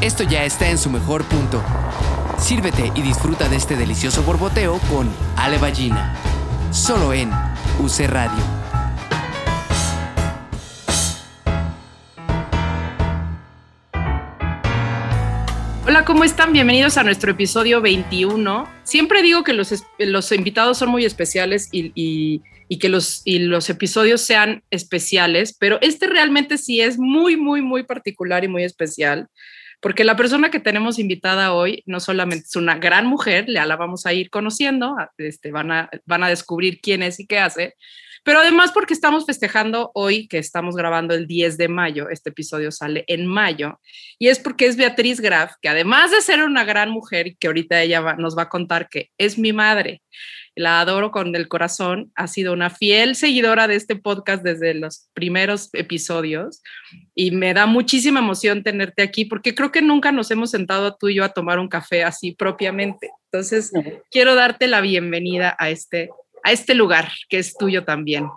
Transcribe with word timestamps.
esto 0.00 0.24
ya 0.24 0.44
está 0.44 0.70
en 0.70 0.78
su 0.78 0.88
mejor 0.88 1.24
punto. 1.24 1.62
Sírvete 2.38 2.90
y 2.94 3.02
disfruta 3.02 3.48
de 3.48 3.56
este 3.56 3.76
delicioso 3.76 4.22
borboteo 4.22 4.78
con 4.90 5.10
Ale 5.36 5.58
Ballina. 5.58 6.16
Solo 6.72 7.12
en 7.12 7.30
UC 7.78 8.08
Radio. 8.08 8.42
Hola, 15.86 16.04
¿cómo 16.06 16.24
están? 16.24 16.52
Bienvenidos 16.52 16.96
a 16.96 17.02
nuestro 17.02 17.32
episodio 17.32 17.82
21. 17.82 18.70
Siempre 18.84 19.22
digo 19.22 19.44
que 19.44 19.52
los, 19.52 19.84
los 19.98 20.32
invitados 20.32 20.78
son 20.78 20.88
muy 20.88 21.04
especiales 21.04 21.68
y, 21.72 21.92
y, 21.94 22.42
y 22.68 22.78
que 22.78 22.88
los, 22.88 23.20
y 23.26 23.40
los 23.40 23.68
episodios 23.68 24.22
sean 24.22 24.62
especiales, 24.70 25.54
pero 25.58 25.78
este 25.82 26.06
realmente 26.06 26.56
sí 26.56 26.80
es 26.80 26.98
muy, 26.98 27.36
muy, 27.36 27.60
muy 27.60 27.82
particular 27.82 28.44
y 28.44 28.48
muy 28.48 28.62
especial, 28.64 29.28
porque 29.80 30.04
la 30.04 30.16
persona 30.16 30.50
que 30.50 30.60
tenemos 30.60 30.98
invitada 30.98 31.52
hoy 31.54 31.82
no 31.86 32.00
solamente 32.00 32.46
es 32.46 32.56
una 32.56 32.76
gran 32.76 33.06
mujer, 33.06 33.46
ya 33.48 33.66
la 33.66 33.76
vamos 33.76 34.06
a 34.06 34.12
ir 34.12 34.30
conociendo, 34.30 34.94
este, 35.18 35.50
van, 35.50 35.72
a, 35.72 35.90
van 36.06 36.22
a 36.22 36.28
descubrir 36.28 36.80
quién 36.80 37.02
es 37.02 37.18
y 37.18 37.26
qué 37.26 37.38
hace, 37.38 37.74
pero 38.22 38.40
además 38.40 38.72
porque 38.72 38.92
estamos 38.92 39.24
festejando 39.24 39.90
hoy, 39.94 40.28
que 40.28 40.38
estamos 40.38 40.76
grabando 40.76 41.14
el 41.14 41.26
10 41.26 41.56
de 41.56 41.68
mayo, 41.68 42.10
este 42.10 42.30
episodio 42.30 42.70
sale 42.70 43.04
en 43.06 43.26
mayo, 43.26 43.80
y 44.18 44.28
es 44.28 44.38
porque 44.38 44.66
es 44.66 44.76
Beatriz 44.76 45.20
Graf, 45.20 45.52
que 45.62 45.68
además 45.68 46.10
de 46.10 46.20
ser 46.20 46.42
una 46.42 46.64
gran 46.64 46.90
mujer, 46.90 47.36
que 47.38 47.46
ahorita 47.46 47.80
ella 47.80 48.16
nos 48.18 48.36
va 48.36 48.42
a 48.42 48.48
contar 48.48 48.88
que 48.88 49.10
es 49.16 49.38
mi 49.38 49.52
madre, 49.52 50.02
la 50.60 50.80
adoro 50.80 51.10
con 51.10 51.34
el 51.34 51.48
corazón, 51.48 52.12
ha 52.14 52.26
sido 52.26 52.52
una 52.52 52.68
fiel 52.68 53.16
seguidora 53.16 53.66
de 53.66 53.76
este 53.76 53.96
podcast 53.96 54.42
desde 54.42 54.74
los 54.74 55.08
primeros 55.14 55.70
episodios 55.72 56.62
y 57.14 57.30
me 57.30 57.54
da 57.54 57.64
muchísima 57.64 58.20
emoción 58.20 58.62
tenerte 58.62 59.02
aquí 59.02 59.24
porque 59.24 59.54
creo 59.54 59.72
que 59.72 59.80
nunca 59.80 60.12
nos 60.12 60.30
hemos 60.30 60.50
sentado 60.50 60.96
tú 60.96 61.08
y 61.08 61.14
yo 61.14 61.24
a 61.24 61.30
tomar 61.30 61.58
un 61.58 61.68
café 61.68 62.04
así 62.04 62.32
propiamente. 62.32 63.10
Entonces, 63.32 63.72
quiero 64.10 64.34
darte 64.34 64.66
la 64.66 64.82
bienvenida 64.82 65.56
a 65.58 65.70
este 65.70 66.10
a 66.42 66.52
este 66.52 66.74
lugar 66.74 67.08
que 67.30 67.38
es 67.38 67.56
tuyo 67.56 67.84
también. 67.84 68.28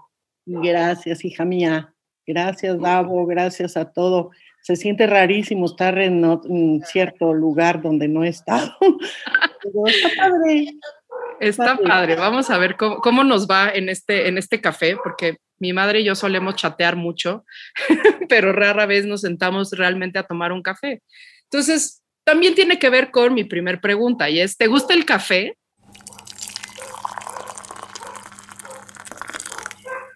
Gracias, 0.45 1.25
hija 1.25 1.43
mía. 1.43 1.93
Gracias, 2.25 2.79
Davo. 2.79 3.25
Gracias 3.25 3.75
a 3.75 3.91
todo. 3.91 4.31
Se 4.61 4.77
siente 4.77 5.07
rarísimo 5.07 5.65
estar 5.65 5.97
en, 5.99 6.23
un 6.23 6.81
cierto 6.85 7.33
lugar 7.33 7.81
donde 7.81 8.07
no 8.07 8.23
he 8.23 8.29
estado. 8.29 8.73
Pero 9.61 9.87
está 9.87 10.09
padre. 10.15 10.67
Está 11.39 11.77
padre. 11.77 12.15
Vamos 12.15 12.49
a 12.49 12.57
ver 12.57 12.75
cómo, 12.77 12.97
cómo, 12.97 13.23
nos 13.23 13.47
va 13.47 13.69
en 13.69 13.89
este, 13.89 14.27
en 14.27 14.37
este 14.37 14.61
café, 14.61 14.97
porque 15.03 15.37
mi 15.59 15.73
madre 15.73 16.01
y 16.01 16.03
yo 16.03 16.15
solemos 16.15 16.55
chatear 16.55 16.95
mucho, 16.95 17.45
pero 18.29 18.51
rara 18.51 18.85
vez 18.85 19.05
nos 19.05 19.21
sentamos 19.21 19.71
realmente 19.71 20.19
a 20.19 20.23
tomar 20.23 20.51
un 20.51 20.61
café. 20.61 21.01
Entonces, 21.43 22.03
también 22.23 22.55
tiene 22.55 22.79
que 22.79 22.89
ver 22.89 23.11
con 23.11 23.33
mi 23.33 23.43
primer 23.43 23.81
pregunta 23.81 24.29
y 24.29 24.39
es, 24.39 24.57
¿te 24.57 24.67
gusta 24.67 24.93
el 24.93 25.05
café? 25.05 25.57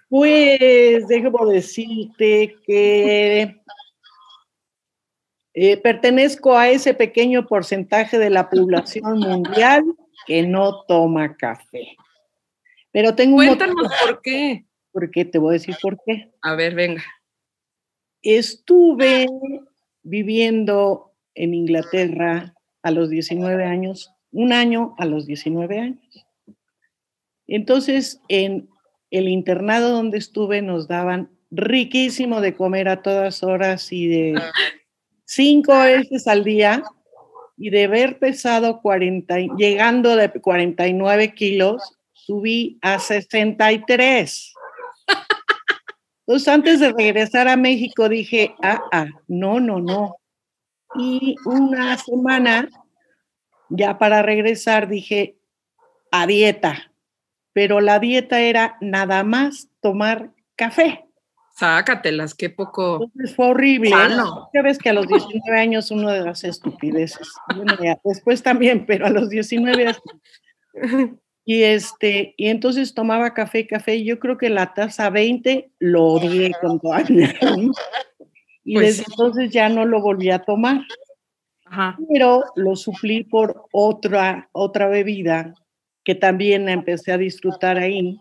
Pues 0.09 1.07
déjame 1.07 1.53
decirte 1.53 2.55
que 2.65 3.61
eh, 5.53 5.77
pertenezco 5.77 6.57
a 6.57 6.69
ese 6.69 6.93
pequeño 6.93 7.45
porcentaje 7.45 8.17
de 8.17 8.29
la 8.29 8.49
población 8.49 9.19
mundial 9.19 9.83
que 10.27 10.45
no 10.45 10.83
toma 10.83 11.35
café. 11.37 11.95
Pero 12.91 13.15
tengo 13.15 13.37
Cuéntanos 13.37 13.91
por 14.05 14.21
qué. 14.21 14.65
Porque 14.91 15.25
te 15.25 15.39
voy 15.39 15.51
a 15.51 15.53
decir 15.53 15.75
por 15.81 15.97
qué. 16.05 16.31
A 16.41 16.55
ver, 16.55 16.75
venga. 16.75 17.03
Estuve 18.21 19.27
viviendo 20.03 21.13
en 21.33 21.53
Inglaterra 21.53 22.53
a 22.81 22.91
los 22.91 23.09
19 23.09 23.63
años, 23.63 24.13
un 24.31 24.51
año 24.51 24.95
a 24.97 25.05
los 25.05 25.25
19 25.25 25.79
años. 25.79 26.25
Entonces, 27.47 28.21
en 28.27 28.69
el 29.11 29.29
internado 29.29 29.91
donde 29.91 30.17
estuve 30.17 30.61
nos 30.61 30.87
daban 30.87 31.29
riquísimo 31.49 32.41
de 32.41 32.55
comer 32.55 32.89
a 32.89 33.01
todas 33.01 33.43
horas 33.43 33.93
y 33.93 34.07
de 34.07 34.41
cinco 35.23 35.77
veces 35.79 36.27
al 36.27 36.43
día 36.43 36.83
y 37.57 37.69
de 37.69 37.85
haber 37.85 38.19
pesado 38.19 38.81
40, 38.81 39.35
llegando 39.57 40.15
de 40.15 40.29
49 40.29 41.33
kilos, 41.33 41.81
subí 42.13 42.77
a 42.81 42.99
63. 42.99 44.53
Entonces, 46.27 46.47
antes 46.47 46.79
de 46.79 46.91
regresar 46.91 47.47
a 47.47 47.57
México, 47.57 48.09
dije, 48.09 48.55
ah, 48.61 48.81
ah, 48.91 49.07
no, 49.27 49.59
no, 49.59 49.79
no. 49.79 50.17
Y 50.95 51.35
una 51.45 51.97
semana, 51.97 52.69
ya 53.69 53.97
para 53.97 54.21
regresar, 54.21 54.87
dije, 54.87 55.37
a 56.11 56.27
dieta 56.27 56.91
pero 57.57 57.81
la 57.81 57.97
dieta 57.97 58.39
era 58.39 58.77
nada 58.81 59.23
más 59.23 59.67
tomar 59.81 60.29
café. 60.55 61.06
Sácatelas, 61.57 62.35
qué 62.35 62.51
poco. 62.51 62.99
Entonces 63.01 63.35
fue 63.35 63.47
horrible. 63.47 63.89
¿no? 63.89 64.47
Ya 64.53 64.61
ves 64.61 64.77
que 64.77 64.89
a 64.89 64.93
los 64.93 65.07
19 65.07 65.59
años 65.59 65.89
uno 65.89 66.11
de 66.11 66.21
las 66.21 66.43
estupideces. 66.43 67.27
Bueno, 67.55 67.75
ya, 67.81 67.99
después 68.03 68.43
también, 68.43 68.85
pero 68.85 69.07
a 69.07 69.09
los 69.09 69.29
19 69.29 69.95
Y 71.45 71.63
este, 71.63 72.35
y 72.37 72.49
entonces 72.49 72.93
tomaba 72.93 73.33
café, 73.33 73.65
café, 73.65 73.95
y 73.95 74.03
yo 74.03 74.19
creo 74.19 74.37
que 74.37 74.49
la 74.49 74.73
taza 74.73 75.09
20 75.09 75.71
lo 75.79 76.03
odié 76.05 76.51
con 76.61 76.79
toda 76.79 77.03
Y 78.63 78.73
pues 78.75 78.97
desde 78.97 79.05
entonces 79.11 79.49
ya 79.49 79.69
no 79.69 79.85
lo 79.85 80.01
volví 80.01 80.29
a 80.29 80.39
tomar. 80.39 80.81
Ajá. 81.65 81.97
Pero 82.09 82.43
lo 82.55 82.75
suplí 82.75 83.23
por 83.23 83.65
otra, 83.71 84.49
otra 84.51 84.89
bebida 84.89 85.55
que 86.03 86.13
también 86.13 86.69
empecé 86.69 87.13
a 87.13 87.17
disfrutar 87.17 87.79
ahí, 87.79 88.19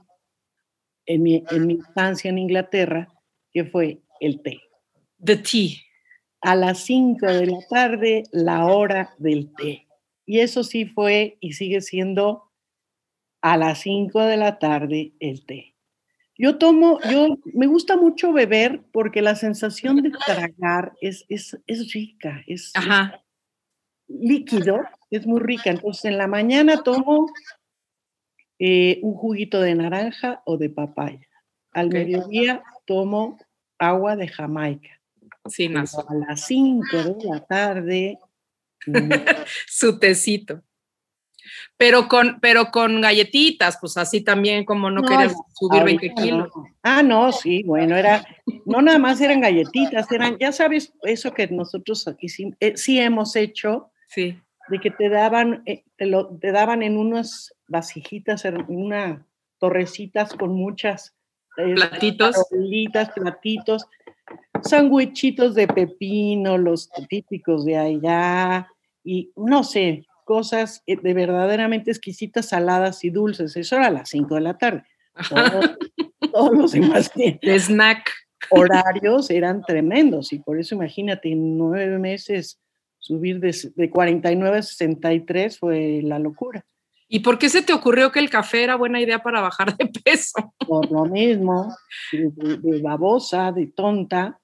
en 1.04 1.22
mi, 1.22 1.44
en 1.50 1.66
mi 1.66 1.75
estancia 1.75 2.30
en 2.30 2.38
Inglaterra, 2.38 3.08
que 3.56 3.65
fue 3.65 4.03
el 4.21 4.43
té. 4.43 4.61
The 5.25 5.39
tea. 5.39 5.71
A 6.43 6.55
las 6.55 6.81
5 6.81 7.27
de 7.27 7.47
la 7.47 7.59
tarde, 7.71 8.25
la 8.31 8.67
hora 8.67 9.15
del 9.17 9.50
té. 9.55 9.87
Y 10.27 10.41
eso 10.41 10.62
sí 10.62 10.84
fue 10.84 11.39
y 11.41 11.55
sigue 11.55 11.81
siendo 11.81 12.53
a 13.41 13.56
las 13.56 13.78
5 13.81 14.25
de 14.25 14.37
la 14.37 14.59
tarde 14.59 15.15
el 15.21 15.47
té. 15.47 15.75
Yo 16.37 16.59
tomo, 16.59 17.00
yo 17.11 17.39
me 17.55 17.67
gusta 17.67 17.97
mucho 17.97 18.31
beber 18.31 18.83
porque 18.93 19.22
la 19.22 19.37
sensación 19.37 20.03
de 20.03 20.11
tragar 20.11 20.93
es, 21.00 21.25
es, 21.31 21.59
es 21.67 21.94
rica, 21.94 22.44
es, 22.47 22.73
es, 22.75 22.84
líquido, 24.06 24.83
es 25.11 25.27
muy 25.27 25.41
rica. 25.41 25.71
Entonces 25.71 26.05
en 26.05 26.19
la 26.19 26.27
mañana 26.27 26.83
tomo 26.83 27.33
eh, 28.59 29.00
un 29.03 29.15
juguito 29.15 29.62
de 29.62 29.75
naranja 29.77 30.43
o 30.44 30.59
de 30.59 30.69
papaya. 30.69 31.27
Al 31.73 31.88
mediodía 31.88 32.62
tomo 32.87 33.38
agua 33.78 34.16
de 34.16 34.28
Jamaica. 34.28 35.00
Sí, 35.47 35.66
A 35.66 36.14
las 36.28 36.47
5 36.47 36.84
de 36.97 37.25
la 37.25 37.41
tarde. 37.41 38.19
Su 39.66 39.98
tecito. 39.98 40.62
Pero 41.76 42.09
con, 42.09 42.41
pero 42.41 42.72
con 42.72 43.00
galletitas, 43.00 43.78
pues 43.81 43.97
así 43.97 44.20
también 44.20 44.64
como 44.64 44.91
no, 44.91 45.03
quieres 45.03 45.32
subir 45.54 45.84
20 45.84 46.14
kilos. 46.14 46.48
Ah, 46.82 47.03
no, 47.03 47.31
sí, 47.31 47.62
bueno, 47.62 47.97
era, 47.97 48.26
no 48.64 48.82
nada 48.82 48.98
más 48.98 49.20
eran 49.20 49.41
galletitas, 49.42 50.10
eran, 50.10 50.37
ya 50.38 50.50
sabes, 50.50 50.93
eso 51.03 51.32
que 51.32 51.47
nosotros 51.47 52.08
aquí 52.08 52.28
sí, 52.28 52.53
eh, 52.58 52.76
sí 52.76 52.98
hemos 52.98 53.37
hecho, 53.37 53.93
sí 54.08 54.37
de 54.69 54.81
que 54.81 54.91
te 54.91 55.08
daban, 55.08 55.62
eh, 55.66 55.84
te, 55.97 56.06
lo, 56.06 56.38
te 56.38 56.53
daban 56.53 56.82
en 56.82 56.97
unas 56.97 57.54
vasijitas, 57.69 58.44
en 58.44 58.64
una 58.69 59.26
torrecitas 59.58 60.34
con 60.34 60.50
muchas 60.50 61.16
platitos, 61.56 62.37
platitos, 63.15 63.87
sandwichitos 64.62 65.55
de 65.55 65.67
pepino, 65.67 66.59
los 66.59 66.91
típicos 67.09 67.65
de 67.65 67.77
allá, 67.77 68.69
y 69.03 69.32
no 69.37 69.64
sé, 69.64 70.06
cosas 70.25 70.82
eh, 70.87 70.97
de 70.97 71.14
verdaderamente 71.14 71.91
exquisitas, 71.91 72.49
saladas 72.49 73.05
y 73.05 73.11
dulces. 73.11 73.56
Eso 73.56 73.76
era 73.76 73.87
a 73.87 73.91
las 73.91 74.08
5 74.11 74.35
de 74.35 74.41
la 74.41 74.58
tarde. 74.58 74.85
Todos, 76.32 76.53
los 76.53 76.73
demás 76.73 77.11
de 77.14 77.38
snack 77.59 78.11
horarios 78.50 79.31
eran 79.31 79.62
tremendos 79.62 80.32
y 80.32 80.38
por 80.38 80.59
eso 80.59 80.75
imagínate, 80.75 81.31
en 81.32 81.56
nueve 81.56 81.99
meses 81.99 82.61
subir 82.99 83.41
de, 83.41 83.56
de 83.75 83.91
49 83.91 84.59
a 84.59 84.62
63 84.62 85.59
fue 85.59 86.00
la 86.02 86.19
locura. 86.19 86.67
¿Y 87.08 87.20
por 87.20 87.38
qué 87.38 87.49
se 87.49 87.62
te 87.62 87.73
ocurrió 87.73 88.11
que 88.11 88.19
el 88.19 88.31
café 88.31 88.64
era 88.64 88.76
buena 88.76 89.00
idea 89.00 89.23
para 89.23 89.41
bajar 89.41 89.76
de 89.76 89.87
peso? 90.05 90.53
Por 90.67 90.91
lo 90.91 91.05
mismo, 91.05 91.73
de, 92.12 92.81
babosa, 92.82 93.53
de 93.53 93.69
tonta, 93.69 94.41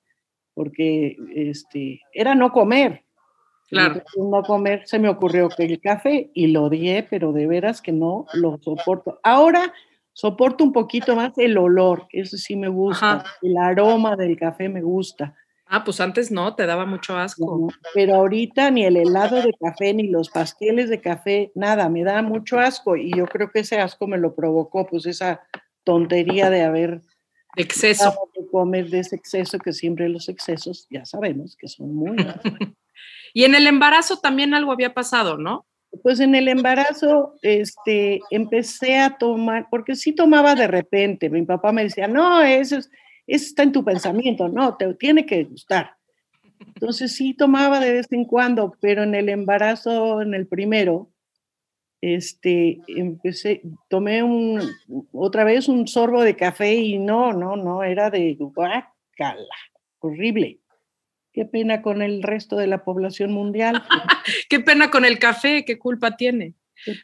porque 0.55 1.17
este, 1.35 2.01
era 2.13 2.35
no 2.35 2.53
comer. 2.53 3.05
Claro. 3.69 4.03
no 4.19 4.43
comer, 4.43 4.83
se 4.85 4.99
me 4.99 5.09
ocurrió 5.09 5.49
que 5.49 5.65
el 5.65 5.81
café 5.81 6.31
y 6.35 6.49
lo 6.49 6.65
odié, 6.65 7.07
pero 7.09 7.33
de 7.33 7.47
veras 7.47 7.81
que 7.81 7.91
no 7.91 8.27
lo 8.35 8.59
soporto. 8.61 9.19
Ahora 9.23 9.73
soporto 10.13 10.63
un 10.63 10.75
poquito 10.75 11.17
más 11.17 11.33
el 11.39 11.57
olor, 11.57 12.07
eso 12.13 12.37
sí 12.37 12.55
me 12.55 12.69
gusta, 12.69 13.25
el 13.41 13.57
aroma 13.57 14.15
del 14.15 14.37
café 14.37 14.69
me 14.69 14.83
gusta, 14.83 15.35
Ah, 15.75 15.85
pues 15.85 16.03
antes 16.03 16.31
no, 16.31 16.55
te 16.55 16.67
daba 16.67 16.85
mucho 16.85 17.17
asco. 17.17 17.73
pero 17.95 18.17
ahorita 18.17 18.71
ni 18.71 18.85
el 18.85 18.99
helado 18.99 19.41
de 19.41 19.55
café, 19.59 19.95
ni 19.95 20.09
los 20.09 20.29
pasteles 20.29 20.91
de 20.91 21.01
café, 21.01 21.51
nada, 21.55 21.89
me 21.89 22.05
da 22.05 22.21
mucho 22.21 22.59
asco. 22.59 22.95
Y 22.95 23.11
yo 23.17 23.25
creo 23.25 23.51
que 23.51 23.61
ese 23.61 23.81
asco 23.81 24.07
me 24.07 24.19
lo 24.19 24.35
provocó, 24.35 24.87
pues 24.87 25.07
esa 25.07 25.41
tontería 25.83 26.51
de 26.51 26.63
haber 26.65 27.01
exceso. 27.57 28.13
De 28.37 28.47
comer 28.49 28.91
de 28.91 28.99
ese 28.99 29.17
exceso, 29.17 29.59
que 29.59 29.73
siempre 29.73 30.11
los 30.11 30.29
excesos, 30.29 30.87
ya 30.91 31.07
sabemos 31.07 31.57
que 31.57 31.69
son 31.69 31.95
muy 31.95 32.17
Y 33.33 33.45
en 33.45 33.55
el 33.55 33.67
embarazo 33.67 34.19
también 34.19 34.53
algo 34.53 34.73
había 34.73 34.93
pasado, 34.93 35.39
¿no? 35.39 35.65
Pues 36.03 36.21
en 36.21 36.35
el 36.35 36.49
embarazo, 36.49 37.37
este, 37.41 38.21
empecé 38.31 38.99
a 38.99 39.17
tomar, 39.17 39.69
porque 39.71 39.97
sí 39.97 40.13
tomaba 40.13 40.55
de 40.55 40.67
repente. 40.67 41.31
Mi 41.31 41.47
papá 41.47 41.73
me 41.73 41.85
decía, 41.85 42.09
no, 42.09 42.43
eso, 42.43 42.77
es, 42.77 42.91
eso 43.27 43.47
está 43.47 43.63
en 43.63 43.73
tu 43.73 43.85
pensamiento, 43.85 44.49
no, 44.49 44.77
te 44.77 44.93
tiene 44.95 45.27
que 45.27 45.45
gustar. 45.45 45.97
Entonces 46.67 47.15
sí 47.15 47.35
tomaba 47.35 47.81
de 47.81 47.93
vez 47.93 48.07
en 48.13 48.25
cuando, 48.25 48.77
pero 48.81 49.03
en 49.03 49.15
el 49.15 49.29
embarazo, 49.29 50.23
en 50.23 50.35
el 50.35 50.47
primero, 50.47 51.11
este, 52.01 52.81
empecé, 52.89 53.63
tomé 53.89 54.23
un, 54.23 54.61
otra 55.13 55.45
vez 55.45 55.69
un 55.69 55.87
sorbo 55.87 56.23
de 56.23 56.37
café 56.37 56.75
y 56.75 56.99
no, 56.99 57.33
no, 57.33 57.57
no, 57.57 57.85
era 57.85 58.11
de 58.11 58.35
guacala, 58.39 59.57
horrible. 60.01 60.59
Qué 61.33 61.47
pena 61.47 61.81
con 61.81 62.03
el 62.03 62.23
resto 62.23 62.57
de 62.57 62.67
la 62.67 62.85
población 62.85 63.33
mundial. 63.33 63.83
qué 64.51 64.61
pena 64.61 64.91
con 64.91 65.05
el 65.05 65.19
café, 65.19 65.65
qué 65.65 65.79
culpa 65.79 66.17
tiene. 66.17 66.55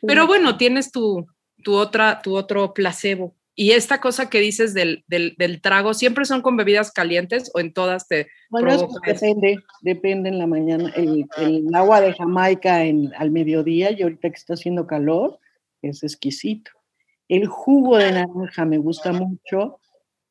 Pero 0.03 0.27
bueno, 0.27 0.57
tienes 0.57 0.93
tu, 0.93 1.27
tu, 1.63 1.75
otra, 1.75 2.21
tu 2.21 2.37
otro 2.37 2.75
placebo. 2.75 3.38
Y 3.61 3.73
esta 3.73 4.01
cosa 4.01 4.31
que 4.31 4.39
dices 4.39 4.73
del, 4.73 5.03
del, 5.09 5.61
trago, 5.61 5.93
¿siempre 5.93 6.25
son 6.25 6.43
con 6.43 6.57
bebidas 6.57 6.93
calientes 6.93 7.51
o 7.55 7.59
en 7.59 7.73
todas 7.73 8.07
te 8.07 8.29
bueno, 8.51 8.89
depende, 9.05 9.59
depende 9.81 10.29
en 10.29 10.39
la 10.39 10.47
mañana. 10.47 10.93
El, 10.95 11.27
el 11.39 11.75
agua 11.75 12.01
de 12.01 12.15
Jamaica 12.15 12.85
en, 12.85 13.13
al 13.17 13.33
mediodía 13.33 13.91
y 13.91 14.01
ahorita 14.01 14.31
que 14.31 14.37
está 14.37 14.55
haciendo 14.55 14.87
calor, 14.87 15.41
es 15.83 16.05
exquisito. 16.05 16.71
El 17.27 17.49
jugo 17.49 17.97
de 17.97 18.13
naranja 18.13 18.65
me 18.65 18.79
gusta 18.79 19.13
mucho, 19.13 19.81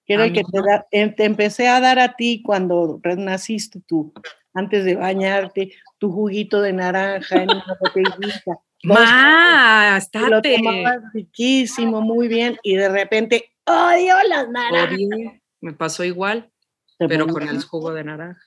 que 0.05 0.13
era 0.13 0.23
el 0.23 0.31
que 0.31 0.43
te, 0.49 0.61
da, 0.61 0.87
eh, 0.89 1.09
te 1.09 1.25
empecé 1.25 1.67
a 1.67 1.81
dar 1.81 1.99
a 1.99 2.15
ti 2.15 2.41
cuando 2.41 3.01
naciste 3.17 3.81
tú, 3.85 4.13
antes 4.53 4.85
de 4.85 4.95
bañarte, 4.95 5.73
tu 5.97 6.13
juguito 6.13 6.61
de 6.61 6.71
naranja 6.71 7.43
en 7.43 7.49
una 7.49 7.77
botellita. 7.77 8.61
Más, 8.83 10.09
Lo 10.13 10.41
tomabas 10.41 11.01
riquísimo, 11.13 12.01
muy 12.01 12.27
bien, 12.27 12.57
y 12.63 12.75
de 12.75 12.89
repente, 12.89 13.51
odio 13.65 14.15
las 14.29 14.49
naranjas. 14.49 15.41
Me 15.61 15.73
pasó 15.73 16.03
igual, 16.03 16.51
pero 16.99 17.27
con 17.27 17.47
el 17.47 17.63
jugo 17.63 17.93
de 17.93 18.03
naranja. 18.03 18.41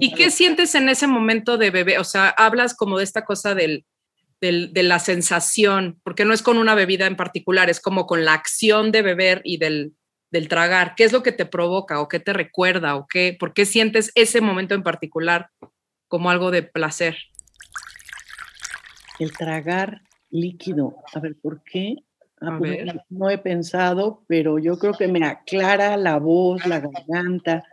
¿Y 0.00 0.14
qué 0.14 0.30
sientes 0.30 0.74
en 0.74 0.88
ese 0.88 1.06
momento 1.06 1.56
de 1.56 1.70
bebé? 1.70 1.98
O 1.98 2.04
sea, 2.04 2.28
hablas 2.28 2.74
como 2.74 2.98
de 2.98 3.04
esta 3.04 3.24
cosa 3.24 3.54
del, 3.54 3.86
del, 4.40 4.72
de 4.72 4.82
la 4.82 4.98
sensación, 4.98 6.00
porque 6.02 6.24
no 6.24 6.34
es 6.34 6.42
con 6.42 6.58
una 6.58 6.74
bebida 6.74 7.06
en 7.06 7.16
particular, 7.16 7.70
es 7.70 7.80
como 7.80 8.06
con 8.06 8.24
la 8.24 8.34
acción 8.34 8.92
de 8.92 9.02
beber 9.02 9.40
y 9.44 9.58
del, 9.58 9.94
del 10.30 10.48
tragar. 10.48 10.94
¿Qué 10.96 11.04
es 11.04 11.12
lo 11.12 11.22
que 11.22 11.32
te 11.32 11.46
provoca 11.46 12.00
o 12.00 12.08
qué 12.08 12.18
te 12.18 12.32
recuerda 12.32 12.96
o 12.96 13.06
qué, 13.06 13.36
por 13.38 13.54
qué 13.54 13.64
sientes 13.64 14.10
ese 14.16 14.40
momento 14.40 14.74
en 14.74 14.82
particular 14.82 15.50
como 16.08 16.28
algo 16.28 16.50
de 16.50 16.64
placer? 16.64 17.16
El 19.18 19.32
tragar 19.32 20.02
líquido. 20.30 20.96
A 21.14 21.20
ver, 21.20 21.36
¿por 21.40 21.62
qué? 21.62 21.96
Ah, 22.40 22.56
pues, 22.58 22.84
no 23.08 23.30
he 23.30 23.38
pensado, 23.38 24.24
pero 24.26 24.58
yo 24.58 24.78
creo 24.78 24.94
que 24.94 25.06
me 25.06 25.24
aclara 25.24 25.96
la 25.96 26.18
voz, 26.18 26.66
la 26.66 26.80
garganta, 26.80 27.64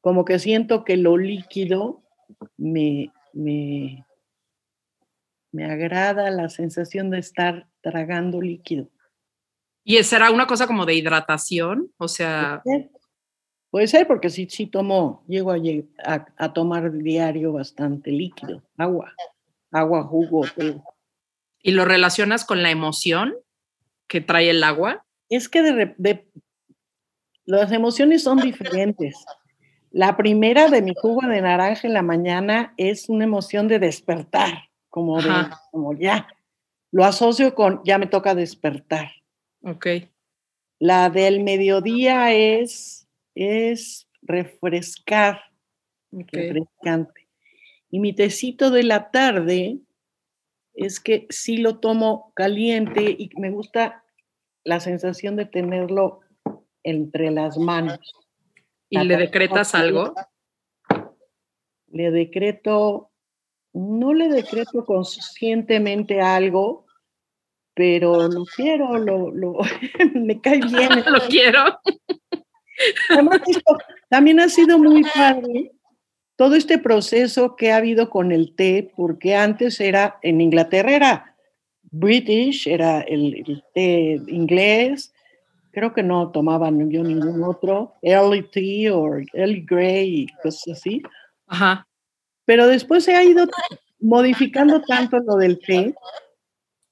como 0.00 0.24
que 0.24 0.38
siento 0.38 0.84
que 0.84 0.96
lo 0.96 1.18
líquido 1.18 2.02
me, 2.56 3.12
me, 3.34 4.06
me 5.52 5.64
agrada 5.70 6.30
la 6.30 6.48
sensación 6.48 7.10
de 7.10 7.18
estar 7.18 7.68
tragando 7.82 8.40
líquido. 8.40 8.88
¿Y 9.84 10.02
será 10.02 10.30
una 10.30 10.46
cosa 10.46 10.66
como 10.66 10.86
de 10.86 10.94
hidratación? 10.94 11.92
O 11.98 12.08
sea... 12.08 12.62
Puede 13.70 13.88
ser, 13.88 14.06
porque 14.06 14.30
sí, 14.30 14.46
sí 14.48 14.68
tomo, 14.68 15.24
llego 15.26 15.50
a, 15.50 15.56
a, 16.04 16.26
a 16.36 16.52
tomar 16.52 16.92
diario 16.92 17.52
bastante 17.52 18.12
líquido, 18.12 18.62
agua, 18.78 19.12
agua, 19.74 20.04
jugo, 20.04 20.46
todo. 20.56 20.84
¿Y 21.62 21.72
lo 21.72 21.84
relacionas 21.84 22.44
con 22.44 22.62
la 22.62 22.70
emoción 22.70 23.34
que 24.06 24.20
trae 24.20 24.50
el 24.50 24.62
agua? 24.62 25.04
Es 25.28 25.48
que 25.48 25.62
de, 25.62 26.28
las 27.44 27.72
emociones 27.72 28.22
son 28.22 28.38
diferentes. 28.38 29.16
La 29.90 30.16
primera 30.16 30.68
de 30.68 30.82
mi 30.82 30.92
jugo 30.94 31.26
de 31.26 31.40
naranja 31.40 31.86
en 31.86 31.94
la 31.94 32.02
mañana 32.02 32.74
es 32.76 33.08
una 33.08 33.24
emoción 33.24 33.68
de 33.68 33.78
despertar, 33.78 34.70
como 34.88 35.20
de, 35.20 35.30
como 35.70 35.94
ya. 35.94 36.28
Lo 36.90 37.04
asocio 37.04 37.54
con 37.54 37.80
ya 37.84 37.98
me 37.98 38.06
toca 38.06 38.34
despertar. 38.34 39.10
Ok. 39.62 39.86
La 40.78 41.10
del 41.10 41.42
mediodía 41.42 42.32
es, 42.32 43.08
es 43.34 44.06
refrescar, 44.22 45.40
refrescante. 46.10 47.23
Y 47.94 48.00
mi 48.00 48.12
tecito 48.12 48.72
de 48.72 48.82
la 48.82 49.12
tarde 49.12 49.78
es 50.74 50.98
que 50.98 51.28
sí 51.30 51.58
lo 51.58 51.78
tomo 51.78 52.32
caliente 52.34 53.04
y 53.16 53.30
me 53.36 53.50
gusta 53.50 54.02
la 54.64 54.80
sensación 54.80 55.36
de 55.36 55.46
tenerlo 55.46 56.18
entre 56.82 57.30
las 57.30 57.56
manos. 57.56 58.00
¿Y 58.90 58.98
le 58.98 59.16
decretas 59.16 59.76
algo? 59.76 60.12
Le 61.86 62.10
decreto, 62.10 63.12
no 63.72 64.12
le 64.12 64.28
decreto 64.28 64.84
conscientemente 64.84 66.20
algo, 66.20 66.86
pero 67.74 68.26
lo 68.26 68.44
quiero, 68.44 68.98
lo, 68.98 69.30
lo 69.30 69.58
me 70.14 70.40
cae 70.40 70.58
bien. 70.62 70.90
lo 71.06 71.20
quiero. 71.28 71.78
también 74.08 74.40
ha 74.40 74.48
sido 74.48 74.80
muy 74.80 75.04
padre 75.14 75.73
todo 76.36 76.56
este 76.56 76.78
proceso 76.78 77.56
que 77.56 77.72
ha 77.72 77.76
habido 77.76 78.10
con 78.10 78.32
el 78.32 78.54
té, 78.54 78.90
porque 78.96 79.36
antes 79.36 79.80
era, 79.80 80.18
en 80.22 80.40
Inglaterra 80.40 80.94
era 80.94 81.36
British, 81.82 82.66
era 82.66 83.00
el, 83.02 83.62
té 83.72 84.20
inglés, 84.26 85.12
creo 85.70 85.92
que 85.92 86.02
no 86.02 86.30
tomaban 86.30 86.90
yo 86.90 87.02
ningún 87.02 87.42
otro, 87.44 87.94
early 88.02 88.42
tea 88.42 88.94
o 88.94 89.16
early 89.32 89.64
grey 89.64 90.22
y 90.22 90.26
cosas 90.42 90.78
así. 90.78 91.02
Ajá. 91.46 91.86
Pero 92.44 92.66
después 92.66 93.04
se 93.04 93.14
ha 93.14 93.24
ido 93.24 93.46
modificando 94.00 94.82
tanto 94.82 95.18
lo 95.18 95.36
del 95.36 95.58
té 95.60 95.94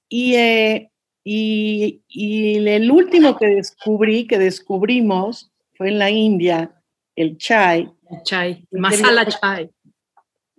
y, 0.09 0.35
eh, 0.35 0.91
y, 1.25 2.03
y 2.09 2.67
el 2.69 2.91
último 2.91 3.37
que 3.37 3.47
descubrí, 3.49 4.27
que 4.27 4.39
descubrimos, 4.39 5.51
fue 5.75 5.89
en 5.89 5.99
la 5.99 6.11
India, 6.11 6.82
el 7.16 7.37
chai, 7.37 7.90
chai, 8.25 8.66
masala 8.71 9.26
chai. 9.26 9.71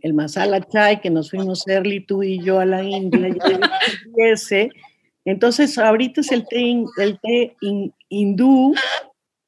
El 0.01 0.13
masala 0.13 0.61
chai 0.61 0.99
que 1.01 1.09
nos 1.09 1.29
fuimos 1.29 1.67
Early 1.67 2.05
tú 2.05 2.23
y 2.23 2.43
yo 2.43 2.59
a 2.59 2.65
la 2.65 2.83
India. 2.83 3.33
ese. 4.17 4.69
Entonces, 5.25 5.77
ahorita 5.77 6.21
es 6.21 6.31
el 6.31 6.45
té, 6.45 6.83
el 6.97 7.19
té 7.21 7.55
hindú, 8.09 8.75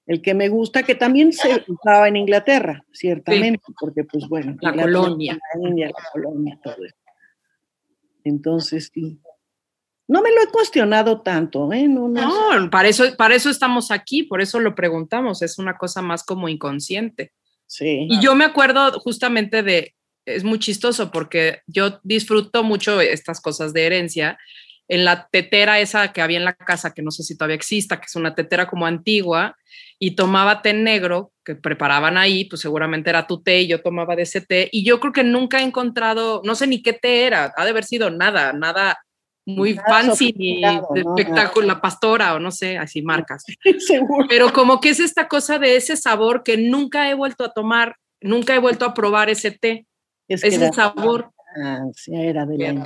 el 0.07 0.21
que 0.21 0.33
me 0.33 0.47
gusta, 0.47 0.83
que 0.83 0.95
también 0.95 1.33
se 1.33 1.65
usaba 1.67 2.07
en 2.07 2.15
Inglaterra, 2.15 2.85
ciertamente, 2.93 3.63
porque 3.79 4.05
pues 4.05 4.27
bueno, 4.29 4.55
la 4.61 4.73
colonia. 4.73 5.37
La 5.53 5.69
India, 5.69 5.87
la 5.87 6.09
colonia, 6.13 6.59
todo 6.63 6.85
eso. 6.85 6.95
Entonces, 8.23 8.89
sí. 8.93 9.19
No 10.07 10.21
me 10.21 10.31
lo 10.31 10.41
he 10.43 10.47
cuestionado 10.47 11.21
tanto, 11.21 11.71
¿eh? 11.73 11.87
No, 11.87 12.07
no, 12.07 12.69
para, 12.69 12.87
eso, 12.87 13.03
para 13.17 13.35
eso 13.35 13.49
estamos 13.49 13.89
aquí, 13.89 14.23
por 14.23 14.41
eso 14.41 14.59
lo 14.59 14.75
preguntamos, 14.75 15.41
es 15.41 15.57
una 15.57 15.77
cosa 15.77 16.01
más 16.01 16.23
como 16.23 16.47
inconsciente. 16.47 17.31
Y 17.79 18.19
yo 18.21 18.35
me 18.35 18.45
acuerdo 18.45 18.99
justamente 18.99 19.63
de, 19.63 19.95
es 20.25 20.43
muy 20.43 20.59
chistoso 20.59 21.11
porque 21.11 21.61
yo 21.67 21.99
disfruto 22.03 22.63
mucho 22.63 23.01
estas 23.01 23.41
cosas 23.41 23.73
de 23.73 23.85
herencia. 23.85 24.37
En 24.87 25.03
la 25.03 25.27
tetera 25.31 25.79
esa 25.79 26.13
que 26.13 26.21
había 26.21 26.37
en 26.37 26.45
la 26.45 26.53
casa, 26.53 26.93
que 26.93 27.01
no 27.01 27.09
sé 27.09 27.23
si 27.23 27.35
todavía 27.35 27.55
exista, 27.55 27.99
que 27.99 28.05
es 28.05 28.15
una 28.15 28.35
tetera 28.35 28.67
como 28.67 28.85
antigua, 28.85 29.57
y 29.97 30.11
tomaba 30.11 30.61
té 30.61 30.73
negro 30.73 31.31
que 31.43 31.55
preparaban 31.55 32.17
ahí, 32.17 32.45
pues 32.45 32.61
seguramente 32.61 33.09
era 33.09 33.25
tu 33.25 33.41
té 33.41 33.61
y 33.61 33.67
yo 33.67 33.81
tomaba 33.81 34.15
de 34.15 34.23
ese 34.23 34.41
té. 34.41 34.69
Y 34.71 34.83
yo 34.83 34.99
creo 34.99 35.13
que 35.13 35.23
nunca 35.23 35.59
he 35.59 35.63
encontrado, 35.63 36.41
no 36.43 36.53
sé 36.53 36.67
ni 36.67 36.83
qué 36.83 36.93
té 36.93 37.25
era, 37.25 37.51
ha 37.55 37.63
de 37.63 37.71
haber 37.71 37.83
sido 37.83 38.11
nada, 38.11 38.53
nada 38.53 38.99
muy 39.45 39.75
fancy 39.75 40.33
de 40.33 40.81
espectáculo, 40.95 41.67
la 41.67 41.81
pastora 41.81 42.33
o 42.33 42.39
no 42.39 42.51
sé, 42.51 42.77
así 42.77 43.01
marcas. 43.01 43.45
Pero 44.29 44.51
como 44.51 44.81
que 44.81 44.89
es 44.89 44.99
esta 44.99 45.27
cosa 45.27 45.59
de 45.59 45.75
ese 45.75 45.95
sabor 45.95 46.43
que 46.43 46.57
nunca 46.57 47.09
he 47.09 47.13
vuelto 47.13 47.43
a 47.43 47.53
tomar, 47.53 47.95
nunca 48.21 48.55
he 48.55 48.59
vuelto 48.59 48.85
a 48.85 48.93
probar 48.93 49.29
ese 49.29 49.51
té. 49.51 49.85
Es 50.27 50.43
ese 50.43 50.71
sabor. 50.73 51.31
era 52.07 52.45
de 52.45 52.83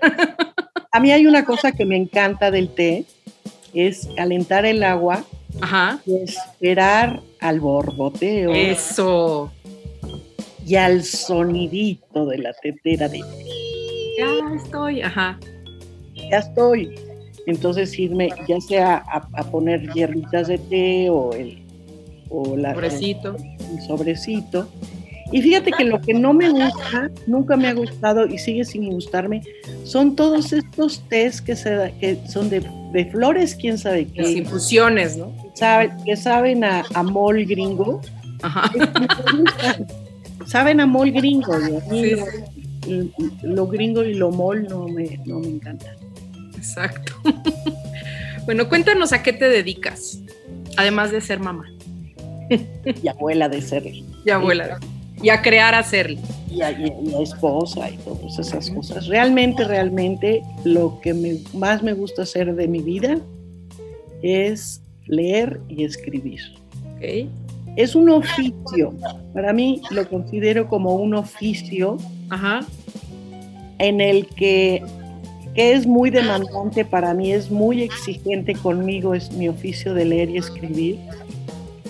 a 0.92 1.00
mí 1.00 1.12
hay 1.12 1.26
una 1.26 1.44
cosa 1.44 1.72
que 1.72 1.84
me 1.84 1.96
encanta 1.96 2.50
del 2.50 2.74
té, 2.74 3.04
es 3.74 4.08
calentar 4.16 4.64
el 4.64 4.82
agua 4.82 5.24
y 6.06 6.16
esperar 6.16 7.20
al 7.40 7.60
borboteo. 7.60 8.52
Eso. 8.54 9.52
y 10.66 10.76
al 10.76 11.04
sonidito 11.04 12.26
de 12.26 12.38
la 12.38 12.52
tetera 12.54 13.08
de 13.08 13.20
ya 14.18 14.54
estoy, 14.54 15.02
ajá. 15.02 15.38
Ya 16.30 16.38
estoy. 16.38 16.94
Entonces 17.46 17.98
irme 17.98 18.30
ya 18.46 18.60
sea 18.60 19.02
a, 19.06 19.44
poner 19.50 19.92
hierbitas 19.92 20.48
de 20.48 20.58
té 20.58 21.10
o 21.10 21.32
el 21.32 21.58
o 22.28 22.56
la, 22.56 22.74
sobrecito. 22.74 23.36
El, 23.36 23.82
sobrecito. 23.86 24.68
Y 25.32 25.42
fíjate 25.42 25.70
que 25.72 25.84
lo 25.84 26.00
que 26.00 26.12
no 26.12 26.32
me 26.32 26.50
gusta, 26.50 27.10
nunca 27.26 27.56
me 27.56 27.68
ha 27.68 27.74
gustado 27.74 28.26
y 28.26 28.38
sigue 28.38 28.64
sin 28.64 28.90
gustarme, 28.90 29.42
son 29.84 30.16
todos 30.16 30.52
estos 30.52 31.08
tés 31.08 31.40
que, 31.40 31.54
se, 31.54 31.94
que 32.00 32.18
son 32.28 32.50
de, 32.50 32.64
de 32.92 33.04
flores, 33.06 33.54
quién 33.54 33.78
sabe 33.78 34.06
qué. 34.06 34.22
Las 34.22 34.30
infusiones, 34.32 35.16
¿no? 35.16 35.32
que 36.04 36.16
saben 36.16 36.64
a, 36.64 36.84
a 36.94 37.02
mol 37.02 37.44
gringo. 37.44 38.00
Ajá. 38.42 38.70
saben 40.46 40.80
a 40.80 40.86
mol 40.86 41.10
gringo. 41.12 41.52
Lo 43.42 43.66
gringo 43.66 44.02
y 44.02 44.14
lo 44.14 44.30
mol 44.30 44.66
no 44.68 44.88
me, 44.88 45.20
no 45.26 45.40
me 45.40 45.48
encanta. 45.48 45.94
Exacto. 46.60 47.14
bueno, 48.44 48.68
cuéntanos 48.68 49.14
a 49.14 49.22
qué 49.22 49.32
te 49.32 49.48
dedicas, 49.48 50.20
además 50.76 51.10
de 51.10 51.22
ser 51.22 51.40
mamá. 51.40 51.64
y 52.50 53.08
abuela 53.08 53.48
de 53.48 53.62
serle. 53.62 54.04
Y 54.26 54.30
abuela. 54.30 54.78
Y 55.22 55.30
a 55.30 55.40
crear 55.40 55.74
hacerle. 55.74 56.18
Y 56.50 56.60
a, 56.60 56.70
y, 56.72 57.14
esposa 57.22 57.88
y 57.88 57.96
todas 57.98 58.38
esas 58.38 58.70
cosas. 58.70 59.06
Realmente, 59.06 59.64
realmente, 59.64 60.42
lo 60.64 61.00
que 61.00 61.40
más 61.54 61.82
me 61.82 61.94
gusta 61.94 62.22
hacer 62.22 62.54
de 62.54 62.68
mi 62.68 62.80
vida 62.80 63.18
es 64.22 64.82
leer 65.06 65.60
y 65.68 65.84
escribir. 65.84 66.40
Es 67.76 67.94
un 67.94 68.10
oficio. 68.10 68.92
Para 69.32 69.54
mí 69.54 69.80
lo 69.90 70.06
considero 70.06 70.68
como 70.68 70.96
un 70.96 71.14
oficio 71.14 71.96
en 73.78 74.00
el 74.02 74.26
que, 74.26 74.82
que 75.60 75.74
es 75.74 75.86
muy 75.86 76.08
demandante 76.08 76.86
para 76.86 77.12
mí, 77.12 77.32
es 77.32 77.50
muy 77.50 77.82
exigente 77.82 78.54
conmigo, 78.54 79.12
es 79.12 79.30
mi 79.32 79.46
oficio 79.46 79.92
de 79.92 80.06
leer 80.06 80.30
y 80.30 80.38
escribir, 80.38 80.98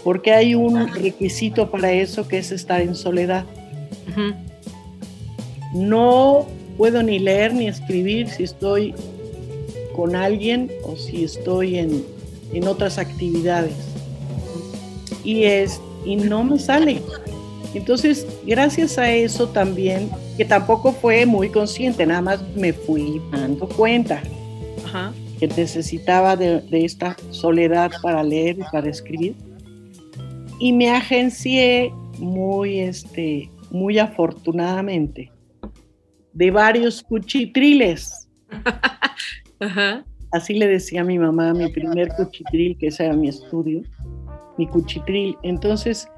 porque 0.03 0.33
hay 0.33 0.57
un 0.57 0.89
requisito 0.89 1.71
para 1.71 1.93
eso 1.93 2.27
que 2.27 2.39
es 2.39 2.51
estar 2.51 2.81
en 2.81 2.97
soledad. 2.97 3.45
No 5.73 6.47
puedo 6.77 7.01
ni 7.05 7.21
leer 7.21 7.55
ni 7.55 7.69
escribir 7.69 8.29
si 8.29 8.43
estoy 8.43 8.93
con 9.95 10.17
alguien 10.17 10.69
o 10.83 10.97
si 10.97 11.23
estoy 11.23 11.79
en, 11.79 12.05
en 12.53 12.67
otras 12.67 12.99
actividades. 12.99 13.77
Y, 15.23 15.45
es, 15.45 15.81
y 16.05 16.17
no 16.17 16.43
me 16.43 16.59
sale. 16.59 17.03
Entonces, 17.75 18.27
gracias 18.45 18.99
a 18.99 19.13
eso 19.13 19.49
también, 19.51 20.11
que 20.41 20.47
tampoco 20.47 20.93
fue 20.93 21.27
muy 21.27 21.51
consciente, 21.51 22.07
nada 22.07 22.23
más 22.23 22.57
me 22.57 22.73
fui 22.73 23.21
dando 23.31 23.69
cuenta 23.69 24.23
que 25.39 25.47
necesitaba 25.49 26.35
de, 26.35 26.65
esta 26.71 27.15
soledad 27.29 27.91
para 28.01 28.23
leer 28.23 28.59
y 28.59 28.63
para 28.73 28.89
escribir. 28.89 29.35
Y 30.59 30.73
me 30.73 30.89
agencié 30.89 31.93
muy, 32.19 32.81
este, 32.81 33.51
muy 33.71 33.99
afortunadamente 33.99 35.31
de 36.33 36.51
varios 36.51 37.03
cuchitriles. 37.03 38.27
Ajá. 39.61 40.07
Así 40.33 40.55
le 40.55 40.69
decía 40.69 41.03
a 41.03 41.05
mi 41.05 41.19
mamá, 41.19 41.53
mi 41.53 41.69
primer 41.71 42.09
cuchitril, 42.17 42.79
que 42.79 42.87
ese 42.87 43.05
era 43.05 43.15
mi 43.15 43.29
estudio, 43.29 43.83
mi 44.57 44.67
cuchitril. 44.67 45.37
Entonces, 45.43 46.09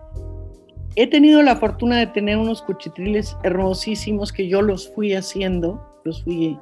he 0.96 1.06
tenido 1.06 1.42
la 1.42 1.56
fortuna 1.56 1.98
de 1.98 2.06
tener 2.06 2.36
unos 2.36 2.62
cuchitriles 2.62 3.36
hermosísimos 3.42 4.32
que 4.32 4.48
yo 4.48 4.62
los 4.62 4.92
fui 4.92 5.14
haciendo, 5.14 5.80
los 6.04 6.22
fui 6.22 6.58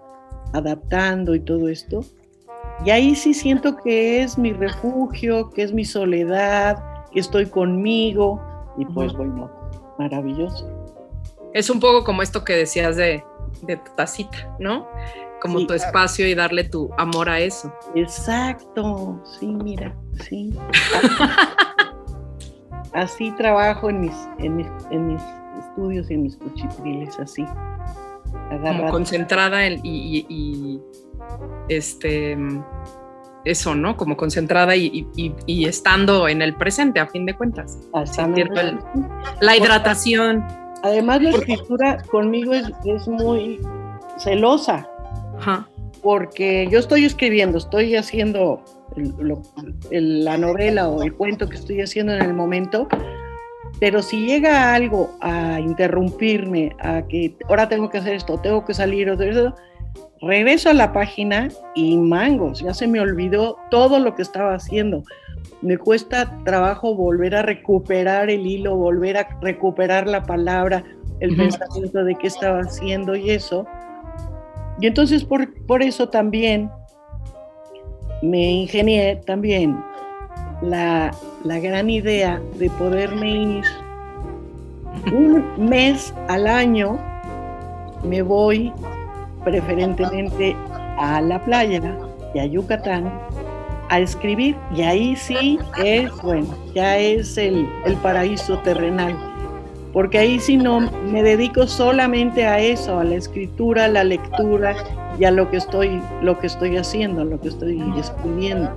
adaptando 0.52 1.34
y 1.34 1.40
todo 1.40 1.68
esto. 1.68 2.04
Y 2.84 2.90
ahí 2.90 3.14
sí 3.14 3.34
siento 3.34 3.76
que 3.76 4.22
es 4.22 4.38
mi 4.38 4.52
refugio, 4.52 5.50
que 5.50 5.62
es 5.62 5.72
mi 5.72 5.84
soledad, 5.84 6.82
que 7.12 7.20
estoy 7.20 7.46
conmigo. 7.46 8.40
Y 8.78 8.84
pues 8.86 9.12
bueno, 9.12 9.50
maravilloso. 9.98 10.68
Es 11.52 11.68
un 11.68 11.80
poco 11.80 12.04
como 12.04 12.22
esto 12.22 12.44
que 12.44 12.54
decías 12.54 12.96
de, 12.96 13.22
de 13.62 13.76
tu 13.76 13.90
tacita, 13.96 14.56
¿no? 14.58 14.86
como 15.40 15.66
tu 15.66 15.74
espacio 15.74 16.28
y 16.28 16.34
darle 16.34 16.64
tu 16.64 16.90
amor 16.98 17.28
a 17.28 17.40
eso. 17.40 17.72
Exacto, 17.94 19.20
sí, 19.38 19.46
mira, 19.46 19.96
sí. 20.22 20.54
así 22.92 23.30
trabajo 23.32 23.90
en 23.90 24.00
mis, 24.00 24.28
en 24.38 24.56
mis, 24.56 24.66
en 24.90 25.08
mis 25.08 25.22
estudios 25.58 26.10
y 26.10 26.14
en 26.14 26.22
mis 26.22 26.36
cuchitriles, 26.36 27.18
así. 27.18 27.44
Como 28.62 28.90
concentrada 28.90 29.66
en, 29.66 29.80
y, 29.84 30.80
este 31.68 32.36
eso, 33.44 33.74
¿no? 33.74 33.96
Como 33.96 34.16
concentrada 34.16 34.76
y, 34.76 35.06
estando 35.64 36.28
en 36.28 36.42
el 36.42 36.54
presente, 36.54 37.00
a 37.00 37.06
fin 37.06 37.26
de 37.26 37.34
cuentas. 37.34 37.78
Así 37.92 38.20
la 39.40 39.56
hidratación. 39.56 40.44
Además, 40.82 41.22
la 41.22 41.30
escritura 41.30 42.02
conmigo 42.10 42.52
es, 42.54 42.70
es 42.84 43.06
muy 43.08 43.60
celosa. 44.18 44.88
Porque 46.02 46.68
yo 46.70 46.78
estoy 46.78 47.04
escribiendo, 47.04 47.58
estoy 47.58 47.94
haciendo 47.96 48.62
la 49.90 50.36
novela 50.36 50.88
o 50.88 51.02
el 51.02 51.14
cuento 51.14 51.48
que 51.48 51.56
estoy 51.56 51.80
haciendo 51.80 52.12
en 52.14 52.22
el 52.22 52.34
momento, 52.34 52.88
pero 53.78 54.02
si 54.02 54.26
llega 54.26 54.74
algo 54.74 55.16
a 55.20 55.58
interrumpirme, 55.58 56.76
a 56.80 57.02
que 57.02 57.36
ahora 57.48 57.68
tengo 57.68 57.88
que 57.88 57.98
hacer 57.98 58.14
esto, 58.14 58.38
tengo 58.38 58.64
que 58.64 58.74
salir, 58.74 59.08
o 59.08 59.20
eso, 59.20 59.54
regreso 60.20 60.70
a 60.70 60.74
la 60.74 60.92
página 60.92 61.48
y 61.74 61.96
mangos, 61.96 62.60
ya 62.60 62.74
se 62.74 62.86
me 62.86 63.00
olvidó 63.00 63.56
todo 63.70 63.98
lo 63.98 64.14
que 64.14 64.22
estaba 64.22 64.54
haciendo. 64.54 65.02
Me 65.62 65.78
cuesta 65.78 66.42
trabajo 66.44 66.94
volver 66.94 67.34
a 67.34 67.42
recuperar 67.42 68.28
el 68.28 68.46
hilo, 68.46 68.76
volver 68.76 69.16
a 69.16 69.28
recuperar 69.40 70.06
la 70.06 70.24
palabra, 70.24 70.84
el 71.20 71.36
pensamiento 71.36 72.04
de 72.04 72.14
qué 72.16 72.26
estaba 72.26 72.60
haciendo 72.60 73.16
y 73.16 73.30
eso. 73.30 73.66
Y 74.80 74.86
entonces 74.86 75.24
por, 75.24 75.54
por 75.66 75.82
eso 75.82 76.08
también 76.08 76.70
me 78.22 78.50
ingenié 78.50 79.16
también 79.26 79.82
la, 80.62 81.10
la 81.44 81.58
gran 81.58 81.88
idea 81.88 82.40
de 82.58 82.68
poderme 82.70 83.30
ir. 83.30 83.64
Un 85.12 85.44
mes 85.56 86.12
al 86.28 86.46
año, 86.46 86.98
me 88.04 88.22
voy 88.22 88.72
preferentemente 89.44 90.54
a 90.98 91.20
la 91.20 91.42
playa 91.44 91.80
y 92.34 92.38
a 92.38 92.46
Yucatán 92.46 93.10
a 93.88 93.98
escribir 94.00 94.56
y 94.74 94.82
ahí 94.82 95.16
sí 95.16 95.58
es, 95.82 96.10
bueno, 96.22 96.46
ya 96.74 96.98
es 96.98 97.36
el, 97.38 97.68
el 97.86 97.94
paraíso 97.96 98.58
terrenal 98.58 99.29
porque 99.92 100.18
ahí 100.18 100.38
si 100.38 100.56
no 100.56 100.80
me 100.80 101.22
dedico 101.22 101.66
solamente 101.66 102.46
a 102.46 102.60
eso, 102.60 102.98
a 102.98 103.04
la 103.04 103.16
escritura, 103.16 103.86
a 103.86 103.88
la 103.88 104.04
lectura 104.04 104.76
y 105.18 105.24
a 105.24 105.30
lo 105.30 105.50
que 105.50 105.56
estoy, 105.56 106.00
lo 106.22 106.38
que 106.38 106.46
estoy 106.46 106.76
haciendo, 106.76 107.24
lo 107.24 107.40
que 107.40 107.48
estoy 107.48 107.82
escribiendo. 107.98 108.76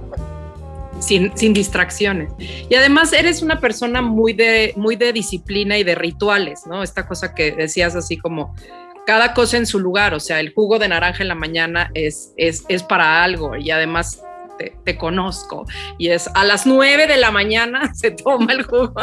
Sin, 1.00 1.34
distracciones. 1.54 2.32
Y 2.70 2.76
además 2.76 3.12
eres 3.12 3.42
una 3.42 3.60
persona 3.60 4.02
muy 4.02 4.32
de, 4.34 4.74
muy 4.78 4.96
de 4.96 5.12
disciplina 5.12 5.78
y 5.78 5.84
de 5.84 5.96
rituales, 5.96 6.66
¿no? 6.66 6.82
Esta 6.82 7.06
cosa 7.06 7.36
que 7.36 7.52
decías 7.52 7.96
así 7.96 8.18
como 8.18 8.56
cada 9.06 9.34
cosa 9.34 9.58
en 9.58 9.66
su 9.66 9.80
lugar, 9.80 10.14
o 10.14 10.20
sea, 10.22 10.40
el 10.40 10.54
jugo 10.54 10.80
de 10.80 10.88
naranja 10.88 11.24
en 11.24 11.28
la 11.28 11.36
mañana 11.36 11.92
es, 11.94 12.34
es, 12.38 12.64
es 12.70 12.84
para 12.84 13.22
algo 13.22 13.58
y 13.58 13.70
además 13.70 14.24
te, 14.58 14.98
conozco. 14.98 15.66
Y 15.98 16.10
es 16.10 16.30
a 16.34 16.44
las 16.44 16.66
nueve 16.66 17.08
de 17.08 17.18
la 17.18 17.32
mañana 17.32 17.94
se 17.96 18.12
toma 18.12 18.54
el 18.54 18.64
jugo, 18.64 18.94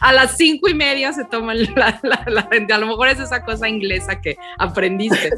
a 0.00 0.12
las 0.12 0.36
cinco 0.36 0.68
y 0.68 0.74
media 0.74 1.12
se 1.12 1.24
toma 1.24 1.54
la, 1.54 2.00
la, 2.02 2.48
A 2.72 2.78
lo 2.78 2.86
mejor 2.86 3.08
es 3.08 3.20
esa 3.20 3.44
cosa 3.44 3.68
inglesa 3.68 4.20
que 4.20 4.36
aprendiste. 4.58 5.30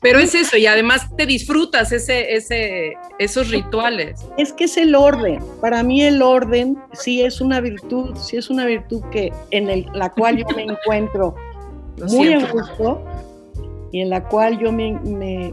Pero 0.00 0.18
es 0.18 0.34
eso, 0.34 0.56
y 0.56 0.66
además 0.66 1.08
te 1.16 1.26
disfrutas 1.26 1.92
ese, 1.92 2.34
ese, 2.34 2.94
esos 3.18 3.50
rituales. 3.50 4.20
Es 4.36 4.52
que 4.52 4.64
es 4.64 4.76
el 4.76 4.94
orden. 4.94 5.42
Para 5.60 5.82
mí 5.82 6.02
el 6.02 6.22
orden 6.22 6.78
sí 6.92 7.22
es 7.22 7.40
una 7.40 7.60
virtud, 7.60 8.16
sí 8.16 8.36
es 8.36 8.50
una 8.50 8.66
virtud 8.66 9.02
que 9.10 9.32
en 9.50 9.70
el, 9.70 9.86
la 9.94 10.10
cual 10.10 10.38
yo 10.38 10.46
me 10.56 10.62
encuentro 10.72 11.34
muy 12.08 12.32
a 12.32 12.46
gusto 12.50 13.02
y 13.92 14.00
en 14.00 14.10
la 14.10 14.22
cual 14.28 14.58
yo 14.58 14.70
me, 14.70 14.92
me 15.00 15.52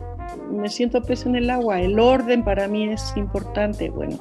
me 0.52 0.70
siento 0.70 1.02
pez 1.02 1.26
en 1.26 1.36
el 1.36 1.50
agua. 1.50 1.82
El 1.82 2.00
orden 2.00 2.44
para 2.44 2.68
mí 2.68 2.90
es 2.90 3.14
importante. 3.16 3.90
Bueno, 3.90 4.18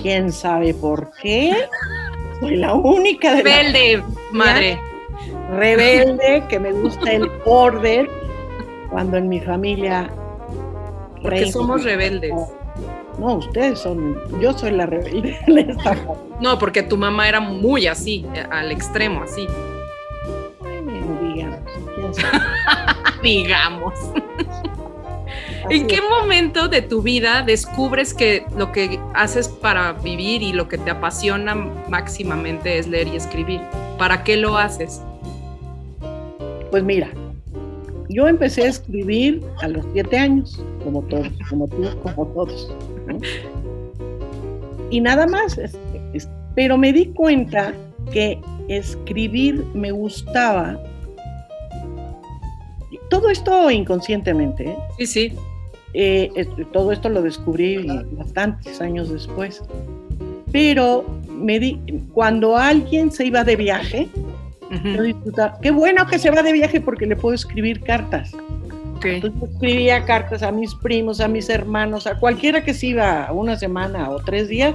quién 0.00 0.32
sabe 0.32 0.74
por 0.74 1.10
qué. 1.22 1.54
Soy 2.40 2.56
la 2.56 2.74
única 2.74 3.34
de 3.34 3.42
rebelde, 3.42 4.02
madre. 4.32 4.78
Rebelde, 5.52 6.42
que 6.48 6.58
me 6.58 6.72
gusta 6.72 7.12
el 7.12 7.30
orden. 7.44 8.08
Cuando 8.90 9.16
en 9.16 9.28
mi 9.28 9.40
familia. 9.40 10.10
Porque 11.22 11.50
somos 11.50 11.84
rebeldes. 11.84 12.34
No, 13.18 13.36
ustedes 13.36 13.78
son. 13.78 14.20
Yo 14.40 14.52
soy 14.52 14.72
la 14.72 14.86
rebelde. 14.86 15.38
no, 16.40 16.58
porque 16.58 16.82
tu 16.82 16.96
mamá 16.96 17.28
era 17.28 17.40
muy 17.40 17.86
así, 17.86 18.26
al 18.50 18.70
extremo, 18.70 19.22
así. 19.22 19.46
digamos. 23.22 23.94
¿En 25.68 25.86
qué 25.88 26.00
momento 26.00 26.68
de 26.68 26.80
tu 26.80 27.02
vida 27.02 27.42
descubres 27.42 28.14
que 28.14 28.44
lo 28.56 28.70
que 28.70 29.00
haces 29.14 29.48
para 29.48 29.92
vivir 29.92 30.42
y 30.42 30.52
lo 30.52 30.68
que 30.68 30.78
te 30.78 30.90
apasiona 30.90 31.54
máximamente 31.88 32.78
es 32.78 32.86
leer 32.86 33.08
y 33.08 33.16
escribir? 33.16 33.60
¿Para 33.98 34.22
qué 34.22 34.36
lo 34.36 34.56
haces? 34.56 35.02
Pues 36.70 36.84
mira, 36.84 37.08
yo 38.08 38.28
empecé 38.28 38.62
a 38.62 38.68
escribir 38.68 39.42
a 39.60 39.68
los 39.68 39.84
siete 39.92 40.18
años, 40.18 40.62
como 40.84 41.02
todos, 41.02 41.28
como 41.50 41.66
tú, 41.66 41.88
como 42.02 42.26
todos. 42.28 42.72
Y 44.90 45.00
nada 45.00 45.26
más, 45.26 45.58
pero 46.54 46.78
me 46.78 46.92
di 46.92 47.06
cuenta 47.06 47.74
que 48.12 48.40
escribir 48.68 49.64
me 49.74 49.90
gustaba. 49.90 50.80
Todo 53.10 53.30
esto 53.30 53.70
inconscientemente. 53.70 54.70
¿eh? 54.70 54.76
Sí, 54.98 55.06
sí. 55.06 55.32
Eh, 55.98 56.46
todo 56.74 56.92
esto 56.92 57.08
lo 57.08 57.22
descubrí 57.22 57.86
bastantes 58.12 58.82
años 58.82 59.10
después. 59.10 59.62
Pero 60.52 61.06
me 61.30 61.58
di, 61.58 61.80
cuando 62.12 62.56
alguien 62.56 63.10
se 63.10 63.24
iba 63.24 63.44
de 63.44 63.56
viaje, 63.56 64.08
yo 64.84 65.02
disfrutaba. 65.02 65.58
Qué 65.62 65.70
bueno 65.70 66.06
que 66.06 66.18
se 66.18 66.30
va 66.30 66.42
de 66.42 66.52
viaje 66.52 66.82
porque 66.82 67.06
le 67.06 67.16
puedo 67.16 67.34
escribir 67.34 67.80
cartas. 67.80 68.32
Entonces 69.02 69.50
escribía 69.50 70.04
cartas 70.04 70.42
a 70.42 70.52
mis 70.52 70.74
primos, 70.74 71.20
a 71.20 71.28
mis 71.28 71.48
hermanos, 71.48 72.06
a 72.06 72.18
cualquiera 72.18 72.62
que 72.62 72.74
se 72.74 72.88
iba 72.88 73.30
una 73.32 73.56
semana 73.56 74.10
o 74.10 74.16
tres 74.16 74.48
días. 74.48 74.74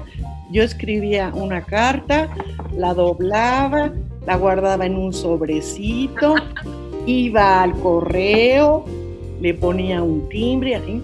Yo 0.52 0.64
escribía 0.64 1.32
una 1.36 1.62
carta, 1.62 2.30
la 2.76 2.96
doblaba, 2.96 3.92
la 4.26 4.36
guardaba 4.38 4.88
en 4.88 4.96
un 4.96 5.14
sobrecito, 5.14 6.36
iba 7.06 7.62
al 7.62 7.74
correo, 7.80 8.86
le 9.42 9.54
ponía 9.56 10.04
un 10.04 10.30
timbre, 10.30 10.76
así, 10.76 11.02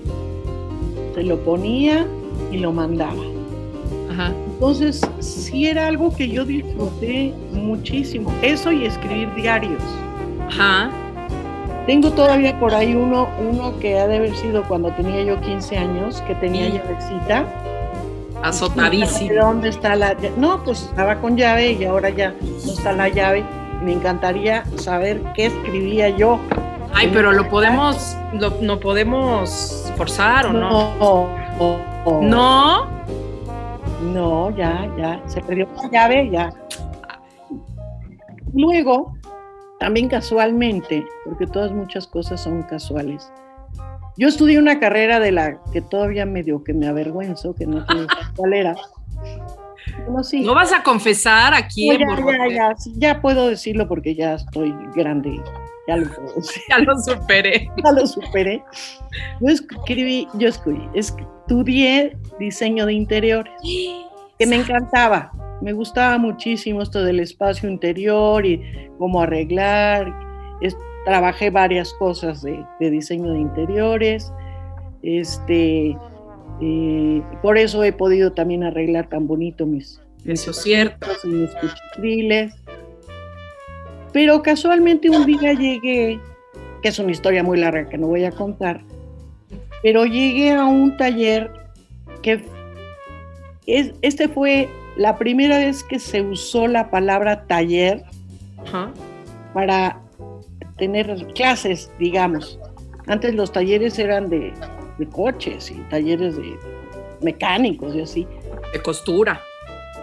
se 1.15 1.23
lo 1.23 1.37
ponía 1.43 2.05
y 2.51 2.57
lo 2.57 2.71
mandaba. 2.71 3.23
Entonces, 4.53 5.01
sí 5.19 5.67
era 5.67 5.87
algo 5.87 6.11
que 6.15 6.27
yo 6.27 6.43
disfruté 6.43 7.31
muchísimo. 7.51 8.33
Eso 8.41 8.71
y 8.71 8.85
escribir 8.85 9.31
diarios. 9.35 9.83
Ajá. 10.49 10.89
Tengo 11.85 12.09
todavía 12.11 12.59
por 12.59 12.73
ahí 12.73 12.95
uno, 12.95 13.29
uno 13.39 13.77
que 13.79 13.99
ha 13.99 14.07
de 14.07 14.17
haber 14.17 14.35
sido 14.35 14.63
cuando 14.67 14.89
tenía 14.93 15.23
yo 15.23 15.39
15 15.39 15.77
años, 15.77 16.21
que 16.21 16.33
tenía 16.35 16.67
llavecita. 16.69 17.45
Azotadísimo. 18.41 19.35
¿Dónde 19.39 19.69
está 19.69 19.95
la 19.95 20.15
No, 20.37 20.63
pues 20.63 20.81
estaba 20.83 21.21
con 21.21 21.37
llave 21.37 21.73
y 21.73 21.85
ahora 21.85 22.09
ya 22.09 22.33
no 22.65 22.71
está 22.71 22.93
la 22.93 23.09
llave. 23.09 23.43
Me 23.83 23.93
encantaría 23.93 24.65
saber 24.77 25.21
qué 25.35 25.45
escribía 25.45 26.09
yo. 26.09 26.39
Ay, 26.99 27.11
pero 27.13 27.31
lo 27.31 27.47
podemos, 27.47 28.17
lo, 28.33 28.49
no 28.59 28.79
podemos 28.79 29.93
forzar 29.95 30.47
o 30.47 30.53
no. 30.53 30.97
No. 30.99 32.21
No. 32.21 32.87
No, 34.01 34.57
ya, 34.57 34.91
ya. 34.97 35.21
Se 35.27 35.39
perdió 35.41 35.67
la 35.75 35.91
llave, 35.91 36.27
ya. 36.31 36.49
Luego, 38.51 39.15
también 39.79 40.09
casualmente, 40.09 41.05
porque 41.23 41.45
todas 41.45 41.71
muchas 41.71 42.07
cosas 42.07 42.41
son 42.41 42.63
casuales. 42.63 43.31
Yo 44.17 44.27
estudié 44.27 44.57
una 44.57 44.79
carrera 44.79 45.19
de 45.19 45.31
la 45.31 45.59
que 45.71 45.81
todavía 45.81 46.25
medio 46.25 46.63
que 46.63 46.73
me 46.73 46.87
avergüenzo, 46.87 47.53
que 47.53 47.67
no 47.67 47.81
sé 47.81 48.07
cuál 48.35 48.53
era. 48.53 48.75
No, 50.43 50.55
vas 50.55 50.73
a 50.73 50.81
confesar 50.81 51.53
aquí. 51.53 51.89
ya, 51.89 51.97
ya, 51.99 52.47
ya, 52.49 52.75
ya, 52.95 53.21
puedo 53.21 53.49
decirlo 53.49 53.87
porque 53.87 54.15
ya 54.15 54.33
estoy 54.33 54.73
grande. 54.95 55.39
Ya 55.87 55.97
lo 55.97 56.05
Ya 56.69 56.79
lo 56.79 56.97
superé. 56.97 57.69
Ya 57.83 57.91
lo 57.91 58.05
superé. 58.05 58.63
Yo 59.39 59.49
escribí, 59.49 60.27
yo 60.33 60.49
estudié 60.49 62.17
diseño 62.39 62.85
de 62.85 62.93
interiores, 62.93 63.53
que 64.37 64.45
me 64.45 64.57
encantaba. 64.57 65.31
Me 65.61 65.73
gustaba 65.73 66.17
muchísimo 66.17 66.81
esto 66.81 67.03
del 67.03 67.19
espacio 67.19 67.69
interior 67.69 68.45
y 68.45 68.61
cómo 68.97 69.21
arreglar. 69.21 70.13
trabajé 71.05 71.49
varias 71.49 71.93
cosas 71.93 72.43
de, 72.43 72.65
diseño 72.79 73.31
de 73.31 73.39
interiores. 73.39 74.31
Este, 75.01 75.97
eh, 76.61 77.21
por 77.41 77.57
eso 77.57 77.83
he 77.83 77.93
podido 77.93 78.33
también 78.33 78.63
arreglar 78.63 79.07
tan 79.07 79.25
bonito 79.25 79.65
mis, 79.65 80.01
eso 80.25 80.51
cierto. 80.51 81.07
mis 81.23 81.49
cuchitriles. 81.55 82.53
Pero 84.17 84.41
casualmente 84.41 85.11
un 85.11 85.27
día 85.27 85.53
llegué, 85.53 86.19
que 86.81 86.89
es 86.89 86.97
una 86.97 87.11
historia 87.11 87.43
muy 87.43 87.59
larga 87.59 87.87
que 87.87 87.99
no 87.99 88.07
voy 88.07 88.25
a 88.25 88.31
contar, 88.31 88.81
pero 89.83 90.07
llegué 90.07 90.53
a 90.53 90.65
un 90.65 90.97
taller 90.97 91.51
que 92.23 92.43
es, 93.67 93.93
este 94.01 94.27
fue 94.27 94.69
la 94.95 95.19
primera 95.19 95.59
vez 95.59 95.83
que 95.83 95.99
se 95.99 96.23
usó 96.23 96.65
la 96.65 96.89
palabra 96.89 97.45
taller 97.45 98.05
para 99.53 100.01
tener 100.79 101.15
clases, 101.35 101.91
digamos. 101.99 102.57
Antes 103.05 103.35
los 103.35 103.51
talleres 103.51 103.99
eran 103.99 104.31
de, 104.31 104.51
coches 105.11 105.69
y 105.69 105.75
talleres 105.91 106.37
de 106.37 106.57
mecánicos 107.21 107.93
y 107.93 108.01
así. 108.01 108.27
De 108.73 108.81
costura. 108.81 109.39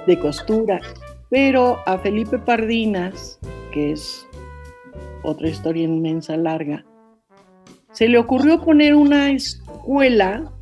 De 0.06 0.16
costura. 0.20 0.80
Pero 1.30 1.80
a 1.84 1.98
Felipe 1.98 2.38
Pardinas, 2.38 3.40
que 3.74 3.92
es 3.92 4.26
otra 5.24 5.48
historia 5.48 5.82
inmensa, 5.82 6.36
larga, 6.36 6.84
se 7.92 8.06
le 8.08 8.18
ocurrió 8.18 8.62
poner 8.62 8.94
una 8.94 9.32
escuela 9.32 10.52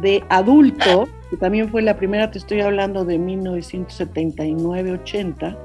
de 0.00 0.24
adulto 0.28 1.08
que 1.30 1.36
también 1.36 1.70
fue 1.70 1.82
la 1.82 1.96
primera, 1.96 2.28
te 2.30 2.38
estoy 2.38 2.60
hablando 2.60 3.06
de 3.06 3.18
1979-80. 3.18 5.56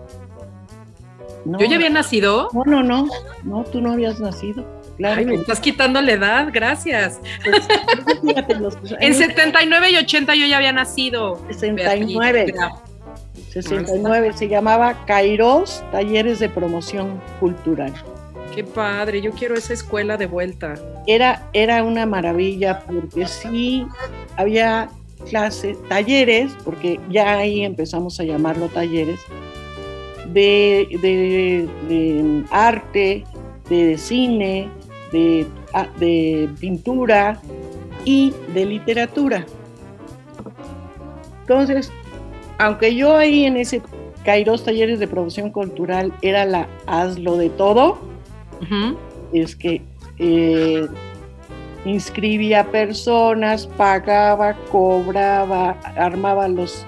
¿Yo 1.46 1.66
ya 1.66 1.76
había 1.76 1.90
nacido? 1.90 2.48
No, 2.54 2.64
no, 2.64 2.82
no, 2.84 3.10
no, 3.44 3.66
tú 3.66 3.82
no 3.82 3.92
habías 3.92 4.22
nacido. 4.22 4.66
Claro. 4.98 5.20
Ay, 5.20 5.26
me 5.26 5.36
estás 5.36 5.60
quitando 5.60 6.02
la 6.02 6.14
edad, 6.14 6.48
gracias. 6.54 7.20
Pues, 7.44 7.68
en 9.00 9.14
79 9.14 9.92
y 9.92 9.98
80 9.98 10.36
yo 10.36 10.46
ya 10.46 10.56
había 10.58 10.72
nacido. 10.72 11.38
69. 11.48 12.54
69, 13.52 14.34
se 14.34 14.48
llamaba 14.48 15.06
Kairos 15.06 15.84
Talleres 15.92 16.40
de 16.40 16.50
Promoción 16.50 17.22
Cultural. 17.40 17.94
Qué 18.54 18.64
padre, 18.64 19.22
yo 19.22 19.32
quiero 19.32 19.56
esa 19.56 19.74
escuela 19.74 20.18
de 20.18 20.26
vuelta. 20.26 20.76
Era, 21.06 21.48
era 21.54 21.84
una 21.84 22.06
maravilla 22.06 22.80
porque 22.80 23.28
sí 23.28 23.86
había 24.36 24.90
clases, 25.30 25.78
talleres, 25.90 26.56
porque 26.64 27.00
ya 27.10 27.38
ahí 27.38 27.64
empezamos 27.64 28.20
a 28.20 28.24
llamarlo 28.24 28.68
talleres, 28.70 29.20
de, 30.34 31.68
arte, 32.52 33.24
de 33.70 33.98
cine, 33.98 34.70
ah, 35.74 35.88
de, 36.00 36.50
pintura 36.60 37.40
y 38.06 38.34
de 38.54 38.66
literatura. 38.66 39.46
Entonces, 41.42 41.92
aunque 42.58 42.96
yo 42.96 43.16
ahí 43.16 43.46
en 43.46 43.58
ese 43.58 43.82
Kairos 44.24 44.64
Talleres 44.64 45.00
de 45.00 45.08
Producción 45.08 45.52
Cultural 45.52 46.12
era 46.22 46.46
la 46.46 46.68
hazlo 46.86 47.38
de 47.38 47.50
todo, 47.50 47.98
es 49.32 49.56
que 49.56 49.82
eh, 50.20 50.88
inscribía 51.86 52.70
personas, 52.70 53.68
pagaba, 53.68 54.56
cobraba, 54.72 55.72
armaba 55.96 56.48
los 56.48 56.86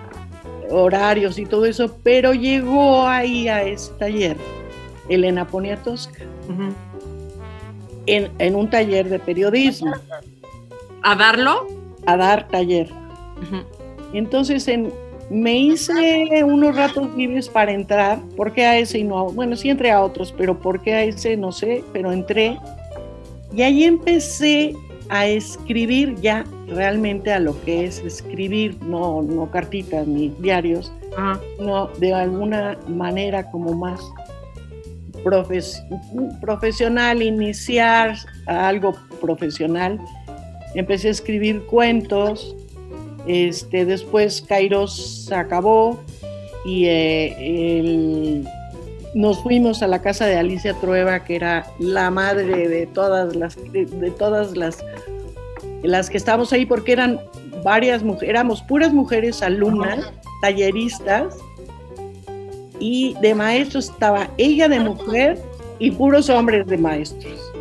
horarios 0.69 1.39
y 1.39 1.45
todo 1.45 1.65
eso, 1.65 1.95
pero 2.03 2.33
llegó 2.33 3.07
ahí 3.07 3.47
a 3.47 3.63
ese 3.63 3.93
taller 3.93 4.37
Elena 5.07 5.47
Poniatowska 5.47 6.23
en, 8.05 8.55
un 8.55 8.69
taller 8.69 9.09
de 9.09 9.19
periodismo. 9.19 9.93
¿A 11.03 11.15
darlo? 11.15 11.67
A 12.05 12.17
dar 12.17 12.47
taller. 12.47 12.89
Entonces 14.13 14.67
en, 14.67 14.91
me 15.29 15.57
hice 15.57 16.43
unos 16.43 16.75
ratos 16.75 17.15
libres 17.15 17.47
para 17.47 17.71
entrar, 17.71 18.19
¿por 18.35 18.51
qué 18.53 18.65
a 18.65 18.77
ese 18.77 18.99
y 18.99 19.03
no 19.03 19.19
a 19.19 19.23
Bueno, 19.23 19.55
sí 19.55 19.69
entré 19.69 19.91
a 19.91 20.01
otros, 20.01 20.33
pero 20.37 20.59
¿por 20.59 20.81
qué 20.81 20.93
a 20.93 21.03
ese? 21.03 21.37
No 21.37 21.51
sé, 21.51 21.83
pero 21.93 22.11
entré. 22.11 22.57
Y 23.53 23.61
ahí 23.61 23.83
empecé 23.83 24.73
a 25.09 25.27
escribir 25.27 26.15
ya 26.21 26.45
realmente 26.67 27.31
a 27.31 27.39
lo 27.39 27.59
que 27.63 27.85
es 27.85 27.99
escribir, 27.99 28.77
no, 28.83 29.21
no 29.21 29.49
cartitas 29.49 30.07
ni 30.07 30.29
diarios, 30.39 30.91
no 31.59 31.87
de 31.99 32.13
alguna 32.13 32.77
manera 32.87 33.49
como 33.49 33.73
más 33.73 33.99
profesional, 36.41 37.21
iniciar 37.21 38.15
algo 38.45 38.93
profesional. 39.19 39.99
Empecé 40.75 41.07
a 41.07 41.11
escribir 41.11 41.65
cuentos, 41.65 42.55
este, 43.27 43.85
después 43.85 44.41
Kairos 44.41 45.25
se 45.25 45.35
acabó 45.35 45.99
y 46.65 46.85
eh, 46.87 48.43
nos 49.13 49.41
fuimos 49.41 49.81
a 49.81 49.87
la 49.87 50.01
casa 50.01 50.25
de 50.25 50.37
Alicia 50.37 50.73
Trueba, 50.75 51.23
que 51.23 51.35
era 51.35 51.65
la 51.79 52.11
madre 52.11 52.67
de 52.67 52.85
todas 52.87 53.35
las, 53.35 53.57
de, 53.71 53.85
todas 54.17 54.55
las, 54.55 54.83
las 55.83 56.09
que 56.09 56.17
estábamos 56.17 56.53
ahí, 56.53 56.65
porque 56.65 56.91
eran 56.91 57.19
varias 57.63 58.03
mujeres, 58.03 58.29
éramos 58.29 58.61
puras 58.61 58.93
mujeres 58.93 59.41
alumnas, 59.41 60.11
talleristas, 60.41 61.35
y 62.79 63.15
de 63.21 63.35
maestros 63.35 63.89
estaba 63.89 64.29
ella 64.37 64.69
de 64.69 64.79
mujer 64.79 65.37
y 65.79 65.91
puros 65.91 66.29
hombres 66.29 66.65
de 66.67 66.77
maestros. 66.77 67.51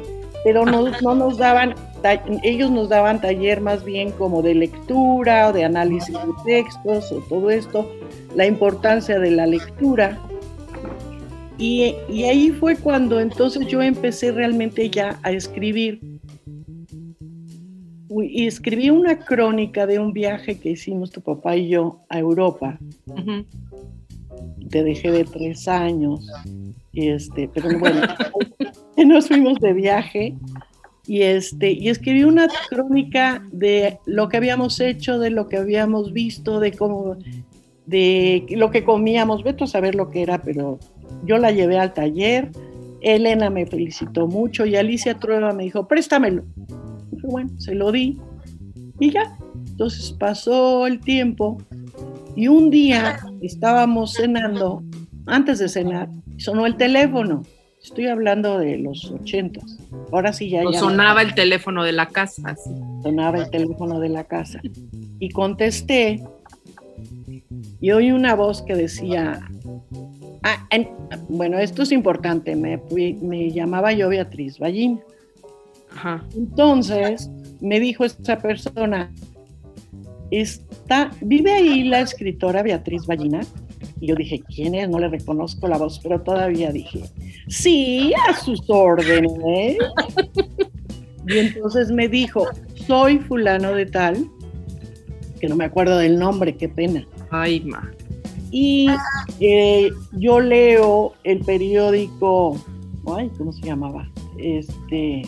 Pero 0.44 0.64
no, 0.64 0.88
no 1.02 1.14
nos 1.14 1.38
daban, 1.38 1.74
ellos 2.42 2.70
nos 2.70 2.88
daban 2.88 3.20
taller 3.20 3.60
más 3.60 3.84
bien 3.84 4.10
como 4.12 4.42
de 4.42 4.54
lectura 4.54 5.48
o 5.48 5.52
de 5.52 5.64
análisis 5.64 6.14
de 6.14 6.32
textos 6.44 7.12
o 7.12 7.20
todo 7.28 7.50
esto, 7.50 7.90
la 8.34 8.46
importancia 8.46 9.18
de 9.18 9.30
la 9.30 9.46
lectura. 9.46 10.18
Y, 11.58 11.94
y, 12.08 12.24
ahí 12.24 12.50
fue 12.50 12.76
cuando 12.76 13.18
entonces 13.18 13.66
yo 13.66 13.82
empecé 13.82 14.30
realmente 14.30 14.88
ya 14.90 15.18
a 15.24 15.32
escribir. 15.32 16.00
Y 18.10 18.46
escribí 18.46 18.90
una 18.90 19.18
crónica 19.18 19.86
de 19.86 19.98
un 19.98 20.12
viaje 20.12 20.58
que 20.58 20.70
hicimos 20.70 21.10
tu 21.10 21.20
papá 21.20 21.56
y 21.56 21.68
yo 21.68 22.00
a 22.08 22.18
Europa. 22.18 22.78
Te 24.70 24.84
dejé 24.84 25.10
de 25.10 25.24
tres 25.24 25.66
años. 25.66 26.26
Este, 26.92 27.48
pero 27.52 27.78
bueno, 27.78 28.02
nos 28.96 29.28
fuimos 29.28 29.58
de 29.60 29.72
viaje 29.72 30.36
y 31.08 31.22
este 31.22 31.72
y 31.72 31.88
escribí 31.88 32.22
una 32.22 32.48
crónica 32.68 33.42
de 33.50 33.98
lo 34.04 34.28
que 34.28 34.36
habíamos 34.36 34.78
hecho, 34.78 35.18
de 35.18 35.30
lo 35.30 35.48
que 35.48 35.56
habíamos 35.56 36.12
visto, 36.12 36.60
de 36.60 36.72
cómo 36.72 37.16
de 37.86 38.44
lo 38.50 38.70
que 38.70 38.84
comíamos, 38.84 39.42
vete 39.42 39.64
a 39.64 39.66
saber 39.66 39.94
lo 39.94 40.10
que 40.10 40.20
era, 40.20 40.42
pero 40.42 40.78
yo 41.24 41.38
la 41.38 41.50
llevé 41.50 41.78
al 41.78 41.94
taller, 41.94 42.50
Elena 43.00 43.48
me 43.48 43.64
felicitó 43.64 44.26
mucho 44.26 44.66
y 44.66 44.76
Alicia 44.76 45.18
Trueba 45.18 45.54
me 45.54 45.64
dijo, 45.64 45.88
préstamelo. 45.88 46.44
Y 47.10 47.26
bueno, 47.26 47.50
se 47.58 47.74
lo 47.74 47.90
di 47.90 48.20
y 49.00 49.10
ya. 49.10 49.38
Entonces 49.70 50.12
pasó 50.12 50.86
el 50.86 51.00
tiempo 51.00 51.56
y 52.36 52.48
un 52.48 52.68
día 52.68 53.18
estábamos 53.40 54.14
cenando, 54.14 54.82
antes 55.26 55.58
de 55.58 55.68
cenar, 55.68 56.10
sonó 56.36 56.66
el 56.66 56.76
teléfono. 56.76 57.42
Estoy 57.82 58.06
hablando 58.06 58.58
de 58.58 58.78
los 58.78 59.10
ochentas. 59.10 59.78
Ahora 60.12 60.32
sí 60.32 60.50
ya. 60.50 60.62
sonaba 60.72 61.22
el 61.22 61.34
teléfono 61.34 61.84
de 61.84 61.92
la 61.92 62.06
casa. 62.06 62.56
Sonaba 63.02 63.38
el 63.38 63.50
teléfono 63.50 64.00
de 64.00 64.08
la 64.08 64.24
casa. 64.24 64.60
Y 65.18 65.30
contesté 65.30 66.22
y 67.80 67.90
oí 67.92 68.10
una 68.12 68.34
voz 68.34 68.62
que 68.62 68.74
decía, 68.74 69.40
ah, 70.42 70.68
bueno, 71.28 71.58
esto 71.58 71.82
es 71.82 71.92
importante, 71.92 72.56
me, 72.56 72.80
me 73.20 73.50
llamaba 73.52 73.92
yo 73.92 74.08
Beatriz 74.08 74.58
Ballina. 74.58 74.98
Entonces 76.36 77.30
me 77.60 77.80
dijo 77.80 78.04
esta 78.04 78.38
persona, 78.38 79.10
está, 80.30 81.10
¿vive 81.20 81.52
ahí 81.52 81.84
la 81.84 82.00
escritora 82.00 82.62
Beatriz 82.62 83.06
Ballina? 83.06 83.40
Y 84.00 84.08
yo 84.08 84.14
dije, 84.14 84.40
¿quién 84.54 84.74
es? 84.74 84.88
No 84.88 84.98
le 84.98 85.08
reconozco 85.08 85.68
la 85.68 85.78
voz, 85.78 86.00
pero 86.02 86.20
todavía 86.20 86.70
dije, 86.70 87.02
sí, 87.48 88.12
a 88.28 88.34
sus 88.34 88.62
órdenes. 88.68 89.76
y 91.26 91.38
entonces 91.38 91.90
me 91.90 92.08
dijo, 92.08 92.46
soy 92.86 93.18
fulano 93.18 93.72
de 93.72 93.86
tal, 93.86 94.30
que 95.40 95.48
no 95.48 95.56
me 95.56 95.64
acuerdo 95.64 95.98
del 95.98 96.18
nombre, 96.18 96.56
qué 96.56 96.68
pena. 96.68 97.06
Ay, 97.30 97.60
ma. 97.60 97.90
Y 98.50 98.88
eh, 99.40 99.90
yo 100.12 100.40
leo 100.40 101.12
el 101.24 101.40
periódico, 101.40 102.56
ay, 103.14 103.30
¿cómo 103.36 103.52
se 103.52 103.66
llamaba? 103.66 104.10
Este, 104.38 105.22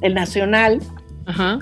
El 0.00 0.14
Nacional. 0.14 0.80
Ajá 1.26 1.60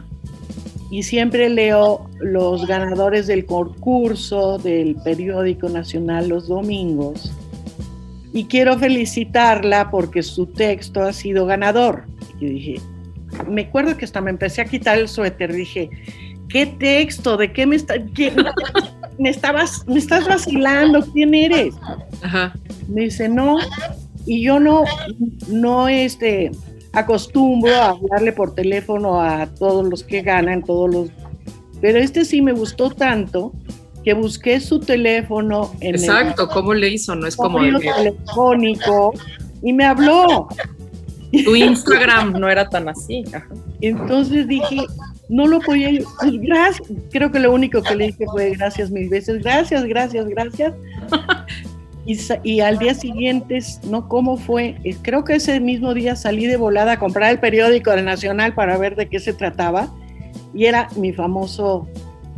y 0.90 1.02
siempre 1.04 1.48
leo 1.48 2.08
los 2.18 2.66
ganadores 2.66 3.26
del 3.26 3.46
concurso 3.46 4.58
del 4.58 4.96
periódico 4.96 5.68
nacional 5.68 6.28
los 6.28 6.48
domingos 6.48 7.32
y 8.32 8.44
quiero 8.44 8.78
felicitarla 8.78 9.90
porque 9.90 10.22
su 10.22 10.46
texto 10.46 11.02
ha 11.02 11.12
sido 11.12 11.46
ganador. 11.46 12.04
Y 12.40 12.46
dije, 12.46 12.80
me 13.48 13.62
acuerdo 13.62 13.96
que 13.96 14.04
hasta 14.04 14.20
me 14.20 14.30
empecé 14.30 14.62
a 14.62 14.64
quitar 14.66 14.98
el 14.98 15.08
suéter, 15.08 15.52
dije, 15.52 15.90
¿qué 16.48 16.66
texto? 16.66 17.36
¿De 17.36 17.52
qué 17.52 17.66
me 17.66 17.76
está 17.76 17.94
me 19.18 19.28
estabas 19.28 19.86
me 19.86 19.98
estás 19.98 20.26
vacilando? 20.26 21.02
¿Quién 21.12 21.34
eres? 21.34 21.74
Me 22.88 23.02
dice, 23.02 23.28
"No." 23.28 23.58
Y 24.26 24.42
yo 24.42 24.58
no 24.60 24.84
no 25.48 25.88
este 25.88 26.50
acostumbro 26.92 27.74
a 27.74 27.90
hablarle 27.90 28.32
por 28.32 28.54
teléfono 28.54 29.20
a 29.20 29.46
todos 29.46 29.88
los 29.88 30.02
que 30.02 30.22
ganan, 30.22 30.62
todos 30.62 30.92
los... 30.92 31.10
Pero 31.80 31.98
este 31.98 32.24
sí 32.24 32.42
me 32.42 32.52
gustó 32.52 32.90
tanto 32.90 33.52
que 34.04 34.14
busqué 34.14 34.60
su 34.60 34.80
teléfono 34.80 35.72
en 35.80 35.94
Exacto, 35.94 36.48
¿cómo 36.48 36.74
le 36.74 36.88
hizo? 36.88 37.14
No 37.14 37.26
es 37.26 37.36
como 37.36 37.60
el 37.60 37.78
telefónico 37.78 39.12
y 39.62 39.72
me 39.72 39.84
habló. 39.84 40.48
Tu 41.44 41.54
Instagram 41.54 42.32
no 42.32 42.48
era 42.48 42.68
tan 42.68 42.88
así. 42.88 43.24
Entonces 43.80 44.48
dije, 44.48 44.84
no 45.28 45.46
lo 45.46 45.60
podía, 45.60 45.90
pues 46.20 46.32
gracias, 46.40 46.88
creo 47.12 47.30
que 47.30 47.38
lo 47.38 47.52
único 47.52 47.82
que 47.82 47.94
le 47.94 48.06
dije 48.08 48.24
fue 48.26 48.50
gracias 48.50 48.90
mil 48.90 49.08
veces, 49.08 49.42
gracias, 49.42 49.84
gracias, 49.84 50.26
gracias. 50.28 50.74
Y, 52.42 52.60
al 52.60 52.78
día 52.78 52.94
siguiente, 52.94 53.58
no 53.84 54.08
cómo 54.08 54.36
fue, 54.36 54.76
eh, 54.84 54.96
creo 55.02 55.24
que 55.24 55.34
ese 55.34 55.60
mismo 55.60 55.94
día 55.94 56.16
salí 56.16 56.46
de 56.46 56.56
volada 56.56 56.92
a 56.92 56.98
comprar 56.98 57.30
el 57.30 57.38
periódico 57.38 57.90
del 57.90 58.04
Nacional 58.04 58.54
para 58.54 58.76
ver 58.78 58.96
de 58.96 59.08
qué 59.08 59.20
se 59.20 59.32
trataba 59.32 59.92
y 60.54 60.66
era 60.66 60.88
mi 60.96 61.12
famoso... 61.12 61.86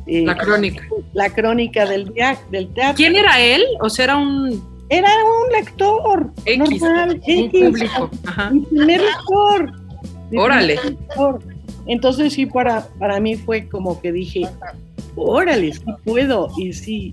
Eh, 0.06 0.24
la 0.26 0.36
crónica. 0.36 0.84
La 1.12 1.30
crónica 1.30 1.86
del, 1.86 2.12
del 2.50 2.74
teatro. 2.74 2.96
¿Quién 2.96 3.16
era 3.16 3.40
él? 3.40 3.62
O 3.80 3.88
sea, 3.88 4.04
era 4.06 4.16
un... 4.16 4.72
Era 4.88 5.08
un 5.24 5.52
lector. 5.52 6.32
normal, 6.58 7.22
un 7.26 7.50
público. 7.50 8.10
Mi 8.50 8.60
primer 8.60 9.00
lector. 9.00 9.72
Órale. 10.36 10.78
Entonces 11.86 12.34
sí, 12.34 12.46
para, 12.46 12.86
para 12.98 13.18
mí 13.18 13.36
fue 13.36 13.68
como 13.68 14.00
que 14.00 14.12
dije, 14.12 14.46
órale, 15.16 15.72
sí 15.72 15.84
puedo. 16.04 16.48
Y 16.58 16.72
sí, 16.72 17.12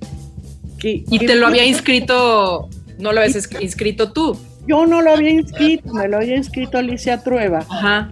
y 0.83 1.19
te 1.19 1.35
lo 1.35 1.47
había 1.47 1.65
inscrito, 1.65 2.69
no 2.97 3.11
lo 3.11 3.21
habías 3.21 3.49
inscrito 3.61 4.11
tú. 4.11 4.37
Yo 4.67 4.85
no 4.85 5.01
lo 5.01 5.11
había 5.11 5.31
inscrito, 5.31 5.93
me 5.93 6.07
lo 6.07 6.17
había 6.17 6.35
inscrito 6.35 6.77
Alicia 6.77 7.23
Trueba. 7.23 7.65
Ajá. 7.69 8.11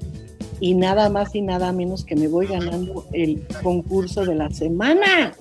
Y 0.59 0.73
nada 0.73 1.09
más 1.09 1.35
y 1.35 1.41
nada 1.41 1.71
menos 1.71 2.03
que 2.03 2.15
me 2.15 2.27
voy 2.27 2.47
ganando 2.47 3.05
el 3.13 3.43
concurso 3.61 4.25
de 4.25 4.35
la 4.35 4.49
semana. 4.49 5.33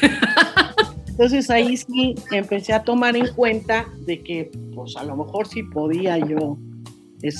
Entonces 1.08 1.50
ahí 1.50 1.76
sí 1.76 2.14
empecé 2.30 2.74
a 2.74 2.82
tomar 2.82 3.16
en 3.16 3.26
cuenta 3.28 3.86
de 4.06 4.22
que 4.22 4.50
pues 4.74 4.96
a 4.96 5.04
lo 5.04 5.16
mejor 5.16 5.48
sí 5.48 5.62
podía 5.62 6.18
yo 6.18 6.58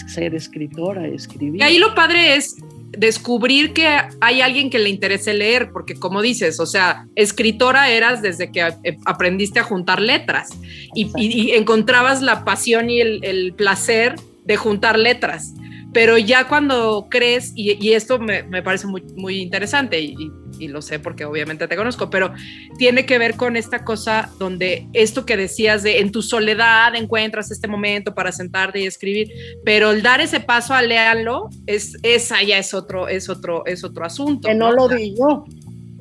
ser 0.08 0.34
escritora, 0.34 1.06
escribir. 1.06 1.60
Y 1.60 1.62
ahí 1.62 1.78
lo 1.78 1.94
padre 1.94 2.36
es 2.36 2.56
descubrir 2.96 3.72
que 3.72 3.86
hay 4.20 4.40
alguien 4.40 4.70
que 4.70 4.78
le 4.78 4.88
interese 4.88 5.34
leer, 5.34 5.70
porque 5.72 5.94
como 5.94 6.22
dices, 6.22 6.60
o 6.60 6.66
sea, 6.66 7.06
escritora 7.14 7.90
eras 7.90 8.22
desde 8.22 8.50
que 8.50 8.60
eh, 8.60 8.96
aprendiste 9.04 9.60
a 9.60 9.64
juntar 9.64 10.00
letras 10.00 10.50
y, 10.94 11.50
encontrabas 11.52 12.22
la 12.22 12.44
pasión 12.44 12.90
y 12.90 13.00
el, 13.00 13.54
placer 13.56 14.16
de 14.44 14.56
juntar 14.56 14.98
letras. 14.98 15.54
Pero 15.92 16.18
ya 16.18 16.46
cuando 16.48 17.06
crees, 17.10 17.52
y, 17.54 17.92
esto 17.92 18.18
me, 18.18 18.44
parece 18.62 18.86
muy, 18.86 19.02
muy 19.16 19.40
interesante, 19.40 20.00
y, 20.00 20.16
y 20.58 20.68
lo 20.68 20.82
sé 20.82 20.98
porque 20.98 21.24
obviamente 21.24 21.68
te 21.68 21.76
conozco, 21.76 22.10
pero 22.10 22.32
tiene 22.78 23.06
que 23.06 23.18
ver 23.18 23.36
con 23.36 23.56
esta 23.56 23.84
cosa 23.84 24.30
donde 24.38 24.86
esto 24.92 25.26
que 25.26 25.36
decías 25.36 25.82
de 25.82 26.00
en 26.00 26.12
tu 26.12 26.22
soledad 26.22 26.94
encuentras 26.94 27.50
este 27.50 27.68
momento 27.68 28.14
para 28.14 28.32
sentarte 28.32 28.80
y 28.80 28.86
escribir, 28.86 29.30
pero 29.64 29.90
el 29.90 30.02
dar 30.02 30.20
ese 30.20 30.40
paso 30.40 30.74
a 30.74 30.82
leerlo 30.82 31.48
es 31.66 31.96
esa 32.02 32.42
ya 32.42 32.58
es 32.58 32.74
otro 32.74 33.08
es 33.08 33.28
otro 33.28 33.64
es 33.66 33.84
otro 33.84 34.04
asunto. 34.04 34.48
Que 34.48 34.54
no, 34.54 34.72
lo 34.72 34.88
digo. 34.88 35.44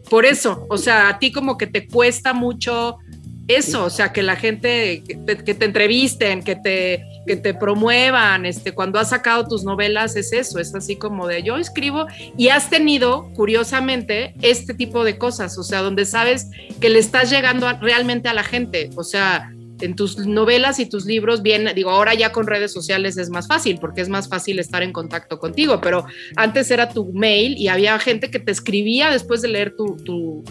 Por 0.09 0.25
eso, 0.25 0.67
o 0.69 0.77
sea, 0.77 1.09
a 1.09 1.19
ti 1.19 1.31
como 1.31 1.57
que 1.57 1.65
te 1.65 1.87
cuesta 1.87 2.33
mucho 2.33 2.97
eso, 3.47 3.85
o 3.85 3.89
sea, 3.89 4.11
que 4.11 4.23
la 4.23 4.35
gente, 4.35 5.03
que 5.05 5.53
te, 5.53 5.65
entrevisten, 5.65 6.43
que 6.43 6.55
te, 6.55 7.05
que 7.27 7.35
te 7.35 7.53
promuevan, 7.53 8.45
este, 8.45 8.71
cuando 8.71 8.97
has 8.97 9.09
sacado 9.09 9.47
tus 9.47 9.63
novelas 9.63 10.15
es 10.15 10.33
eso, 10.33 10.59
es 10.59 10.73
así 10.73 10.95
como 10.95 11.27
de 11.27 11.43
yo 11.43 11.57
escribo 11.57 12.07
y 12.37 12.49
has 12.49 12.69
tenido, 12.69 13.29
curiosamente, 13.35 14.33
este 14.41 14.73
tipo 14.73 15.03
de 15.03 15.17
cosas, 15.17 15.57
o 15.59 15.63
sea, 15.63 15.81
donde 15.81 16.05
sabes 16.05 16.49
que 16.79 16.89
le 16.89 16.99
estás 16.99 17.29
llegando 17.29 17.71
realmente 17.79 18.29
a 18.29 18.33
la 18.33 18.43
gente, 18.43 18.89
o 18.95 19.03
sea, 19.03 19.51
en 19.81 19.95
tus 19.95 20.17
novelas 20.25 20.79
y 20.79 20.87
tus 20.87 21.05
libros, 21.05 21.43
bien, 21.43 21.69
digo, 21.75 21.91
ahora 21.91 22.13
ya 22.13 22.31
con 22.31 22.47
redes 22.47 22.71
sociales 22.71 23.17
es 23.17 23.29
más 23.29 23.47
fácil 23.47 23.77
porque 23.79 24.01
es 24.01 24.09
más 24.09 24.29
fácil 24.29 24.57
estar 24.57 24.81
en 24.81 24.93
contacto 24.93 25.37
contigo, 25.37 25.81
pero 25.81 26.05
antes 26.35 26.71
era 26.71 26.89
tu 26.89 27.11
mail 27.13 27.57
y 27.57 27.67
había 27.67 27.99
gente 27.99 28.31
que 28.31 28.39
te 28.39 28.51
escribía 28.51 29.11
después 29.11 29.41
de 29.41 29.49
leer 29.49 29.75
tu 29.75 30.43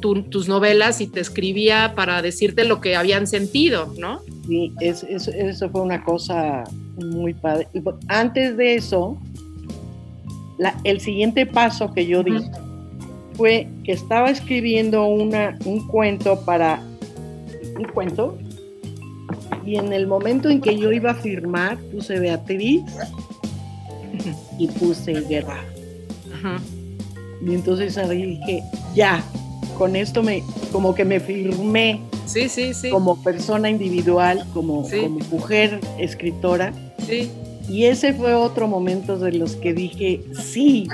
tus 0.00 0.48
novelas 0.48 1.00
y 1.00 1.06
te 1.06 1.20
escribía 1.20 1.92
para 1.94 2.22
decirte 2.22 2.64
lo 2.64 2.80
que 2.80 2.96
habían 2.96 3.26
sentido, 3.26 3.92
¿no? 3.98 4.20
Sí, 4.46 4.72
eso 4.80 5.70
fue 5.70 5.80
una 5.80 6.04
cosa 6.04 6.64
muy 6.96 7.34
padre. 7.34 7.68
Antes 8.08 8.56
de 8.56 8.76
eso, 8.76 9.18
el 10.84 11.00
siguiente 11.00 11.46
paso 11.46 11.92
que 11.92 12.06
yo 12.06 12.22
di 12.22 12.38
fue 13.34 13.68
que 13.84 13.92
estaba 13.92 14.30
escribiendo 14.30 15.04
una, 15.04 15.56
un 15.64 15.86
cuento 15.86 16.44
para 16.44 16.82
un 17.78 17.84
cuento 17.84 18.36
y 19.64 19.76
en 19.76 19.92
el 19.92 20.06
momento 20.06 20.48
en 20.48 20.60
que 20.60 20.76
yo 20.76 20.90
iba 20.90 21.12
a 21.12 21.14
firmar 21.14 21.78
puse 21.92 22.18
Beatriz 22.18 22.82
y 24.58 24.66
puse 24.68 25.12
guerra. 25.12 25.62
Y 27.40 27.54
entonces 27.54 27.96
ahí 27.98 28.36
dije, 28.36 28.62
ya, 28.94 29.22
con 29.78 29.96
esto 29.96 30.22
me, 30.22 30.42
como 30.72 30.94
que 30.94 31.04
me 31.04 31.20
firmé 31.20 32.00
sí, 32.26 32.48
sí, 32.48 32.74
sí. 32.74 32.90
como 32.90 33.22
persona 33.22 33.70
individual, 33.70 34.44
como, 34.52 34.82
como 34.82 35.20
mujer 35.30 35.80
escritora. 35.98 36.72
Sí. 37.06 37.30
Y 37.68 37.84
ese 37.84 38.12
fue 38.12 38.34
otro 38.34 38.66
momento 38.66 39.18
de 39.18 39.32
los 39.32 39.54
que 39.56 39.72
dije, 39.72 40.22
sí, 40.34 40.88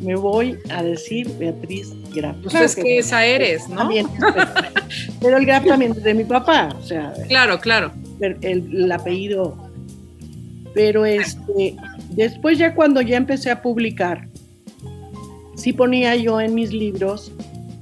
me 0.00 0.16
voy 0.16 0.58
a 0.70 0.82
decir 0.82 1.30
Beatriz 1.38 1.92
Graf. 2.14 2.36
Pues 2.42 2.54
es 2.54 2.76
que, 2.76 2.98
esa 2.98 3.24
eres, 3.24 3.68
¿no? 3.68 3.88
pero 5.20 5.36
el 5.36 5.46
Graf 5.46 5.66
también 5.66 5.92
es 5.92 6.02
de 6.02 6.14
mi 6.14 6.24
papá, 6.24 6.74
o 6.78 6.82
sea. 6.82 7.12
Claro, 7.28 7.60
claro. 7.60 7.92
El, 8.20 8.38
el, 8.42 8.92
apellido. 8.92 9.56
Pero 10.72 11.06
este, 11.06 11.76
después 12.10 12.58
ya 12.58 12.74
cuando 12.74 13.00
ya 13.00 13.16
empecé 13.16 13.50
a 13.50 13.62
publicar, 13.62 14.28
sí 15.56 15.72
ponía 15.72 16.16
yo 16.16 16.40
en 16.40 16.54
mis 16.54 16.72
libros 16.72 17.32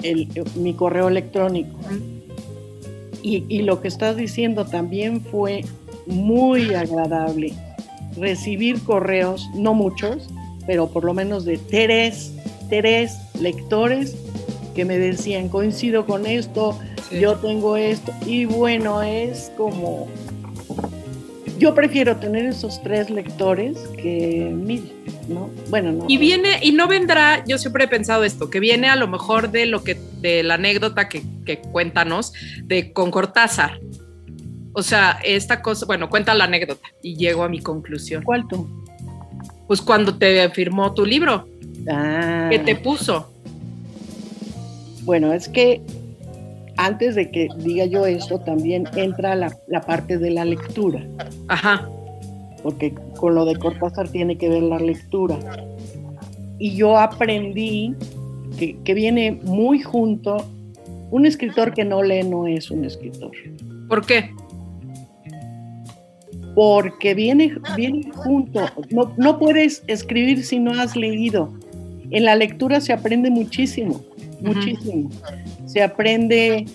el, 0.02 0.28
mi 0.56 0.74
correo 0.74 1.08
electrónico. 1.08 1.78
Y, 3.22 3.44
y 3.48 3.62
lo 3.62 3.80
que 3.80 3.88
estás 3.88 4.16
diciendo 4.16 4.66
también 4.66 5.20
fue 5.20 5.64
muy 6.06 6.74
agradable. 6.74 7.52
Recibir 8.16 8.82
correos, 8.82 9.48
no 9.54 9.74
muchos, 9.74 10.28
pero 10.66 10.88
por 10.88 11.04
lo 11.04 11.14
menos 11.14 11.44
de 11.44 11.58
tres, 11.58 12.32
tres 12.68 13.16
lectores 13.40 14.16
que 14.74 14.84
me 14.84 14.98
decían, 14.98 15.48
coincido 15.48 16.06
con 16.06 16.26
esto, 16.26 16.78
yo 17.12 17.36
tengo 17.36 17.76
esto, 17.76 18.12
y 18.26 18.46
bueno, 18.46 19.02
es 19.02 19.52
como, 19.56 20.08
yo 21.62 21.77
prefiero 21.77 22.16
tener 22.16 22.44
esos 22.46 22.83
tres 22.83 23.09
lectores 23.09 23.79
que 23.96 24.51
mil, 24.53 24.92
¿no? 25.29 25.48
Bueno, 25.70 25.92
no. 25.92 26.07
Y 26.09 26.16
viene, 26.18 26.59
y 26.61 26.72
no 26.72 26.88
vendrá, 26.88 27.44
yo 27.46 27.57
siempre 27.57 27.85
he 27.85 27.88
pensado 27.88 28.25
esto, 28.25 28.51
que 28.51 28.59
viene 28.59 28.88
a 28.88 28.96
lo 28.96 29.07
mejor 29.07 29.53
de 29.53 29.66
lo 29.66 29.85
que, 29.85 29.96
de 30.20 30.42
la 30.42 30.55
anécdota 30.55 31.09
que, 31.09 31.22
que 31.46 31.61
cuéntanos 31.61 32.33
de 32.64 32.92
con 32.92 33.12
Cortázar. 33.12 33.79
O 34.72 34.83
sea, 34.83 35.20
esta 35.22 35.62
cosa, 35.62 35.87
bueno, 35.87 36.11
cuenta 36.11 36.35
la 36.35 36.44
anécdota 36.44 36.88
y 37.01 37.14
llego 37.14 37.44
a 37.44 37.48
mi 37.48 37.61
conclusión. 37.61 38.25
¿Cuál 38.25 38.48
tú? 38.48 38.68
Pues 39.68 39.81
cuando 39.81 40.18
te 40.18 40.51
firmó 40.51 40.92
tu 40.92 41.07
libro. 41.07 41.46
Ah. 41.88 42.48
¿Qué 42.51 42.59
te 42.59 42.75
puso? 42.75 43.33
Bueno, 45.03 45.33
es 45.33 45.48
que 45.48 45.81
antes 46.76 47.14
de 47.14 47.30
que 47.30 47.48
diga 47.58 47.85
yo 47.87 48.06
esto, 48.06 48.38
también 48.38 48.85
entra 48.96 49.35
la, 49.35 49.50
parte 49.87 50.18
de 50.18 50.30
la 50.30 50.44
lectura. 50.44 51.06
Ajá. 51.48 51.88
Porque 52.62 52.94
con 53.16 53.35
lo 53.35 53.44
de 53.44 53.56
Cortázar 53.56 54.08
tiene 54.08 54.37
que 54.37 54.48
ver 54.48 54.62
la 54.62 54.78
lectura. 54.78 55.38
Y 56.58 56.74
yo 56.74 56.96
aprendí 56.96 57.94
que, 58.58 58.76
que 58.85 58.94
viene 58.94 59.40
muy 59.42 59.80
junto. 59.80 60.37
Un 61.11 61.26
escritor 61.26 61.74
que 61.74 61.85
no 61.85 62.02
lee 62.02 62.22
no 62.22 62.46
es 62.46 62.70
un 62.70 62.85
escritor. 62.85 63.32
¿Por 63.88 64.06
qué? 64.06 64.30
porque 66.54 67.14
viene, 67.14 67.54
viene 67.76 68.11
junto. 68.14 68.66
No, 68.90 69.12
no 69.16 69.38
puedes 69.38 69.82
escribir 69.87 70.44
si 70.44 70.58
no 70.58 70.72
has 70.72 70.96
leído. 70.96 71.52
En 72.12 72.27
la 72.27 72.37
lectura 72.37 72.81
se 72.81 72.92
aprende 72.92 73.31
muchísimo, 73.31 74.05
muchísimo. 74.40 75.11
Se 75.66 75.83
aprende 75.83 76.66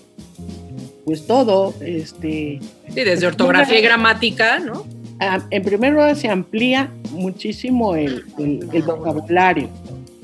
pues 1.04 1.26
todo, 1.26 1.72
este... 1.80 2.60
Sí, 2.88 3.04
desde 3.04 3.26
ortografía 3.26 3.78
y 3.78 3.82
gramática, 3.82 4.58
¿no? 4.58 4.84
Ah, 5.20 5.40
en 5.50 5.62
primer 5.62 5.92
lugar 5.92 6.16
se 6.16 6.28
amplía 6.28 6.92
muchísimo 7.12 7.94
el, 7.96 8.24
el, 8.38 8.82
vocabulario, 8.82 9.68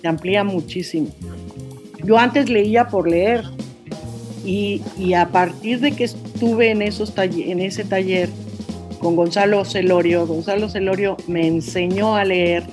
se 0.01 0.09
amplía 0.09 0.45
muchísimo. 0.45 1.09
Yo 2.05 2.19
antes 2.19 2.51
leía 2.51 2.89
por 2.89 3.09
leer 3.09 3.45
y, 4.45 4.83
y 4.99 5.15
a 5.15 5.29
partir 5.29 5.81
de 5.81 5.93
que 5.93 6.05
estuve 6.05 6.71
en, 6.71 6.83
esos 6.83 7.15
en 7.17 7.61
ese 7.61 7.85
taller 7.85 8.29
con 9.01 9.17
Gonzalo 9.17 9.65
Celorio. 9.65 10.27
Gonzalo 10.27 10.69
Celorio 10.69 11.17
me 11.27 11.47
enseñó 11.47 12.17
a 12.17 12.25
leer 12.25 12.65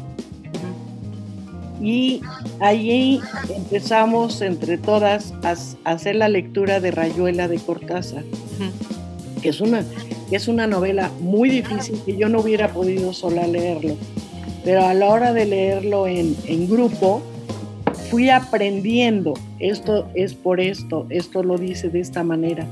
y 1.81 2.21
allí 2.59 3.19
empezamos 3.49 4.41
entre 4.41 4.77
todas 4.77 5.33
a, 5.43 5.55
hacer 5.89 6.15
la 6.15 6.29
lectura 6.29 6.79
de 6.79 6.91
Rayuela 6.91 7.47
de 7.47 7.57
Cortázar, 7.57 8.23
que, 9.41 9.49
es 9.49 9.61
una, 9.61 9.83
que 10.29 10.35
es 10.35 10.47
una 10.47 10.67
novela 10.67 11.11
muy 11.19 11.49
difícil 11.49 11.99
que 12.05 12.15
yo 12.15 12.29
no 12.29 12.41
hubiera 12.41 12.69
podido 12.69 13.13
sola 13.13 13.47
leerlo, 13.47 13.95
pero 14.63 14.85
a 14.85 14.93
la 14.93 15.07
hora 15.07 15.33
de 15.33 15.45
leerlo 15.45 16.07
en, 16.07 16.35
en 16.45 16.69
grupo, 16.69 17.23
fui 18.11 18.29
aprendiendo, 18.29 19.33
esto 19.59 20.07
es 20.13 20.35
por 20.35 20.59
esto, 20.59 21.07
esto 21.09 21.43
lo 21.43 21.57
dice 21.57 21.89
de 21.89 22.01
esta 22.01 22.23
manera. 22.23 22.67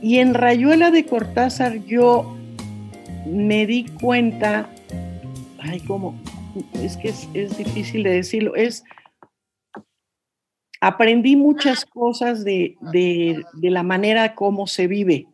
Y 0.00 0.18
en 0.18 0.34
Rayuela 0.34 0.90
de 0.90 1.04
Cortázar 1.04 1.84
yo 1.84 2.36
me 3.26 3.66
di 3.66 3.86
cuenta, 4.00 4.70
ay, 5.58 5.80
cómo, 5.80 6.14
es 6.74 6.96
que 6.96 7.08
es, 7.08 7.58
difícil 7.58 8.02
de 8.02 8.10
decirlo, 8.10 8.54
es, 8.54 8.84
aprendí 10.80 11.36
muchas 11.36 11.84
cosas 11.84 12.44
de, 12.44 12.76
la 13.60 13.82
manera 13.82 14.34
como 14.34 14.66
se 14.66 14.86
vive, 14.86 15.28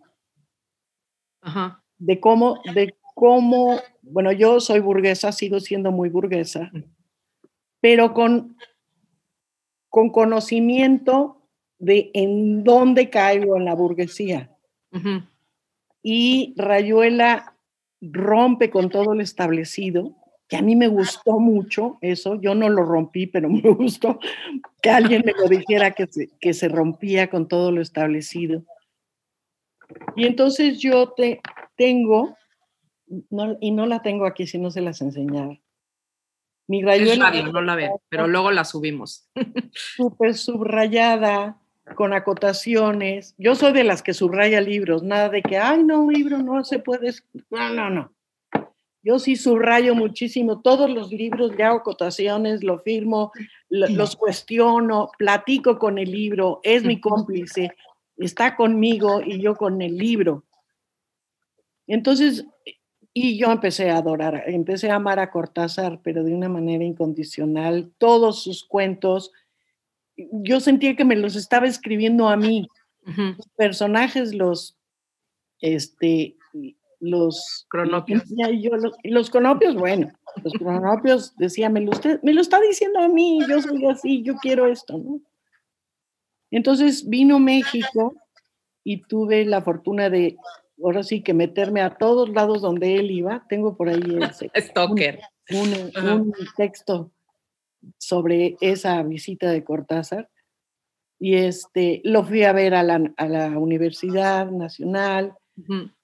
de 1.99 2.21
cómo, 2.21 2.61
de 2.75 2.95
cómo, 3.15 3.79
bueno, 4.03 4.33
yo 4.33 4.61
soy 4.61 4.81
burguesa, 4.81 5.33
sigo 5.33 5.61
siendo 5.61 5.93
muy 5.93 6.09
burguesa, 6.09 6.71
pero 7.81 8.15
con, 8.15 8.57
con 9.89 10.11
conocimiento 10.11 11.43
de 11.79 12.11
en 12.15 12.65
dónde 12.65 13.11
caigo 13.11 13.57
en 13.57 13.65
la 13.65 13.75
burguesía. 13.75 14.51
Y 16.03 16.55
Rayuela 16.57 17.57
rompe 18.01 18.71
con 18.71 18.91
todo 18.91 19.15
lo 19.15 19.23
establecido, 19.23 20.17
que 20.49 20.57
a 20.57 20.63
mí 20.63 20.77
me 20.77 20.89
gustó 20.89 21.39
mucho 21.39 21.99
eso, 22.01 22.41
yo 22.41 22.55
no 22.55 22.69
lo 22.69 22.85
rompí, 22.85 23.27
pero 23.27 23.49
me 23.51 23.61
gustó 23.61 24.19
que 24.83 24.91
alguien 24.91 25.23
me 25.25 25.33
lo 25.33 25.49
dijera 25.49 25.93
que 25.93 26.07
se, 26.07 26.31
que 26.41 26.55
se 26.55 26.69
rompía 26.69 27.31
con 27.31 27.49
todo 27.49 27.71
lo 27.71 27.81
establecido. 27.81 28.65
Y 30.17 30.27
entonces 30.27 30.79
yo 30.79 31.11
te, 31.11 31.41
tengo, 31.77 32.37
y 33.61 33.71
no 33.71 33.87
la 33.87 34.03
tengo 34.03 34.27
aquí 34.27 34.47
si 34.47 34.59
no 34.59 34.71
se 34.71 34.81
las 34.81 35.01
enseñara. 35.01 35.59
Mi 36.67 36.83
rayuela. 36.83 37.31
no 37.53 37.61
la 37.61 37.75
ve, 37.75 37.91
pero 38.09 38.27
luego 38.27 38.51
la 38.51 38.65
subimos. 38.65 39.29
Súper 39.73 40.35
subrayada, 40.35 41.59
con 41.95 42.15
acotaciones. 42.15 43.35
Yo 43.37 43.55
soy 43.55 43.73
de 43.73 43.85
las 43.85 44.03
que 44.03 44.15
subraya 44.15 44.61
libros, 44.61 45.03
nada 45.03 45.29
de 45.29 45.43
que, 45.43 45.59
ay, 45.59 45.83
no, 45.83 46.11
libro 46.11 46.39
no 46.39 46.65
se 46.65 46.79
puede. 46.79 47.13
No, 47.51 47.69
no, 47.71 47.91
no. 47.91 48.14
Yo 49.05 49.19
sí 49.19 49.37
subrayo 49.37 49.95
muchísimo 49.95 50.63
todos 50.63 50.89
los 50.89 51.13
libros, 51.13 51.55
le 51.55 51.63
hago 51.63 51.77
acotaciones, 51.77 52.65
lo 52.65 52.79
firmo, 52.79 53.33
los 53.69 54.17
cuestiono, 54.17 55.11
platico 55.19 55.79
con 55.79 55.99
el 55.99 56.11
libro, 56.11 56.61
es 56.63 56.85
mi 56.85 56.99
cómplice, 56.99 57.77
está 58.17 58.57
conmigo 58.57 59.21
y 59.21 59.43
yo 59.43 59.57
con 59.57 59.83
el 59.83 59.99
libro. 59.99 60.45
Entonces, 61.87 62.47
y 63.13 63.37
yo 63.37 63.53
empecé 63.53 63.91
a 63.91 63.99
adorar, 63.99 64.45
empecé 64.47 64.91
a 64.91 64.95
amar 64.95 65.19
a 65.19 65.31
Cortázar, 65.31 66.01
pero 66.03 66.25
de 66.25 66.35
una 66.35 66.49
manera 66.49 66.83
incondicional, 66.83 67.93
todos 67.99 68.43
sus 68.43 68.65
cuentos, 68.65 69.33
yo 70.17 70.61
sentía 70.61 70.97
que 70.97 71.05
me 71.05 71.17
los 71.17 71.37
estaba 71.37 71.67
escribiendo 71.67 72.29
a 72.31 72.39
mí. 72.39 72.69
Los 73.05 73.49
personajes, 73.57 74.35
los, 74.35 74.79
este, 75.61 76.37
los 77.01 77.67
cronopios. 77.69 78.23
Yo, 78.61 78.77
los, 78.77 78.95
los 79.05 79.31
cronopios, 79.31 79.75
bueno, 79.75 80.13
los 80.43 80.53
cronopios 80.55 81.37
decía, 81.37 81.69
me 81.69 81.81
lo, 81.81 81.91
usted, 81.91 82.21
me 82.23 82.33
lo 82.35 82.41
está 82.41 82.61
diciendo 82.61 83.01
a 83.01 83.09
mí, 83.09 83.41
yo 83.49 83.61
soy 83.61 83.87
así, 83.87 84.23
yo 84.23 84.35
quiero 84.37 84.67
esto, 84.67 84.99
¿no? 84.99 85.21
Entonces 86.51 87.09
vino 87.09 87.39
México 87.39 88.15
y 88.85 89.03
tuve 89.03 89.45
la 89.45 89.63
fortuna 89.63 90.11
de, 90.11 90.37
ahora 90.83 91.03
sí, 91.03 91.23
que 91.23 91.35
meterme 91.35 91.81
a 91.81 91.97
todos 91.97 92.29
lados 92.29 92.63
donde 92.63 92.97
él 92.97 93.11
iba. 93.11 93.45
Tengo 93.49 93.77
por 93.77 93.89
ahí 93.89 94.03
ese, 94.23 94.51
un, 95.51 96.11
un 96.11 96.35
texto 96.57 97.11
sobre 97.99 98.57
esa 98.61 99.03
visita 99.03 99.51
de 99.51 99.65
Cortázar. 99.65 100.31
y 101.19 101.35
este, 101.35 102.01
lo 102.05 102.25
fui 102.25 102.45
a 102.45 102.53
ver 102.53 102.75
a 102.75 102.83
la, 102.83 103.13
a 103.17 103.29
la 103.29 103.59
Universidad 103.59 104.51
Nacional, 104.51 105.35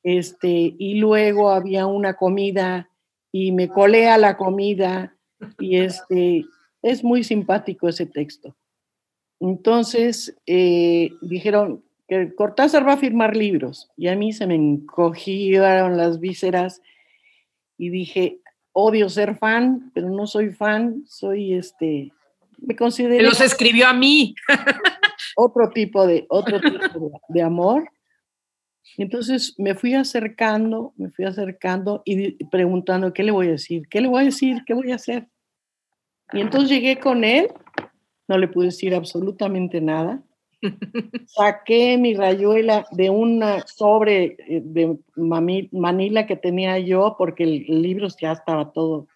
este, 0.02 0.74
y 0.78 0.94
luego 0.94 1.50
había 1.50 1.86
una 1.86 2.14
comida 2.14 2.88
y 3.32 3.52
me 3.52 3.68
colé 3.68 4.08
a 4.08 4.18
la 4.18 4.36
comida 4.36 5.16
y 5.58 5.76
este, 5.78 6.44
es 6.82 7.04
muy 7.04 7.24
simpático 7.24 7.88
ese 7.88 8.06
texto. 8.06 8.56
Entonces 9.40 10.36
eh, 10.46 11.10
dijeron 11.22 11.82
que 12.08 12.34
Cortázar 12.34 12.86
va 12.86 12.94
a 12.94 12.98
firmar 12.98 13.36
libros 13.36 13.90
y 13.96 14.08
a 14.08 14.16
mí 14.16 14.32
se 14.32 14.46
me 14.46 14.54
encogieron 14.54 15.96
las 15.96 16.20
vísceras 16.20 16.82
y 17.78 17.88
dije, 17.88 18.40
odio 18.72 19.08
ser 19.08 19.36
fan, 19.36 19.90
pero 19.94 20.10
no 20.10 20.26
soy 20.26 20.50
fan, 20.50 21.04
soy 21.06 21.54
este, 21.54 22.12
me 22.58 22.76
considero... 22.76 23.24
Los 23.24 23.40
escribió 23.40 23.86
a 23.86 23.94
mí. 23.94 24.34
otro 25.36 25.70
tipo 25.70 26.06
de, 26.06 26.26
otro 26.28 26.60
tipo 26.60 27.22
de 27.28 27.42
amor 27.42 27.90
entonces 28.96 29.54
me 29.58 29.74
fui 29.74 29.94
acercando, 29.94 30.92
me 30.96 31.10
fui 31.10 31.24
acercando 31.24 32.02
y 32.04 32.44
preguntando, 32.46 33.12
¿qué 33.12 33.22
le 33.22 33.32
voy 33.32 33.48
a 33.48 33.52
decir? 33.52 33.88
¿Qué 33.88 34.00
le 34.00 34.08
voy 34.08 34.22
a 34.22 34.26
decir? 34.26 34.62
¿Qué 34.66 34.74
voy 34.74 34.92
a 34.92 34.96
hacer? 34.96 35.28
Y 36.32 36.40
entonces 36.40 36.70
llegué 36.70 36.98
con 36.98 37.24
él, 37.24 37.48
no 38.28 38.38
le 38.38 38.48
pude 38.48 38.66
decir 38.66 38.94
absolutamente 38.94 39.80
nada. 39.80 40.22
Saqué 41.26 41.96
mi 41.98 42.14
rayuela 42.14 42.86
de 42.92 43.10
una 43.10 43.66
sobre 43.66 44.36
eh, 44.38 44.62
de 44.62 44.98
Manila 45.16 46.26
que 46.26 46.36
tenía 46.36 46.78
yo, 46.78 47.16
porque 47.18 47.44
el, 47.44 47.82
libro 47.82 48.08
ya 48.20 48.32
estaba 48.32 48.72
todo. 48.72 49.08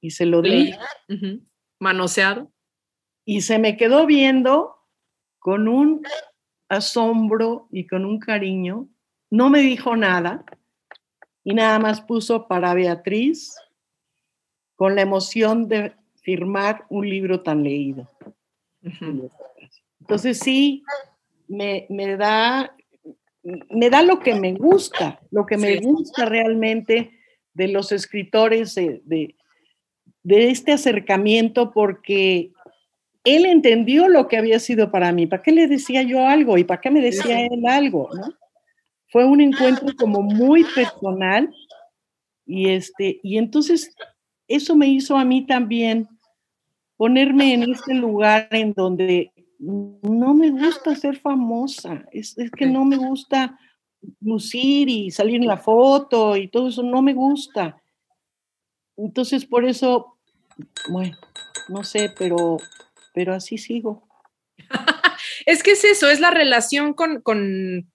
Y 0.00 0.10
se 0.10 0.26
lo 0.26 0.42
di. 0.42 0.72
Manoseado. 1.78 2.50
Y 3.24 3.42
se 3.42 3.58
me 3.58 3.76
quedó 3.76 4.06
viendo 4.06 4.76
con 5.38 5.68
un 5.68 6.02
asombro 6.68 7.68
y 7.70 7.86
con 7.86 8.04
un 8.04 8.18
cariño. 8.18 8.88
No 9.30 9.50
me 9.50 9.60
dijo 9.60 9.96
nada 9.96 10.44
y 11.44 11.54
nada 11.54 11.78
más 11.78 12.00
puso 12.00 12.48
para 12.48 12.74
Beatriz 12.74 13.54
con 14.74 14.94
la 14.94 15.02
emoción 15.02 15.68
de 15.68 15.94
firmar 16.22 16.84
un 16.88 17.08
libro 17.08 17.42
tan 17.42 17.62
leído. 17.62 18.10
Entonces 20.00 20.38
sí, 20.38 20.82
me, 21.48 21.86
da, 22.16 22.76
me 23.70 23.90
da 23.90 24.02
lo 24.02 24.20
que 24.20 24.34
me 24.34 24.52
gusta, 24.54 25.20
lo 25.30 25.46
que 25.46 25.56
me 25.56 25.78
gusta 25.78 26.24
realmente 26.24 27.12
de 27.54 27.68
los 27.68 27.90
escritores 27.92 28.74
de, 28.74 29.02
de 30.22 30.50
este 30.50 30.72
acercamiento, 30.72 31.72
porque 31.72 32.52
él 33.26 33.44
entendió 33.44 34.08
lo 34.08 34.28
que 34.28 34.36
había 34.36 34.60
sido 34.60 34.92
para 34.92 35.12
mí. 35.12 35.26
¿Para 35.26 35.42
qué 35.42 35.50
le 35.50 35.66
decía 35.66 36.02
yo 36.02 36.24
algo 36.26 36.56
y 36.58 36.64
para 36.64 36.80
qué 36.80 36.92
me 36.92 37.00
decía 37.00 37.44
él 37.44 37.66
algo? 37.66 38.08
Fue 39.08 39.24
un 39.24 39.40
encuentro 39.40 39.88
como 39.98 40.22
muy 40.22 40.62
personal 40.62 41.52
y, 42.46 42.68
este, 42.70 43.18
y 43.24 43.36
entonces 43.36 43.92
eso 44.46 44.76
me 44.76 44.86
hizo 44.86 45.16
a 45.16 45.24
mí 45.24 45.44
también 45.44 46.08
ponerme 46.96 47.54
en 47.54 47.64
este 47.64 47.94
lugar 47.94 48.46
en 48.52 48.72
donde 48.72 49.32
no 49.58 50.32
me 50.32 50.50
gusta 50.50 50.94
ser 50.94 51.18
famosa, 51.18 52.04
es, 52.12 52.38
es 52.38 52.50
que 52.52 52.66
no 52.66 52.84
me 52.84 52.96
gusta 52.96 53.58
lucir 54.20 54.88
y 54.88 55.10
salir 55.10 55.36
en 55.36 55.48
la 55.48 55.56
foto 55.56 56.36
y 56.36 56.46
todo 56.46 56.68
eso, 56.68 56.84
no 56.84 57.02
me 57.02 57.12
gusta. 57.12 57.82
Entonces 58.96 59.44
por 59.44 59.64
eso, 59.64 60.16
bueno, 60.88 61.16
no 61.68 61.82
sé, 61.82 62.12
pero 62.16 62.58
pero 63.16 63.32
así 63.32 63.56
sigo. 63.56 64.06
es 65.46 65.62
que 65.62 65.70
es 65.70 65.84
eso, 65.84 66.10
es 66.10 66.20
la 66.20 66.30
relación 66.30 66.92
con, 66.92 67.90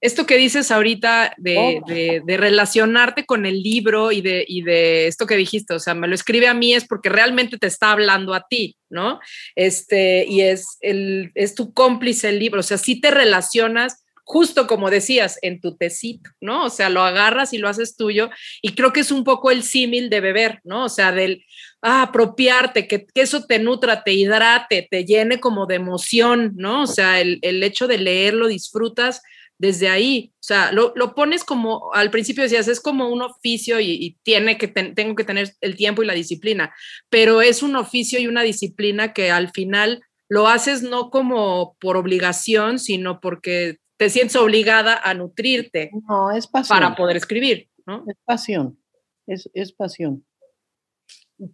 esto 0.00 0.26
que 0.26 0.36
dices 0.36 0.72
ahorita 0.72 1.32
de, 1.38 2.20
relacionarte 2.26 3.24
con 3.24 3.46
el 3.46 3.62
libro 3.62 4.10
y 4.10 4.20
de, 4.20 4.44
de 4.64 5.06
esto 5.06 5.28
que 5.28 5.36
dijiste, 5.36 5.74
o 5.74 5.78
sea, 5.78 5.94
me 5.94 6.08
lo 6.08 6.16
escribe 6.16 6.48
a 6.48 6.54
mí 6.54 6.74
es 6.74 6.88
porque 6.88 7.08
realmente 7.08 7.56
te 7.56 7.68
está 7.68 7.92
hablando 7.92 8.34
a 8.34 8.48
ti, 8.48 8.76
¿no? 8.90 9.20
Este, 9.54 10.26
y 10.28 10.40
es, 10.40 10.76
el, 10.80 11.30
es 11.36 11.54
tu 11.54 11.72
cómplice 11.72 12.30
el 12.30 12.40
libro, 12.40 12.58
o 12.58 12.64
sea, 12.64 12.76
sí 12.76 13.00
te 13.00 13.12
relacionas 13.12 14.03
justo 14.24 14.66
como 14.66 14.90
decías, 14.90 15.38
en 15.42 15.60
tu 15.60 15.76
tecito, 15.76 16.30
¿no? 16.40 16.64
O 16.64 16.70
sea, 16.70 16.88
lo 16.88 17.02
agarras 17.02 17.52
y 17.52 17.58
lo 17.58 17.68
haces 17.68 17.96
tuyo. 17.96 18.30
Y 18.62 18.74
creo 18.74 18.92
que 18.92 19.00
es 19.00 19.10
un 19.10 19.22
poco 19.22 19.50
el 19.50 19.62
símil 19.62 20.08
de 20.10 20.20
beber, 20.20 20.60
¿no? 20.64 20.84
O 20.84 20.88
sea, 20.88 21.12
del 21.12 21.44
ah, 21.82 22.02
apropiarte, 22.02 22.88
que, 22.88 23.06
eso 23.14 23.44
te 23.44 23.58
nutra, 23.58 24.02
te 24.02 24.12
hidrate, 24.12 24.88
te 24.90 25.04
llene 25.04 25.40
como 25.40 25.66
de 25.66 25.76
emoción, 25.76 26.52
¿no? 26.56 26.82
O 26.82 26.86
sea, 26.86 27.20
el, 27.20 27.62
hecho 27.62 27.86
de 27.86 27.98
leerlo, 27.98 28.48
disfrutas 28.48 29.20
desde 29.58 29.88
ahí. 29.88 30.32
O 30.34 30.42
sea, 30.42 30.72
lo, 30.72 30.94
pones 31.14 31.44
como, 31.44 31.92
al 31.92 32.10
principio 32.10 32.42
decías, 32.42 32.66
es 32.68 32.80
como 32.80 33.08
un 33.10 33.22
oficio 33.22 33.78
y, 33.78 34.16
tiene 34.22 34.56
que 34.56 34.68
tengo 34.68 35.14
que 35.14 35.24
tener 35.24 35.52
el 35.60 35.76
tiempo 35.76 36.02
y 36.02 36.06
la 36.06 36.14
disciplina, 36.14 36.74
pero 37.10 37.42
es 37.42 37.62
un 37.62 37.76
oficio 37.76 38.18
y 38.18 38.26
una 38.26 38.42
disciplina 38.42 39.12
que 39.12 39.30
al 39.30 39.50
final 39.50 40.02
lo 40.28 40.48
haces 40.48 40.82
no 40.82 41.10
como 41.10 41.76
por 41.78 41.96
obligación, 41.96 42.78
sino 42.78 43.20
porque 43.20 43.76
te 43.96 44.10
sientes 44.10 44.36
obligada 44.36 45.00
a 45.02 45.14
nutrirte 45.14 45.90
no, 46.08 46.30
es 46.30 46.46
pasión. 46.46 46.78
para 46.78 46.96
poder 46.96 47.16
escribir, 47.16 47.70
¿no? 47.86 48.04
Es 48.06 48.16
pasión, 48.24 48.78
es, 49.26 49.50
es 49.54 49.72
pasión. 49.72 50.24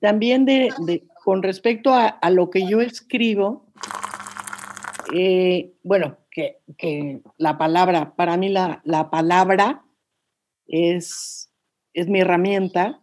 También 0.00 0.44
de, 0.44 0.72
con 1.24 1.42
respecto 1.42 1.94
a, 1.94 2.31
lo 2.31 2.50
que 2.50 2.66
yo 2.66 2.81
escribo, 2.81 3.72
eh, 5.14 5.72
bueno, 5.83 6.18
que, 6.31 7.22
la 7.38 7.59
palabra, 7.59 8.14
para 8.14 8.37
mí 8.37 8.50
la, 8.50 9.09
palabra 9.11 9.85
es, 10.66 11.50
es 11.94 12.09
mi 12.09 12.20
herramienta, 12.20 13.03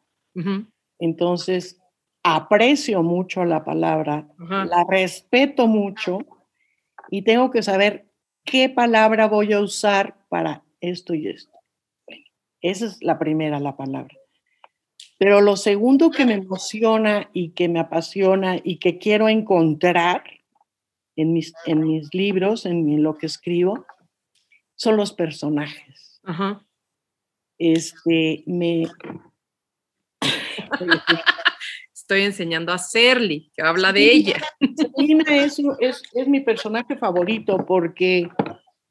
entonces 0.99 1.81
aprecio 2.23 3.01
mucho 3.01 3.43
la 3.43 3.65
palabra, 3.65 4.27
la 4.37 4.85
respeto 4.87 5.67
mucho 5.67 6.19
y 7.09 7.23
tengo 7.23 7.49
que 7.49 7.63
saber 7.63 8.06
¿qué 8.47 8.69
palabra 8.69 9.27
voy 9.27 9.53
a 9.53 9.59
usar 9.59 10.17
para 10.29 10.63
esto 10.81 11.13
y 11.13 11.27
esto? 11.27 11.51
esa 12.61 12.87
es 12.87 13.03
la 13.03 13.19
primera, 13.19 13.59
la 13.59 13.77
palabra. 13.77 14.15
Pero 15.19 15.41
lo 15.41 15.55
segundo 15.55 16.09
que 16.09 16.25
me 16.25 16.33
emociona 16.33 17.29
y 17.33 17.51
que 17.51 17.69
me 17.69 17.79
apasiona 17.79 18.59
y 18.63 18.77
que 18.77 18.97
quiero 18.97 19.29
encontrar 19.29 20.23
en 21.15 21.33
mis, 21.33 21.53
en 21.65 21.81
mis 21.81 22.13
libros, 22.13 22.65
en 22.65 23.03
lo 23.03 23.17
que 23.17 23.27
escribo, 23.27 23.85
son 24.75 24.97
los 24.97 25.13
personajes. 25.13 26.21
Este, 27.57 28.43
me... 28.47 28.87
estoy 32.07 32.21
enseñando 32.21 32.71
a 32.71 32.77
Serly, 32.77 33.51
que 33.53 33.61
habla 33.61 33.91
de 33.91 34.09
ella. 34.09 34.37
Selina 34.95 35.25
es, 35.27 35.59
es, 35.81 36.01
es, 36.13 36.27
mi 36.29 36.39
personaje 36.39 36.95
favorito 36.95 37.65
porque 37.65 38.29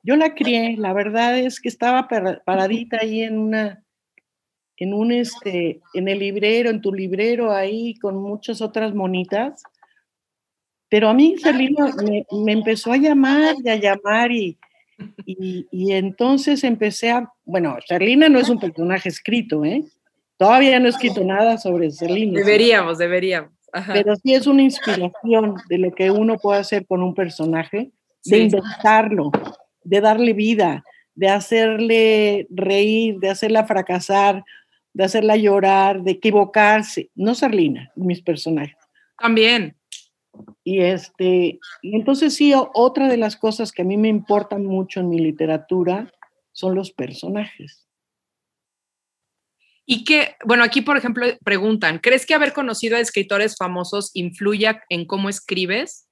yo 0.03 0.17
la 0.17 0.35
crié, 0.35 0.77
la 0.77 0.93
verdad 0.93 1.39
es 1.39 1.59
que 1.59 1.71
estaba 1.71 2.09
paradita 2.09 2.99
ahí 3.01 3.23
en 3.23 3.39
una, 3.39 3.83
en 4.77 4.93
un 4.93 5.13
este, 5.13 5.81
en 5.95 6.09
el 6.09 6.19
librero, 6.19 6.69
en 6.69 6.83
tu 6.83 6.93
librero 6.93 7.53
ahí 7.53 7.95
con 8.01 8.19
muchas 8.19 8.61
otras 8.61 8.95
monitas. 8.95 9.63
Pero 10.91 11.09
a 11.09 11.15
mí 11.15 11.37
Selina 11.39 11.95
me, 12.05 12.27
me 12.45 12.53
empezó 12.53 12.93
a 12.93 12.99
llamar 12.99 13.55
y 13.65 13.71
a 13.71 13.77
llamar 13.77 14.31
y, 14.31 14.59
y, 15.25 15.67
y, 15.71 15.93
entonces 15.93 16.63
empecé 16.65 17.13
a, 17.13 17.33
bueno, 17.47 17.79
Serlina 17.87 18.29
no 18.29 18.39
es 18.39 18.51
un 18.51 18.61
personaje 18.61 19.09
escrito, 19.09 19.65
¿eh? 19.65 19.83
Todavía 20.37 20.79
no 20.79 20.87
he 20.87 20.90
escrito 20.90 21.25
nada 21.25 21.59
sobre 21.59 21.90
Selina. 21.90 22.38
Deberíamos, 22.38 22.99
deberíamos. 22.99 23.53
Pero 23.92 24.16
sí 24.16 24.35
es 24.35 24.46
una 24.46 24.62
inspiración 24.62 25.57
de 25.68 25.79
lo 25.79 25.92
que 25.92 26.11
uno 26.11 26.38
puede 26.38 26.61
hacer 26.61 26.87
con 26.87 27.03
un 27.03 27.14
personaje, 27.14 27.90
de 28.25 28.38
inventarlo, 28.38 29.31
de 29.83 30.01
darle 30.01 30.33
vida, 30.33 30.85
de 31.14 31.29
hacerle 31.29 32.47
reír, 32.51 33.18
de 33.18 33.30
hacerla 33.30 33.66
fracasar, 33.66 34.45
de 34.93 35.05
hacerla 35.05 35.37
llorar, 35.37 36.03
de 36.03 36.12
equivocarse. 36.12 37.11
No 37.14 37.34
Serlina, 37.34 37.93
mis 37.97 38.22
personajes. 38.22 38.76
También. 39.18 39.76
Y 40.64 40.80
este, 40.80 41.59
y 41.82 41.97
entonces 41.97 42.34
sí, 42.34 42.53
otra 42.55 43.09
de 43.09 43.16
las 43.16 43.37
cosas 43.37 43.72
que 43.72 43.82
a 43.82 43.84
mí 43.84 43.97
me 43.97 44.09
importan 44.09 44.64
mucho 44.64 45.01
en 45.01 45.09
mi 45.09 45.18
literatura 45.18 46.11
son 46.53 46.74
los 46.74 46.93
personajes. 46.93 47.86
Y 49.89 50.05
que, 50.05 50.34
bueno, 50.45 50.64
aquí 50.64 50.82
por 50.82 50.97
ejemplo 50.97 51.24
preguntan, 51.45 52.01
¿crees 52.01 52.26
que 52.26 52.34
haber 52.34 52.53
conocido 52.53 52.97
a 52.97 53.01
escritores 53.01 53.57
famosos 53.57 54.11
influya 54.14 54.82
en 54.89 55.07
cómo 55.07 55.28
escribes? 55.28 56.09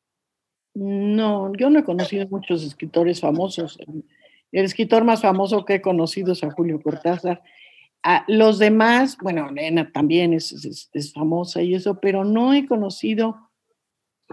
No, 0.75 1.53
yo 1.57 1.70
no 1.70 1.81
he 1.81 1.85
conocido 1.85 2.27
muchos 2.29 2.62
escritores 2.62 3.20
famosos. 3.20 3.79
El 4.53 4.64
escritor 4.64 5.03
más 5.03 5.22
famoso 5.22 5.64
que 5.64 5.75
he 5.75 5.83
conocido 5.83 6.33
es 6.33 6.45
a 6.45 6.51
Julio 6.53 6.81
Cortázar. 6.81 7.43
A 8.05 8.25
los 8.29 8.59
demás, 8.61 9.16
bueno, 9.20 9.51
Nena 9.51 9.91
también 9.91 10.33
es, 10.35 10.53
es, 10.93 11.12
famosa 11.12 11.62
y 11.62 11.75
eso, 11.75 11.99
pero 12.01 12.25
no 12.25 12.55
he 12.55 12.66
conocido 12.66 13.51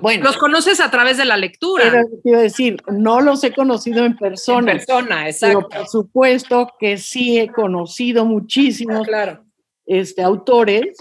Bueno. 0.01 0.23
Los 0.23 0.37
conoces 0.37 0.79
a 0.79 0.89
través 0.89 1.17
de 1.17 1.25
la 1.25 1.37
lectura. 1.37 1.85
Pero 1.89 2.07
quiero 2.23 2.39
decir, 2.41 2.81
no 2.87 3.21
los 3.21 3.43
he 3.43 3.53
conocido 3.53 4.03
en 4.03 4.17
persona. 4.17 4.71
En 4.71 4.77
persona, 4.79 5.29
exacto. 5.29 5.67
Pero 5.69 5.81
por 5.81 5.89
supuesto 5.89 6.69
que 6.79 6.97
sí 6.97 7.39
he 7.39 7.49
conocido 7.49 8.25
muchísimos 8.25 9.07
claro. 9.07 9.45
este, 9.85 10.23
autores 10.23 10.97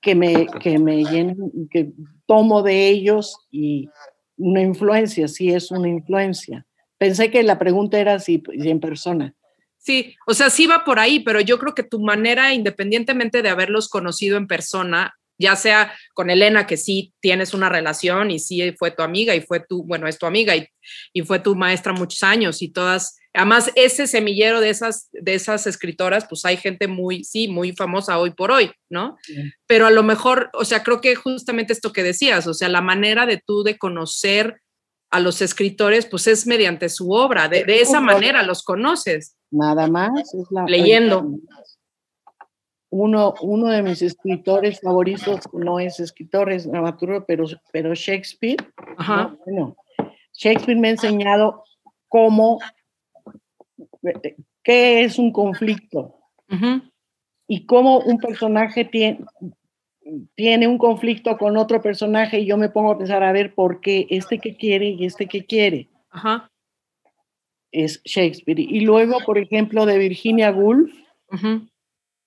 que 0.00 0.14
me, 0.14 0.46
que 0.60 0.78
me 0.78 1.04
llenan, 1.04 1.36
que 1.70 1.92
tomo 2.26 2.62
de 2.62 2.88
ellos 2.88 3.36
y 3.50 3.88
una 4.36 4.60
influencia, 4.60 5.28
sí 5.28 5.50
es 5.50 5.70
una 5.70 5.88
influencia. 5.88 6.66
Pensé 6.98 7.30
que 7.30 7.42
la 7.42 7.58
pregunta 7.58 7.98
era 7.98 8.18
si, 8.18 8.42
si 8.60 8.70
en 8.70 8.80
persona. 8.80 9.34
Sí, 9.78 10.14
o 10.26 10.34
sea, 10.34 10.50
sí 10.50 10.66
va 10.66 10.84
por 10.84 10.98
ahí, 10.98 11.20
pero 11.20 11.40
yo 11.40 11.58
creo 11.58 11.74
que 11.74 11.82
tu 11.82 12.00
manera, 12.00 12.54
independientemente 12.54 13.42
de 13.42 13.48
haberlos 13.48 13.88
conocido 13.88 14.36
en 14.36 14.46
persona, 14.46 15.14
ya 15.42 15.56
sea 15.56 15.92
con 16.14 16.30
Elena, 16.30 16.66
que 16.66 16.76
sí 16.76 17.12
tienes 17.20 17.52
una 17.52 17.68
relación 17.68 18.30
y 18.30 18.38
sí 18.38 18.72
fue 18.78 18.90
tu 18.90 19.02
amiga 19.02 19.34
y 19.34 19.42
fue 19.42 19.60
tu, 19.60 19.84
bueno, 19.84 20.08
es 20.08 20.18
tu 20.18 20.26
amiga 20.26 20.56
y, 20.56 20.66
y 21.12 21.22
fue 21.22 21.38
tu 21.38 21.54
maestra 21.54 21.92
muchos 21.92 22.22
años 22.22 22.62
y 22.62 22.68
todas, 22.68 23.18
además 23.34 23.70
ese 23.74 24.06
semillero 24.06 24.60
de 24.60 24.70
esas, 24.70 25.08
de 25.12 25.34
esas 25.34 25.66
escritoras, 25.66 26.26
pues 26.28 26.44
hay 26.44 26.56
gente 26.56 26.88
muy, 26.88 27.24
sí, 27.24 27.48
muy 27.48 27.72
famosa 27.72 28.18
hoy 28.18 28.30
por 28.30 28.50
hoy, 28.50 28.72
¿no? 28.88 29.18
Pero 29.66 29.86
a 29.86 29.90
lo 29.90 30.02
mejor, 30.02 30.50
o 30.54 30.64
sea, 30.64 30.82
creo 30.82 31.00
que 31.00 31.14
justamente 31.14 31.72
esto 31.72 31.92
que 31.92 32.02
decías, 32.02 32.46
o 32.46 32.54
sea, 32.54 32.68
la 32.68 32.80
manera 32.80 33.26
de 33.26 33.42
tú 33.44 33.62
de 33.62 33.76
conocer 33.76 34.60
a 35.10 35.20
los 35.20 35.42
escritores, 35.42 36.06
pues 36.06 36.26
es 36.26 36.46
mediante 36.46 36.88
su 36.88 37.10
obra, 37.10 37.48
de, 37.48 37.64
de 37.64 37.82
esa 37.82 38.00
manera 38.00 38.42
los 38.42 38.62
conoces. 38.62 39.36
Nada 39.50 39.86
más. 39.86 40.10
Es 40.32 40.46
la, 40.50 40.64
Leyendo 40.64 41.26
uno, 42.92 43.32
uno 43.40 43.68
de 43.68 43.82
mis 43.82 44.02
escritores 44.02 44.80
favoritos 44.80 45.48
no 45.54 45.80
es 45.80 45.98
escritor, 45.98 46.52
es 46.52 46.70
dramaturgo, 46.70 47.24
pero, 47.24 47.46
pero 47.72 47.94
Shakespeare. 47.94 48.58
Bueno, 49.46 49.76
Shakespeare 50.34 50.78
me 50.78 50.88
ha 50.88 50.90
enseñado 50.92 51.64
cómo, 52.08 52.58
qué 54.62 55.04
es 55.04 55.18
un 55.18 55.32
conflicto 55.32 56.18
y 57.48 57.64
cómo 57.64 58.00
un 58.00 58.18
personaje 58.18 58.84
tiene, 58.84 59.24
tiene 60.34 60.66
un 60.68 60.76
conflicto 60.76 61.38
con 61.38 61.56
otro 61.56 61.80
personaje 61.80 62.40
y 62.40 62.46
yo 62.46 62.58
me 62.58 62.68
pongo 62.68 62.92
a 62.92 62.98
pensar 62.98 63.22
a 63.22 63.32
ver 63.32 63.54
por 63.54 63.80
qué 63.80 64.06
este 64.10 64.38
que 64.38 64.54
quiere 64.54 64.90
y 64.90 65.06
este 65.06 65.26
que 65.26 65.46
quiere. 65.46 65.88
Es 67.70 68.02
Shakespeare. 68.04 68.60
Y 68.60 68.80
luego, 68.80 69.16
por 69.24 69.38
ejemplo, 69.38 69.86
de 69.86 69.96
Virginia 69.96 70.50
Woolf. 70.50 70.92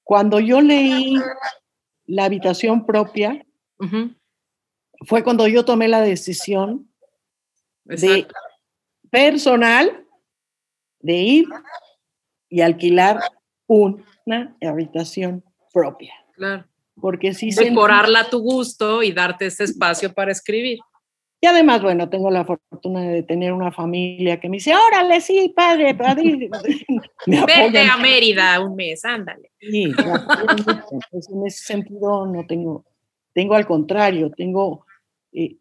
Cuando 0.05 0.39
yo 0.39 0.61
leí 0.61 1.15
La 2.05 2.25
habitación 2.25 2.85
propia, 2.85 3.43
fue 5.01 5.23
cuando 5.23 5.47
yo 5.47 5.65
tomé 5.65 5.87
la 5.87 6.01
decisión 6.01 6.87
de 7.83 8.27
personal 9.09 10.05
de 10.99 11.13
ir 11.13 11.47
y 12.49 12.61
alquilar 12.61 13.19
una 13.65 14.55
habitación 14.61 15.43
propia. 15.73 16.13
Claro. 16.35 16.65
Porque 17.01 17.33
sí 17.33 17.49
Decorarla 17.49 18.21
a 18.21 18.29
tu 18.29 18.39
gusto 18.39 19.01
y 19.01 19.11
darte 19.11 19.47
ese 19.47 19.63
espacio 19.63 20.13
para 20.13 20.31
escribir. 20.31 20.79
Y 21.41 21.47
además, 21.47 21.81
bueno, 21.81 22.09
tengo 22.09 22.31
la 22.31 22.45
fortuna 22.45 23.01
de 23.01 23.23
tener 23.23 23.53
una 23.53 23.71
familia 23.71 24.39
que 24.39 24.49
me 24.49 24.57
dice, 24.57 24.73
órale, 24.75 25.21
sí, 25.21 25.53
padre, 25.55 25.93
padre. 25.93 26.49
Vete 27.27 27.79
a 27.81 27.97
Mérida 27.97 28.59
un 28.61 28.75
mes, 28.75 29.03
ándale. 29.05 29.51
Sí, 29.59 29.91
pues 31.11 31.29
en 31.29 31.45
ese 31.45 31.63
sentido 31.65 32.25
no 32.25 32.45
tengo, 32.47 32.85
tengo 33.33 33.55
al 33.55 33.67
contrario, 33.67 34.31
tengo 34.31 34.85
eh, 35.33 35.57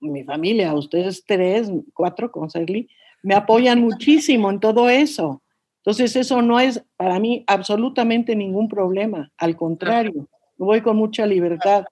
mi 0.00 0.22
familia, 0.22 0.74
ustedes 0.74 1.24
tres, 1.24 1.72
cuatro 1.92 2.30
con 2.30 2.50
Serly, 2.50 2.88
me 3.22 3.34
apoyan 3.34 3.80
muchísimo 3.80 4.50
en 4.50 4.60
todo 4.60 4.88
eso. 4.88 5.42
Entonces 5.78 6.14
eso 6.16 6.42
no 6.42 6.60
es 6.60 6.84
para 6.96 7.18
mí 7.18 7.42
absolutamente 7.46 8.36
ningún 8.36 8.68
problema, 8.68 9.32
al 9.38 9.56
contrario, 9.56 10.28
me 10.58 10.66
voy 10.66 10.80
con 10.82 10.96
mucha 10.96 11.26
libertad. 11.26 11.84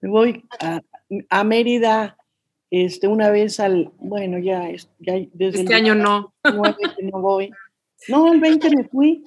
Me 0.00 0.08
voy 0.08 0.44
a, 0.60 0.80
a 1.30 1.44
Mérida 1.44 2.16
este, 2.70 3.08
una 3.08 3.30
vez 3.30 3.60
al, 3.60 3.92
bueno, 3.98 4.38
ya, 4.38 4.70
ya 4.98 5.14
desde 5.32 5.60
este 5.60 5.74
año 5.74 5.94
no. 5.94 6.34
no 6.44 7.20
voy. 7.20 7.50
No, 8.08 8.32
el 8.32 8.40
20 8.40 8.70
me 8.70 8.84
fui. 8.84 9.24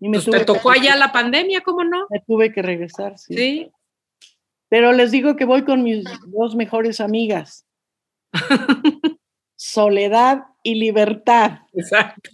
Y 0.00 0.08
me 0.08 0.20
pues 0.20 0.38
te 0.38 0.44
tocó 0.44 0.70
allá 0.70 0.96
la 0.96 1.12
pandemia, 1.12 1.60
¿cómo 1.60 1.84
no? 1.84 2.06
Me 2.10 2.20
tuve 2.20 2.52
que 2.52 2.62
regresar, 2.62 3.18
sí. 3.18 3.34
Sí. 3.34 3.70
Pero 4.68 4.92
les 4.92 5.10
digo 5.10 5.36
que 5.36 5.44
voy 5.44 5.64
con 5.64 5.82
mis 5.82 6.04
dos 6.26 6.56
mejores 6.56 7.00
amigas. 7.00 7.66
Soledad 9.56 10.44
y 10.62 10.76
libertad. 10.76 11.60
Exacto. 11.72 12.30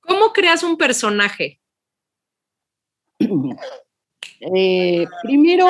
¿Cómo 0.00 0.32
creas 0.32 0.62
un 0.62 0.76
personaje? 0.76 1.60
Eh, 4.40 5.06
primero 5.22 5.66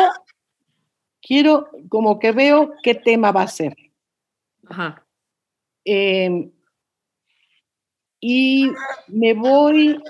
quiero, 1.23 1.71
como 1.89 2.19
que 2.19 2.33
veo 2.33 2.73
qué 2.83 2.95
tema 2.95 3.33
va 3.33 3.43
a 3.43 3.49
ser. 3.49 3.75
Ajá. 4.69 5.07
Em, 5.85 6.51
y 8.21 8.71
me 9.09 9.35
voy 9.35 10.01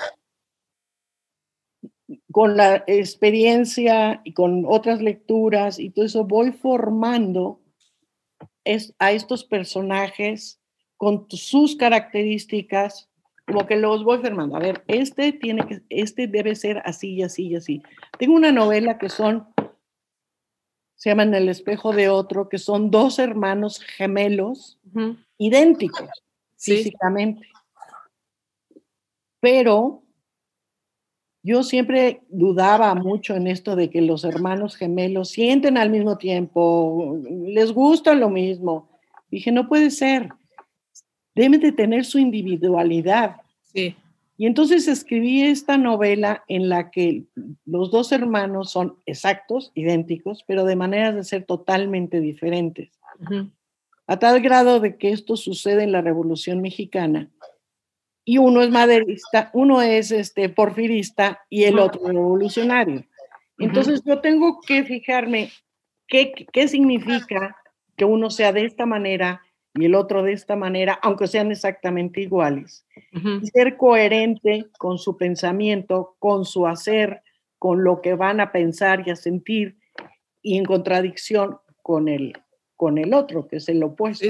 con 2.31 2.57
la 2.57 2.85
experiencia 2.87 4.21
y 4.25 4.33
con 4.33 4.65
otras 4.67 5.01
lecturas 5.01 5.79
y 5.79 5.91
todo 5.91 6.05
eso, 6.05 6.25
voy 6.25 6.53
formando 6.53 7.61
a 8.99 9.13
estos 9.13 9.45
personajes 9.45 10.61
con 10.97 11.27
sus 11.31 11.75
características, 11.77 13.09
como 13.47 13.67
que 13.67 13.77
los 13.77 14.05
voy 14.05 14.19
formando. 14.19 14.57
A 14.57 14.61
ver, 14.61 14.85
este 14.87 15.33
tiene 15.33 15.67
que, 15.67 15.83
este 15.89 16.27
debe 16.27 16.55
ser 16.55 16.81
así 16.85 17.15
y 17.15 17.23
así 17.23 17.49
y 17.49 17.57
así. 17.57 17.83
Tengo 18.19 18.35
una 18.35 18.53
novela 18.53 18.99
que 18.99 19.09
son 19.09 19.52
se 21.03 21.11
llaman 21.11 21.35
El 21.35 21.49
espejo 21.49 21.93
de 21.93 22.09
otro, 22.09 22.49
que 22.49 22.59
son 22.59 22.93
dos 22.93 23.19
hermanos 23.19 23.81
gemelos 23.81 24.79
idénticos 25.37 26.09
físicamente. 26.57 27.49
Pero 29.41 30.05
yo 31.43 31.65
siempre 31.65 32.23
dudaba 32.29 32.95
mucho 32.95 33.35
en 33.35 33.49
esto 33.49 33.75
de 33.75 33.91
que 33.91 34.01
los 34.01 34.23
hermanos 34.23 34.77
gemelos 34.77 35.31
sienten 35.31 35.77
al 35.77 35.91
mismo 35.91 36.19
tiempo, 36.19 37.19
les 37.47 37.73
gusta 37.73 38.15
lo 38.15 38.31
mismo. 38.31 38.89
Dije, 39.29 39.51
no 39.51 39.67
puede 39.67 39.91
ser. 39.91 40.29
Deben 41.35 41.61
de 41.61 41.73
tener 41.73 42.05
su 42.05 42.21
individualidad. 42.21 43.39
Sí. 43.75 43.97
Y 44.43 44.47
entonces 44.47 44.89
escribí 44.89 45.43
esta 45.43 45.79
novela 45.79 46.43
en 46.49 46.69
la 46.69 46.91
que 46.91 47.27
los 47.65 47.93
dos 47.93 48.11
hermanos 48.11 48.73
son 48.73 48.97
exactos, 49.07 49.71
idénticos, 49.77 50.43
pero 50.49 50.65
de 50.65 50.75
maneras 50.75 51.15
de 51.15 51.23
ser 51.23 51.45
totalmente 51.45 52.19
diferentes. 52.19 52.91
A 54.09 54.19
tal 54.19 54.41
grado 54.41 54.81
de 54.81 54.97
que 54.97 55.13
esto 55.13 55.37
sucede 55.37 55.85
en 55.85 55.93
la 55.93 56.01
Revolución 56.01 56.61
Mexicana. 56.61 57.31
Y 58.25 58.39
uno 58.39 58.63
es 58.63 58.71
maderista, 58.71 59.53
uno 59.55 59.81
es 59.81 60.11
este, 60.11 60.49
porfirista 60.49 61.43
y 61.49 61.63
el 61.63 61.79
otro 61.79 62.05
revolucionario. 62.05 63.05
Entonces 63.59 64.03
yo 64.05 64.21
tengo 64.23 64.59
que 64.67 64.83
fijarme 64.83 65.53
qué, 66.09 66.33
qué 66.53 66.67
significa 66.67 67.57
que 67.97 68.05
uno 68.05 68.29
sea 68.29 68.53
de 68.53 68.65
esta 68.65 68.87
manera 68.87 69.41
y 69.75 69.87
el 69.87 69.95
otro 69.95 70.23
de 70.23 70.33
esta 70.33 70.57
manera, 70.57 70.99
aunque 71.03 71.27
sean 71.27 71.51
exactamente 71.51 72.21
iguales. 72.21 72.85
y 73.13 73.47
ser 73.47 73.77
coherente 73.77 74.67
con 74.79 74.99
su 74.99 75.17
pensamiento, 75.17 76.17
con 76.19 76.45
su 76.45 76.67
hacer, 76.67 77.23
con 77.59 77.85
lo 77.85 78.01
que 78.03 78.15
van 78.15 78.41
a 78.41 78.53
pensar 78.53 79.03
y 79.07 79.11
a 79.11 79.17
sentir, 79.17 79.79
y 80.43 80.59
en 80.59 80.65
contradicción 80.65 81.59
con 81.83 82.09
el, 82.09 82.35
con 82.77 82.99
el 82.99 83.15
otro, 83.15 83.47
que 83.49 83.57
es 83.57 83.69
el 83.69 83.83
opuesto. 83.83 84.27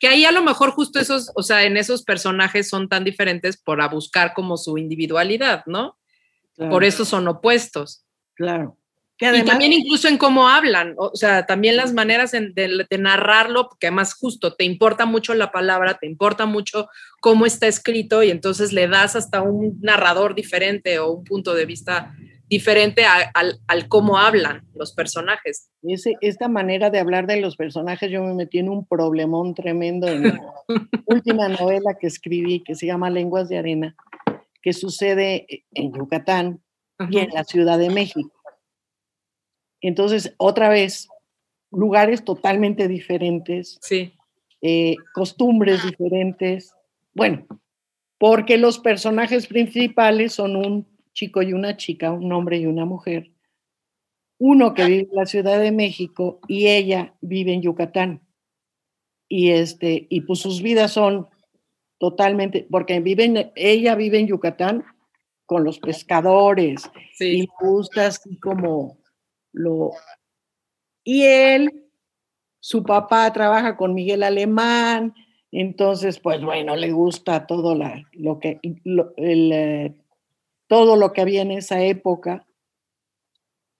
Que 0.00 0.08
ahí 0.08 0.24
a 0.24 0.32
lo 0.32 0.42
mejor 0.42 0.70
justo 0.70 0.98
esos, 0.98 1.30
o 1.34 1.42
sea, 1.42 1.64
en 1.64 1.76
esos 1.76 2.02
personajes 2.02 2.68
son 2.68 2.88
tan 2.88 3.04
diferentes 3.04 3.56
por 3.56 3.80
a 3.80 3.88
buscar 3.88 4.32
como 4.34 4.56
su 4.56 4.78
individualidad, 4.78 5.64
¿no? 5.66 5.96
Por 6.56 6.82
eso 6.82 7.04
son 7.04 7.28
opuestos. 7.28 8.04
Claro 8.34 8.76
y 9.20 9.42
también 9.42 9.72
incluso 9.72 10.06
en 10.06 10.16
cómo 10.16 10.48
hablan, 10.48 10.94
o 10.96 11.10
sea, 11.14 11.44
también 11.44 11.76
las 11.76 11.92
maneras 11.92 12.30
de, 12.30 12.86
narrarlo, 12.98 13.68
porque 13.68 13.88
además 13.88 14.14
justo 14.14 14.54
te 14.54 14.64
importa 14.64 15.06
mucho 15.06 15.34
la 15.34 15.50
palabra, 15.50 15.98
te 15.98 16.06
importa 16.06 16.46
mucho 16.46 16.88
cómo 17.20 17.44
está 17.44 17.66
escrito 17.66 18.22
y 18.22 18.30
entonces 18.30 18.72
le 18.72 18.86
das 18.86 19.16
hasta 19.16 19.42
un 19.42 19.78
narrador 19.80 20.36
diferente 20.36 21.00
o 21.00 21.10
un 21.10 21.24
punto 21.24 21.54
de 21.54 21.66
vista 21.66 22.14
diferente 22.48 23.04
al, 23.04 23.88
cómo 23.88 24.18
hablan 24.18 24.64
los 24.74 24.92
personajes. 24.92 25.68
Ese, 25.82 26.14
esta 26.20 26.48
manera 26.48 26.88
de 26.90 27.00
hablar 27.00 27.26
de 27.26 27.40
los 27.40 27.56
personajes, 27.56 28.10
yo 28.10 28.22
me 28.22 28.34
metí 28.34 28.58
en 28.58 28.68
un 28.68 28.86
problemón 28.86 29.54
tremendo 29.54 30.06
en 30.06 30.28
la 30.28 30.40
última 31.06 31.48
novela 31.48 31.96
que 32.00 32.06
escribí, 32.06 32.62
que 32.62 32.76
se 32.76 32.86
llama 32.86 33.10
Lenguas 33.10 33.48
de 33.48 33.58
Arena, 33.58 33.96
que 34.62 34.72
sucede 34.72 35.64
en 35.72 35.92
Yucatán 35.92 36.60
y 37.10 37.18
en 37.18 37.30
la 37.30 37.44
Ciudad 37.44 37.78
de 37.78 37.90
México 37.90 38.37
entonces, 39.80 40.34
otra 40.38 40.68
vez, 40.68 41.08
lugares 41.70 42.24
totalmente 42.24 42.88
diferentes, 42.88 43.78
Sí. 43.82 44.12
eh, 44.62 44.96
costumbres 45.14 45.82
diferentes. 45.82 46.74
Bueno, 47.14 47.46
porque 48.18 48.58
los 48.58 48.78
personajes 48.78 49.46
principales 49.46 50.32
son 50.34 50.56
un 50.56 50.86
chico 51.12 51.42
y 51.42 51.52
una 51.52 51.76
chica, 51.76 52.10
un 52.12 52.32
hombre 52.32 52.58
y 52.58 52.66
una 52.66 52.84
mujer. 52.84 53.30
Uno 54.40 54.72
que 54.74 54.84
vive 54.86 55.08
en 55.10 55.16
la 55.16 55.26
Ciudad 55.26 55.60
de 55.60 55.72
México 55.72 56.40
y 56.48 56.68
ella 56.68 57.14
vive 57.20 57.52
en 57.52 57.62
Yucatán. 57.62 58.20
Y 59.28 59.50
este, 59.50 60.06
y 60.08 60.22
pues 60.22 60.38
sus 60.40 60.62
vidas 60.62 60.92
son 60.92 61.26
totalmente, 61.98 62.66
porque 62.70 63.00
viven, 63.00 63.50
ella 63.56 63.94
vive 63.96 64.18
en 64.20 64.28
Yucatán 64.28 64.84
con 65.46 65.64
los 65.64 65.78
pescadores, 65.80 66.88
y 67.18 67.42
Sí. 67.42 67.48
gusta 67.60 68.06
así 68.06 68.38
como 68.38 68.98
lo... 69.52 69.92
Y 71.04 71.22
él, 71.24 71.86
su 72.60 72.82
papá 72.82 73.32
trabaja 73.32 73.76
con 73.76 73.94
Miguel 73.94 74.22
Alemán, 74.22 75.14
entonces, 75.50 76.18
pues 76.18 76.42
bueno, 76.42 76.76
le 76.76 76.92
gusta 76.92 77.46
todo 77.46 77.74
lo 78.12 78.38
que, 78.38 78.60
eh, 79.16 79.94
todo 80.66 80.96
lo 80.96 81.12
que 81.12 81.20
había 81.22 81.42
en 81.42 81.52
esa 81.52 81.82
época. 81.82 82.46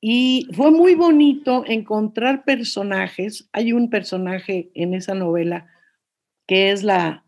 Y 0.01 0.47
fue 0.55 0.71
muy 0.71 0.95
bonito 0.95 1.65
encontrar 1.67 2.45
personajes. 2.45 3.49
Hay 3.53 3.73
un 3.73 3.91
personaje 3.91 4.71
en 4.75 4.95
esa 4.95 5.15
novela 5.15 5.67
que 6.47 6.71
es 6.71 6.83
la, 6.85 7.27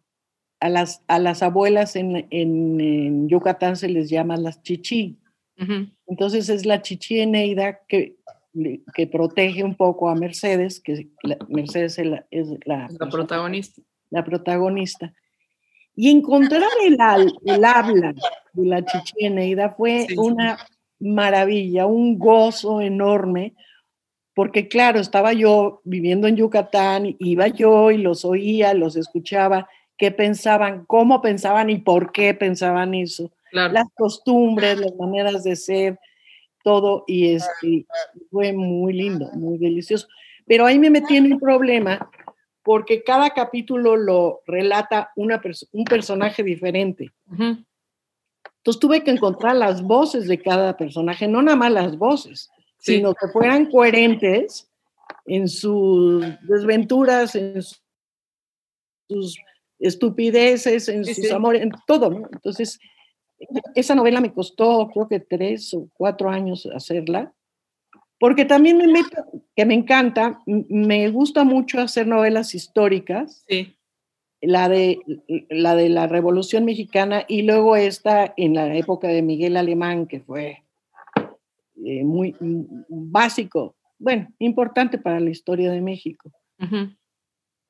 a 0.61 0.69
las, 0.69 1.03
a 1.09 1.19
las 1.19 1.43
abuelas 1.43 1.97
en, 1.97 2.27
en- 2.31 2.81
en 2.81 3.29
Yucatán 3.29 3.77
se 3.77 3.89
les 3.89 4.09
llama 4.09 4.37
las 4.37 4.63
chichi. 4.63 5.19
Entonces 6.07 6.49
es 6.49 6.65
la 6.67 6.81
chichi 6.83 7.21
Eneida 7.21 7.81
que, 7.87 8.17
que 8.95 9.07
protege 9.07 9.63
un 9.63 9.75
poco 9.77 10.09
a 10.09 10.15
Mercedes, 10.15 10.81
que 10.81 11.09
la- 11.23 11.37
Mercedes 11.49 11.99
es 11.99 12.07
la, 12.07 12.27
es 12.31 12.49
la 12.65 12.87
Es 12.87 12.99
la 12.99 13.09
protagonista. 13.09 13.83
la 14.11 14.25
protagonista. 14.25 15.13
Y 15.95 16.11
encontrar 16.11 16.63
el, 16.85 16.99
habla 17.01 18.15
de 18.55 18.67
la 18.67 18.85
chichi 18.85 19.27
Eneida 19.27 19.71
fue 19.71 20.07
Sí. 20.09 20.17
una 20.17 20.59
maravilla, 20.99 21.87
un 21.87 22.19
gozo 22.19 22.81
enorme, 22.81 23.55
porque 24.35 24.69
claro, 24.69 25.01
estaba 25.01 25.33
yo 25.33 25.81
viviendo 25.85 26.27
en 26.27 26.37
Yucatán, 26.37 27.17
iba 27.19 27.49
yo 27.49 27.91
y 27.91 27.99
los 27.99 28.25
oía, 28.25 28.73
los 28.75 28.97
escuchaba, 28.97 29.69
qué 29.99 30.11
pensaban, 30.11 30.85
cómo 30.87 31.21
pensaban 31.21 31.69
y 31.69 31.79
por 31.79 32.13
qué 32.13 32.33
pensaban 32.35 32.95
eso 32.95 33.31
Claro. 33.51 33.73
las 33.75 33.87
costumbres, 33.95 34.79
las 34.79 34.95
maneras 34.97 35.43
de 35.45 35.57
ser, 35.57 35.99
todo, 36.63 37.05
y 37.07 37.35
este, 37.35 37.87
fue 38.31 38.53
muy 38.53 38.93
lindo, 38.93 39.31
muy 39.33 39.59
delicioso. 39.59 40.07
Pero 40.47 40.67
ahí 40.67 40.79
me 40.79 40.91
metí 40.91 41.17
en 41.17 41.33
un 41.33 41.41
problema 41.41 42.11
porque 42.63 43.03
cada 43.03 43.31
capítulo 43.31 43.97
lo 43.97 44.43
relata 44.47 45.11
una 45.17 45.41
perso- 45.41 45.69
un 45.73 45.85
personaje 45.85 46.43
diferente. 46.43 47.11
Ujú. 47.33 47.57
Entonces 48.59 48.79
tuve 48.81 49.03
que 49.03 49.11
encontrar 49.11 49.57
las 49.57 49.81
voces 49.83 50.29
de 50.29 50.39
cada 50.39 50.77
personaje, 50.77 51.27
no 51.27 51.41
nada 51.41 51.57
más 51.57 51.73
las 51.73 51.97
voces, 51.97 52.51
Sí. 52.79 52.97
sino 52.97 53.15
que 53.15 53.29
fueran 53.29 53.71
coherentes 53.71 54.71
en 55.27 55.49
sus 55.49 56.25
desventuras, 56.47 57.35
en 57.35 57.63
sus 59.09 59.39
estupideces, 59.79 60.89
en 60.89 61.05
Sí, 61.05 61.15
sus 61.15 61.27
sí. 61.29 61.33
amores, 61.33 61.63
en 61.63 61.71
todo, 61.87 62.11
¿no? 62.11 62.29
Entonces, 62.33 62.79
esa 63.75 63.95
novela 63.95 64.21
me 64.21 64.33
costó 64.33 64.89
creo 64.93 65.09
que 65.09 65.21
tres 65.21 65.73
o 65.75 65.89
cuatro 65.95 66.29
años 66.31 66.69
hacerla, 66.75 67.33
porque 68.19 68.45
también 68.45 68.77
me 68.77 68.87
meto, 68.87 69.25
que 69.57 69.65
me 69.65 69.75
encanta, 69.75 70.41
me 70.47 71.09
gusta 71.11 71.43
mucho 71.45 71.81
hacer 71.81 72.07
novelas 72.07 72.55
históricas, 72.55 73.45
Sí. 73.49 73.77
la 74.43 74.69
de 74.69 74.99
la 75.49 75.75
de 75.75 75.89
la 75.89 76.07
Revolución 76.07 76.65
Mexicana 76.65 77.25
y 77.29 77.43
luego 77.43 77.77
esta 77.77 78.33
en 78.37 78.55
la 78.55 78.75
época 78.75 79.09
de 79.09 79.23
Miguel 79.23 79.57
Alemán, 79.57 80.07
que 80.07 80.21
fue 80.21 80.63
eh, 81.85 82.05
muy 82.05 82.37
básico, 82.89 83.75
bueno, 83.99 84.29
importante 84.39 84.99
para 84.99 85.21
la 85.21 85.31
historia 85.31 85.71
de 85.71 85.81
México. 85.81 86.31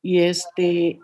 Y 0.03 0.21
este, 0.21 0.99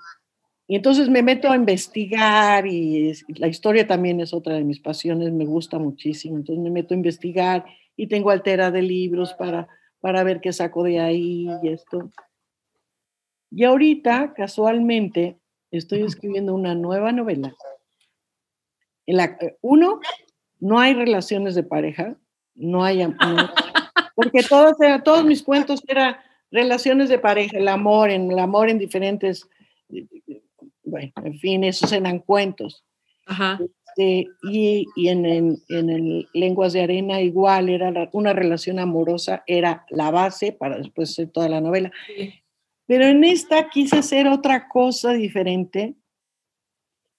y 0.69 0.75
entonces 0.77 1.09
me 1.09 1.23
meto 1.23 1.49
a 1.51 1.57
investigar 1.57 2.67
y 2.67 3.11
es- 3.11 3.25
la 3.29 3.47
historia 3.49 3.87
también 3.87 4.21
es 4.21 4.35
otra 4.35 4.55
de 4.55 4.64
mis 4.64 4.81
pasiones, 4.81 5.33
me 5.33 5.45
gusta 5.47 5.79
muchísimo. 5.79 6.37
Entonces 6.37 6.62
me 6.62 6.71
meto 6.71 6.93
a 6.95 6.97
investigar 6.97 7.64
y 7.97 8.09
tengo 8.09 8.31
altera 8.31 8.71
de 8.71 8.83
libros 8.83 9.33
para, 9.35 9.69
para 10.01 10.25
ver 10.25 10.41
qué 10.41 10.53
saco 10.53 10.83
de 10.83 10.99
ahí 11.01 11.47
y 11.62 11.69
esto. 11.69 12.11
Y 13.51 13.64
ahorita, 13.64 14.35
casualmente, 14.35 15.39
estoy 15.71 16.03
escribiendo 16.03 16.53
una 16.55 16.75
nueva 16.75 17.12
novela. 17.12 17.55
En 19.07 19.17
la, 19.19 19.25
eh, 19.41 19.57
uno, 19.61 20.01
no 20.59 20.81
hay 20.81 20.95
relaciones 20.95 21.55
de 21.55 21.62
pareja, 21.62 22.17
no 22.57 22.83
hay 22.83 23.07
no- 23.07 23.14
porque 24.17 24.43
todos, 24.43 24.75
todos 25.05 25.25
mis 25.25 25.43
cuentos 25.45 25.81
eran 25.87 26.17
relaciones 26.51 27.09
de 27.09 27.19
pareja, 27.21 27.57
el 27.59 27.69
amor, 27.69 28.11
en 28.11 28.31
el 28.33 28.39
amor 28.41 28.69
en 28.69 28.79
diferentes, 28.79 29.49
bueno, 30.87 31.12
en 31.24 31.39
fin, 31.39 31.64
esos 31.64 31.93
eran 31.93 32.20
cuentos. 32.20 32.84
Ajá. 33.26 33.59
Este, 33.97 34.28
y 34.51 34.87
y 34.97 35.09
en, 35.09 35.26
en, 35.26 35.59
en 35.68 35.91
el 35.91 36.28
Lenguas 36.32 36.72
de 36.72 36.82
Arena 36.82 37.20
igual, 37.20 37.68
era 37.68 37.91
la- 37.91 38.09
una 38.12 38.32
relación 38.32 38.78
amorosa, 38.78 39.43
era 39.47 39.84
la 39.91 40.11
base 40.11 40.53
para 40.53 40.78
después 40.78 41.11
hacer 41.11 41.28
toda 41.30 41.49
la 41.49 41.61
novela. 41.61 41.91
Sí. 42.07 42.32
Pero 42.87 43.05
en 43.07 43.24
esta 43.24 43.68
quise 43.68 43.99
hacer 43.99 44.28
otra 44.28 44.68
cosa 44.68 45.12
diferente 45.12 45.95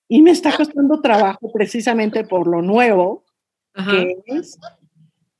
y 0.07 0.21
me 0.21 0.31
está 0.31 0.55
costando 0.55 1.01
trabajo 1.01 1.51
precisamente 1.51 2.23
por 2.23 2.47
lo 2.47 2.61
nuevo 2.61 3.25
Ajá. 3.73 3.91
que 3.91 4.15
es. 4.27 4.57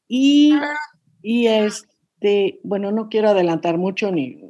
Y, 0.10 0.54
y 1.22 1.48
este, 1.48 2.60
bueno, 2.64 2.92
no 2.92 3.08
quiero 3.10 3.30
adelantar 3.30 3.78
mucho 3.78 4.12
ni 4.12 4.36
ni 4.36 4.47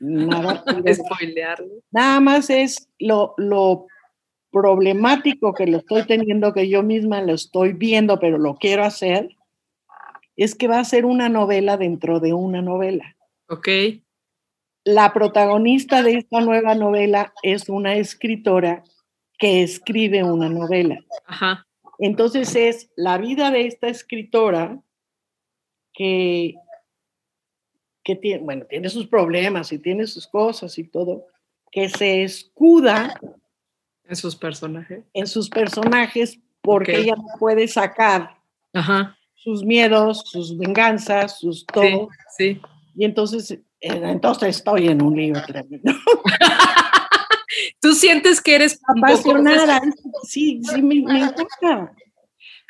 nada, 0.00 0.64
nada 1.90 2.20
más 2.20 2.50
es 2.50 2.88
lo, 2.98 3.34
lo 3.36 3.86
problemático 4.50 5.54
que 5.54 5.66
lo 5.66 5.78
estoy 5.78 6.06
teniendo, 6.06 6.52
que 6.52 6.68
yo 6.68 6.82
misma 6.82 7.22
lo 7.22 7.34
estoy 7.34 7.72
viendo, 7.72 8.18
pero 8.18 8.38
lo 8.38 8.56
quiero 8.56 8.84
hacer, 8.84 9.36
es 10.36 10.54
que 10.54 10.68
va 10.68 10.80
a 10.80 10.84
ser 10.84 11.04
una 11.04 11.28
novela 11.28 11.76
dentro 11.76 12.20
de 12.20 12.32
una 12.32 12.62
novela. 12.62 13.16
Ok. 13.48 13.68
La 14.84 15.12
protagonista 15.12 16.02
de 16.02 16.14
esta 16.14 16.40
nueva 16.40 16.74
novela 16.74 17.32
es 17.42 17.68
una 17.68 17.96
escritora 17.96 18.82
que 19.38 19.62
escribe 19.62 20.24
una 20.24 20.48
novela. 20.48 20.98
Ajá. 21.26 21.66
Entonces 21.98 22.56
es 22.56 22.90
la 22.96 23.18
vida 23.18 23.50
de 23.50 23.66
esta 23.66 23.88
escritora 23.88 24.80
que, 25.92 26.54
que 28.04 28.16
tiene, 28.16 28.42
bueno, 28.42 28.64
tiene 28.68 28.88
sus 28.88 29.06
problemas 29.06 29.72
y 29.72 29.78
tiene 29.78 30.06
sus 30.06 30.26
cosas 30.26 30.78
y 30.78 30.84
todo, 30.84 31.26
que 31.70 31.88
se 31.88 32.22
escuda 32.24 33.14
En 34.08 34.16
sus 34.16 34.34
personajes. 34.36 35.04
en 35.12 35.26
sus 35.26 35.48
personajes 35.48 36.38
porque 36.62 36.92
Ok. 36.92 36.98
ella 36.98 37.14
no 37.16 37.24
puede 37.38 37.68
sacar 37.68 38.36
Ajá. 38.72 39.16
sus 39.34 39.64
miedos, 39.64 40.22
sus 40.26 40.56
venganzas, 40.58 41.38
sus 41.38 41.64
todo. 41.66 42.08
Sí. 42.36 42.54
Sí. 42.54 42.60
Y 42.96 43.04
entonces, 43.04 43.50
eh, 43.52 43.60
entonces 43.80 44.56
estoy 44.56 44.88
en 44.88 45.00
un 45.02 45.16
lío 45.16 45.34
tremendo. 45.46 45.92
Tú 47.80 47.92
sientes 47.94 48.40
que 48.40 48.54
eres 48.56 48.80
Apasionada. 48.96 49.80
Sí, 50.24 50.60
sí, 50.62 50.82
me, 50.82 51.02
me 51.02 51.18
encanta. 51.20 51.92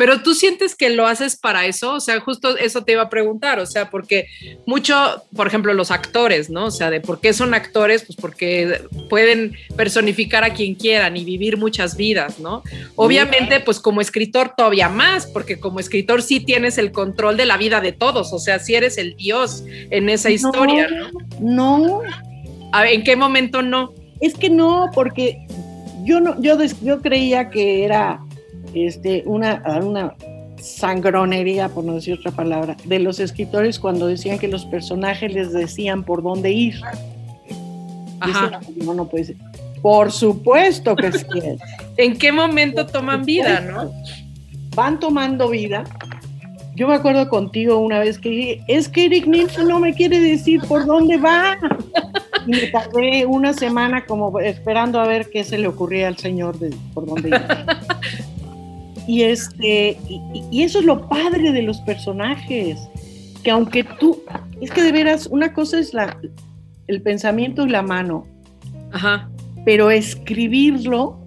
Pero 0.00 0.22
tú 0.22 0.34
sientes 0.34 0.74
que 0.74 0.88
lo 0.88 1.06
haces 1.06 1.36
para 1.36 1.66
eso, 1.66 1.92
o 1.92 2.00
sea, 2.00 2.18
justo 2.20 2.56
eso 2.56 2.84
te 2.84 2.92
iba 2.92 3.02
a 3.02 3.10
preguntar, 3.10 3.58
o 3.58 3.66
sea, 3.66 3.90
porque 3.90 4.28
mucho, 4.64 4.96
por 5.36 5.46
ejemplo, 5.46 5.74
los 5.74 5.90
actores, 5.90 6.48
¿no? 6.48 6.64
O 6.64 6.70
sea, 6.70 6.88
de 6.88 7.02
por 7.02 7.20
qué 7.20 7.34
son 7.34 7.52
actores, 7.52 8.04
pues 8.06 8.16
porque 8.18 8.80
pueden 9.10 9.58
personificar 9.76 10.42
a 10.42 10.54
quien 10.54 10.74
quieran 10.74 11.18
y 11.18 11.24
vivir 11.26 11.58
muchas 11.58 11.98
vidas, 11.98 12.38
¿no? 12.38 12.62
Obviamente, 12.96 13.60
pues 13.60 13.78
como 13.78 14.00
escritor 14.00 14.54
todavía 14.56 14.88
más, 14.88 15.26
porque 15.26 15.60
como 15.60 15.80
escritor 15.80 16.22
sí 16.22 16.40
tienes 16.40 16.78
el 16.78 16.92
control 16.92 17.36
de 17.36 17.44
la 17.44 17.58
vida 17.58 17.82
de 17.82 17.92
todos, 17.92 18.32
o 18.32 18.38
sea, 18.38 18.58
sí 18.58 18.74
eres 18.74 18.96
el 18.96 19.16
dios 19.16 19.64
en 19.68 20.08
esa 20.08 20.30
historia, 20.30 20.88
¿no? 20.88 21.10
No, 21.40 22.00
A 22.72 22.84
ver, 22.84 22.94
¿En 22.94 23.04
qué 23.04 23.16
momento 23.16 23.60
no? 23.60 23.92
es 24.22 24.32
que 24.32 24.48
no, 24.48 24.88
porque 24.94 25.46
yo 26.04 26.20
no, 26.20 26.40
yo, 26.40 26.56
yo 26.82 27.02
creía 27.02 27.50
que 27.50 27.84
era 27.84 28.22
este, 28.74 29.22
una, 29.26 29.62
una 29.82 30.14
sangronería, 30.60 31.68
por 31.68 31.84
no 31.84 31.94
decir 31.94 32.14
otra 32.14 32.30
palabra, 32.30 32.76
de 32.84 32.98
los 32.98 33.20
escritores 33.20 33.78
cuando 33.78 34.06
decían 34.06 34.38
que 34.38 34.48
los 34.48 34.64
personajes 34.66 35.32
les 35.32 35.52
decían 35.52 36.04
por 36.04 36.22
dónde 36.22 36.50
ir. 36.50 36.80
Ajá. 38.20 38.60
Decían, 38.60 38.86
no, 38.86 38.94
no 38.94 39.08
puede 39.08 39.24
ser. 39.24 39.36
Por 39.82 40.12
supuesto 40.12 40.94
que 40.94 41.12
sí. 41.12 41.26
¿En 41.96 42.16
qué 42.16 42.32
momento 42.32 42.86
toman 42.86 43.24
vida, 43.24 43.60
no? 43.60 43.90
Van 44.74 45.00
tomando 45.00 45.48
vida 45.48 45.84
yo 46.80 46.88
me 46.88 46.94
acuerdo 46.94 47.28
contigo 47.28 47.76
una 47.76 47.98
vez 47.98 48.18
que 48.18 48.30
dije, 48.30 48.64
es 48.66 48.88
que 48.88 49.04
Eric 49.04 49.26
Nielsen 49.26 49.68
no 49.68 49.80
me 49.80 49.92
quiere 49.92 50.18
decir 50.18 50.62
por 50.62 50.86
dónde 50.86 51.18
va. 51.18 51.58
Y 52.46 52.52
me 52.52 52.66
tardé 52.68 53.26
una 53.26 53.52
semana 53.52 54.06
como 54.06 54.40
esperando 54.40 54.98
a 54.98 55.06
ver 55.06 55.28
qué 55.28 55.44
se 55.44 55.58
le 55.58 55.68
ocurría 55.68 56.08
al 56.08 56.16
señor 56.16 56.58
de 56.58 56.74
por 56.94 57.04
dónde 57.04 57.28
iba. 57.28 57.66
Y, 59.10 59.24
este, 59.24 59.98
y, 60.52 60.62
eso 60.62 60.78
es 60.78 60.84
lo 60.84 61.08
padre 61.08 61.50
de 61.50 61.62
los 61.62 61.80
personajes, 61.80 62.78
que 63.42 63.50
aunque 63.50 63.82
tú, 63.82 64.22
es 64.60 64.70
que 64.70 64.84
de 64.84 64.92
veras, 64.92 65.26
una 65.26 65.52
cosa 65.52 65.80
es 65.80 65.92
la, 65.92 66.16
el 66.86 67.02
pensamiento 67.02 67.66
y 67.66 67.70
la 67.70 67.82
mano, 67.82 68.28
Ajá. 68.92 69.28
pero 69.64 69.90
escribirlo, 69.90 71.18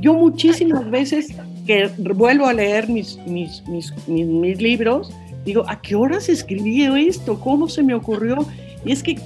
yo 0.00 0.14
muchísimas 0.14 0.90
veces 0.90 1.32
que 1.64 1.88
vuelvo 1.96 2.46
a 2.46 2.52
leer 2.52 2.88
mis, 2.88 3.16
mis, 3.24 3.62
mis, 3.68 3.92
mis, 4.08 4.60
libros, 4.60 5.12
digo, 5.44 5.64
¿a 5.68 5.80
qué 5.80 5.94
horas 5.94 6.28
escribí 6.28 6.82
esto? 7.06 7.38
¿Cómo 7.38 7.68
se 7.68 7.84
me 7.84 7.94
ocurrió? 7.94 8.44
Y 8.84 8.90
es 8.90 9.04
que 9.04 9.16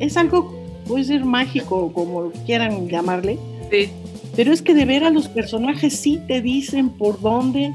es 0.00 0.18
algo, 0.18 0.54
puede 0.86 1.04
ser 1.04 1.24
mágico, 1.24 1.94
como 1.94 2.30
quieran 2.44 2.90
llamarle. 2.90 3.38
Sí. 3.70 3.88
Pero 4.34 4.52
es 4.52 4.62
que 4.62 4.74
de 4.74 4.84
ver 4.84 5.04
a 5.04 5.10
los 5.10 5.28
personajes 5.28 5.94
sí 5.94 6.20
te 6.26 6.40
dicen 6.40 6.90
por 6.90 7.20
dónde 7.20 7.72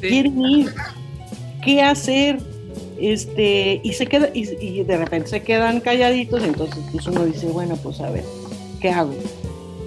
quieren 0.00 0.40
ir, 0.40 0.74
qué 1.62 1.82
hacer, 1.82 2.38
este, 3.00 3.80
y 3.82 3.92
se 3.92 4.06
queda, 4.06 4.30
y, 4.32 4.48
y, 4.64 4.84
de 4.84 4.96
repente 4.96 5.28
se 5.28 5.42
quedan 5.42 5.80
calladitos, 5.80 6.42
entonces 6.42 6.82
pues 6.90 7.06
uno 7.06 7.24
dice, 7.26 7.46
bueno, 7.46 7.76
pues 7.76 8.00
a 8.00 8.10
ver, 8.10 8.24
¿qué 8.80 8.90
hago? 8.90 9.14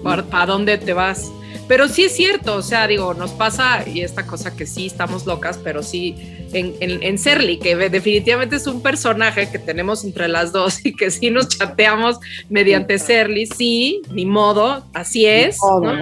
¿Para 0.03 0.45
dónde 0.45 0.77
te 0.77 0.93
vas? 0.93 1.31
Pero 1.67 1.87
sí 1.87 2.03
es 2.03 2.15
cierto, 2.15 2.55
o 2.55 2.61
sea, 2.61 2.87
digo, 2.87 3.13
nos 3.13 3.31
pasa 3.31 3.87
y 3.87 4.01
esta 4.01 4.25
cosa 4.25 4.55
que 4.55 4.65
sí 4.65 4.87
estamos 4.87 5.25
locas, 5.25 5.57
pero 5.63 5.83
sí 5.83 6.15
en, 6.53 6.73
en, 6.79 7.01
en 7.01 7.17
Serly, 7.17 7.59
que 7.59 7.75
definitivamente 7.89 8.57
es 8.57 8.67
un 8.67 8.81
personaje 8.81 9.49
que 9.49 9.59
tenemos 9.59 10.03
entre 10.03 10.27
las 10.27 10.51
dos 10.51 10.85
y 10.85 10.95
que 10.95 11.11
sí 11.11 11.29
nos 11.29 11.47
chateamos 11.47 12.19
mediante 12.49 12.99
Serly, 12.99 13.45
sí, 13.45 14.01
ni 14.11 14.25
modo, 14.25 14.85
así 14.93 15.25
es. 15.25 15.57
¿no? 15.81 15.93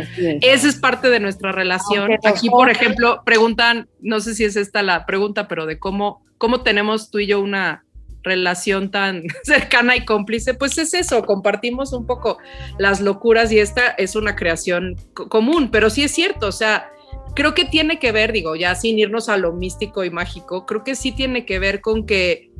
Esa 0.41 0.68
es 0.68 0.76
parte 0.76 1.10
de 1.10 1.20
nuestra 1.20 1.51
relación. 1.51 2.12
Aquí, 2.24 2.49
por 2.49 2.70
ejemplo, 2.70 3.22
preguntan, 3.26 3.88
no 4.01 4.20
sé 4.20 4.36
si 4.36 4.45
es 4.45 4.55
esta 4.55 4.82
la 4.84 5.05
pregunta, 5.05 5.47
pero 5.47 5.66
de 5.66 5.80
cómo, 5.80 6.24
cómo 6.38 6.62
tenemos 6.62 7.12
tú 7.12 7.20
y 7.20 7.28
yo 7.28 7.39
una 7.39 7.84
relación 8.24 8.91
tan 8.91 9.24
cercana 9.43 9.95
y 9.95 10.05
cómplice, 10.05 10.53
pues 10.53 10.78
es 10.78 10.93
eso, 10.93 11.24
compartimos 11.24 11.93
un 11.93 12.05
poco 12.05 12.38
las 12.78 13.01
locuras 13.01 13.51
y 13.51 13.59
esta 13.59 13.88
es 13.91 14.15
una 14.15 14.36
creación 14.36 14.95
común, 15.13 15.70
pero 15.72 15.89
sí 15.89 16.03
es 16.03 16.11
cierto, 16.11 16.47
o 16.47 16.51
sea, 16.51 16.91
creo 17.36 17.53
que 17.53 17.65
tiene 17.65 17.99
que 17.99 18.11
ver, 18.11 18.32
digo, 18.32 18.55
ya 18.55 18.76
sin 18.76 18.99
irnos 18.99 19.30
a 19.30 19.38
lo 19.38 19.53
místico 19.53 20.03
y 20.03 20.09
mágico, 20.09 20.65
creo 20.65 20.84
que 20.84 20.95
sí 20.95 21.11
tiene 21.11 21.45
que 21.45 21.59
ver 21.59 21.82
con 21.82 22.05
que 22.05 22.51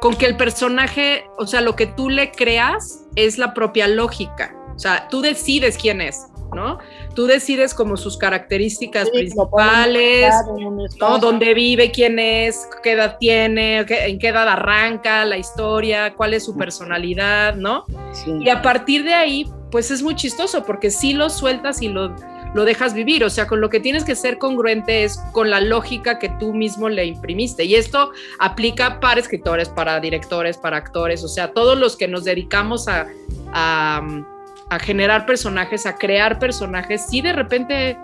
con 0.00 0.14
que 0.14 0.26
el 0.26 0.36
personaje, 0.36 1.24
o 1.38 1.46
sea, 1.46 1.60
lo 1.60 1.74
que 1.74 1.86
tú 1.86 2.08
le 2.08 2.30
creas 2.30 3.04
es 3.16 3.38
la 3.38 3.52
propia 3.52 3.88
lógica. 3.88 4.54
O 4.74 4.78
sea, 4.78 5.08
tú 5.08 5.20
decides 5.20 5.76
quién 5.76 6.00
es, 6.00 6.28
¿no? 6.54 6.78
Tú 7.14 7.26
decides 7.26 7.74
como 7.74 7.96
sus 7.96 8.16
características 8.16 9.10
principales, 9.10 10.34
¿no? 11.00 11.18
Dónde 11.18 11.54
vive, 11.54 11.90
quién 11.90 12.18
es, 12.18 12.68
qué 12.82 12.92
edad 12.92 13.16
tiene, 13.18 13.80
en 13.88 14.18
qué 14.18 14.28
edad 14.28 14.48
arranca 14.48 15.24
la 15.24 15.36
historia, 15.38 16.14
cuál 16.14 16.34
es 16.34 16.44
su 16.44 16.56
personalidad, 16.56 17.54
¿no? 17.54 17.84
Y 18.26 18.48
a 18.48 18.62
partir 18.62 19.04
de 19.04 19.14
ahí, 19.14 19.50
pues 19.70 19.90
es 19.90 20.02
muy 20.02 20.14
chistoso 20.14 20.64
porque 20.64 20.90
si 20.90 21.12
lo 21.12 21.30
sueltas 21.30 21.82
y 21.82 21.88
lo, 21.88 22.14
lo 22.54 22.64
dejas 22.64 22.94
vivir, 22.94 23.24
o 23.24 23.30
sea, 23.30 23.46
con 23.46 23.60
lo 23.60 23.68
que 23.68 23.80
tienes 23.80 24.04
que 24.04 24.14
ser 24.14 24.38
congruente 24.38 25.04
es 25.04 25.18
con 25.32 25.50
la 25.50 25.60
lógica 25.60 26.18
que 26.18 26.28
tú 26.40 26.54
mismo 26.54 26.88
le 26.88 27.04
imprimiste. 27.04 27.64
Y 27.64 27.74
esto 27.74 28.12
aplica 28.38 29.00
para 29.00 29.20
escritores, 29.20 29.68
para 29.68 30.00
directores, 30.00 30.56
para 30.56 30.78
actores, 30.78 31.22
o 31.24 31.28
sea, 31.28 31.52
todos 31.52 31.78
los 31.78 31.96
que 31.96 32.08
nos 32.08 32.24
dedicamos 32.24 32.88
a, 32.88 33.06
a 33.52 34.02
a 34.70 34.78
generar 34.78 35.26
personajes, 35.26 35.86
a 35.86 35.96
crear 35.96 36.38
personajes, 36.38 37.06
si 37.08 37.20
de 37.20 37.32
repente 37.32 37.98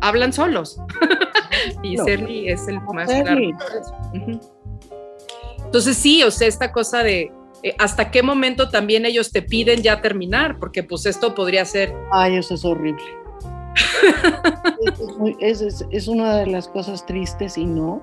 hablan 0.00 0.32
solos. 0.32 0.80
y 1.82 1.96
no. 1.96 2.06
es 2.06 2.68
el 2.68 2.80
más 2.80 3.08
claro. 3.08 3.40
Entonces 5.64 5.96
sí, 5.96 6.22
o 6.22 6.30
sea, 6.30 6.48
esta 6.48 6.72
cosa 6.72 7.02
de 7.02 7.30
eh, 7.62 7.74
hasta 7.78 8.10
qué 8.10 8.22
momento 8.22 8.68
también 8.68 9.04
ellos 9.04 9.30
te 9.32 9.42
piden 9.42 9.82
ya 9.82 10.00
terminar, 10.00 10.58
porque 10.58 10.82
pues 10.82 11.06
esto 11.06 11.34
podría 11.34 11.64
ser... 11.64 11.92
Ay, 12.12 12.36
eso 12.36 12.54
es 12.54 12.64
horrible. 12.64 13.02
es, 15.40 15.60
es, 15.60 15.84
es, 15.90 16.08
una 16.08 16.38
de 16.38 16.46
las 16.46 16.68
cosas 16.68 17.04
tristes 17.04 17.58
y 17.58 17.64
no, 17.64 18.00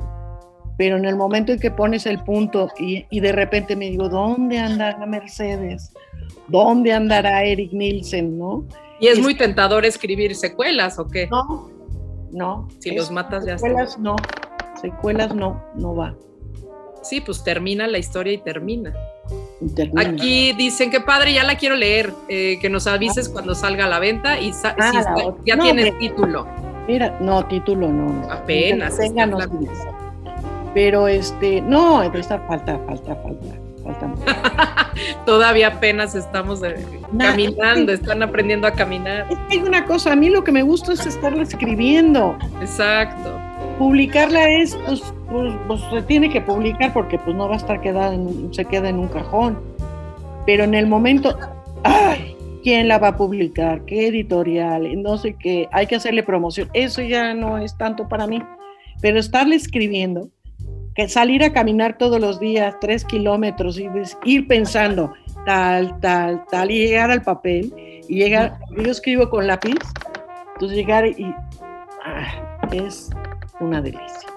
pero 0.77 0.97
en 0.97 1.05
el 1.05 1.15
momento 1.15 1.51
en 1.51 1.59
que 1.59 1.71
pones 1.71 2.05
el 2.05 2.23
punto 2.23 2.69
y, 2.79 3.05
y 3.09 3.19
de 3.19 3.31
repente 3.31 3.75
me 3.75 3.89
digo, 3.89 4.09
¿dónde 4.09 4.59
anda 4.59 4.97
la 4.97 5.05
Mercedes? 5.05 5.91
¿dónde 6.47 6.93
andará 6.93 7.43
Eric 7.43 7.71
Nielsen, 7.73 8.37
no? 8.37 8.65
Y 8.99 9.07
es, 9.07 9.17
es 9.17 9.23
muy 9.23 9.35
tentador 9.35 9.85
escribir 9.85 10.35
secuelas, 10.35 10.99
¿o 10.99 11.07
qué? 11.07 11.27
No, 11.27 11.69
no. 12.31 12.67
Si 12.79 12.91
los 12.91 13.11
matas 13.11 13.45
ya 13.45 13.57
Secuelas 13.57 13.91
está. 13.91 14.01
no, 14.01 14.15
secuelas 14.79 15.35
no, 15.35 15.63
no 15.75 15.95
va. 15.95 16.15
Sí, 17.01 17.21
pues 17.21 17.43
termina 17.43 17.87
la 17.87 17.97
historia 17.97 18.33
y 18.33 18.37
termina. 18.39 18.93
Y 19.61 19.69
termina. 19.69 20.01
Aquí 20.01 20.53
dicen 20.53 20.89
que 20.89 21.01
padre, 21.01 21.33
ya 21.33 21.43
la 21.43 21.57
quiero 21.57 21.75
leer, 21.75 22.11
eh, 22.29 22.57
que 22.59 22.69
nos 22.69 22.87
avises 22.87 23.27
ah. 23.27 23.31
cuando 23.33 23.53
salga 23.53 23.85
a 23.85 23.89
la 23.89 23.99
venta 23.99 24.39
y 24.39 24.49
ah, 24.63 24.91
si 24.91 24.97
está, 24.97 25.35
ya 25.45 25.55
no, 25.55 25.63
tienes 25.63 25.97
título. 25.99 26.47
Mira, 26.87 27.17
no, 27.19 27.45
título 27.47 27.89
no. 27.89 28.31
Apenas. 28.31 28.97
Tenga, 28.97 29.25
no 29.25 29.39
pero 30.75 31.07
este, 31.07 31.61
no, 31.61 32.03
esta 32.03 32.37
falta, 32.41 32.77
falta, 32.85 33.15
falta. 33.15 33.65
Todavía 35.25 35.67
apenas 35.67 36.15
estamos 36.15 36.59
de, 36.59 36.75
caminando, 37.17 37.93
están 37.93 38.21
aprendiendo 38.21 38.67
a 38.67 38.71
caminar. 38.71 39.25
Es 39.29 39.37
que 39.37 39.53
hay 39.53 39.59
una 39.59 39.85
cosa, 39.85 40.11
a 40.11 40.15
mí 40.17 40.29
lo 40.29 40.43
que 40.43 40.51
me 40.51 40.63
gusta 40.63 40.91
es 40.91 41.05
estarla 41.05 41.43
escribiendo. 41.43 42.37
Exacto. 42.59 43.39
Publicarla 43.79 44.49
es, 44.49 44.75
pues, 44.85 45.01
pues, 45.31 45.53
pues, 45.67 45.81
se 45.93 46.01
tiene 46.01 46.29
que 46.29 46.41
publicar 46.41 46.91
porque 46.91 47.17
pues 47.19 47.37
no 47.37 47.47
va 47.47 47.53
a 47.53 47.57
estar 47.57 47.79
quedada, 47.79 48.13
en, 48.13 48.53
se 48.53 48.65
queda 48.65 48.89
en 48.89 48.99
un 48.99 49.07
cajón. 49.07 49.57
Pero 50.45 50.65
en 50.65 50.73
el 50.73 50.87
momento, 50.87 51.37
¡ay! 51.83 52.35
¿Quién 52.63 52.89
la 52.89 52.97
va 52.97 53.09
a 53.09 53.17
publicar? 53.17 53.85
¿Qué 53.85 54.07
editorial? 54.07 55.01
No 55.01 55.17
sé 55.17 55.37
qué, 55.39 55.69
hay 55.71 55.87
que 55.87 55.95
hacerle 55.95 56.23
promoción. 56.23 56.69
Eso 56.73 57.01
ya 57.01 57.33
no 57.33 57.59
es 57.59 57.77
tanto 57.77 58.09
para 58.09 58.27
mí. 58.27 58.41
Pero 59.01 59.19
estarle 59.19 59.55
escribiendo, 59.55 60.29
que 60.95 61.09
salir 61.09 61.43
a 61.43 61.51
caminar 61.51 61.97
todos 61.97 62.19
los 62.19 62.39
días 62.39 62.75
tres 62.79 63.03
kilómetros 63.03 63.77
y 63.77 63.89
ir 64.23 64.47
pensando 64.47 65.13
tal, 65.45 65.99
tal, 65.99 66.43
tal, 66.49 66.71
y 66.71 66.87
llegar 66.87 67.11
al 67.11 67.21
papel, 67.21 67.73
y 68.07 68.15
llegar, 68.15 68.59
yo 68.75 68.89
escribo 68.89 69.29
con 69.29 69.45
lápiz, 69.45 69.77
entonces 70.53 70.77
llegar 70.77 71.05
y 71.05 71.33
ah, 72.03 72.67
es 72.71 73.09
una 73.59 73.81
delicia. 73.81 74.29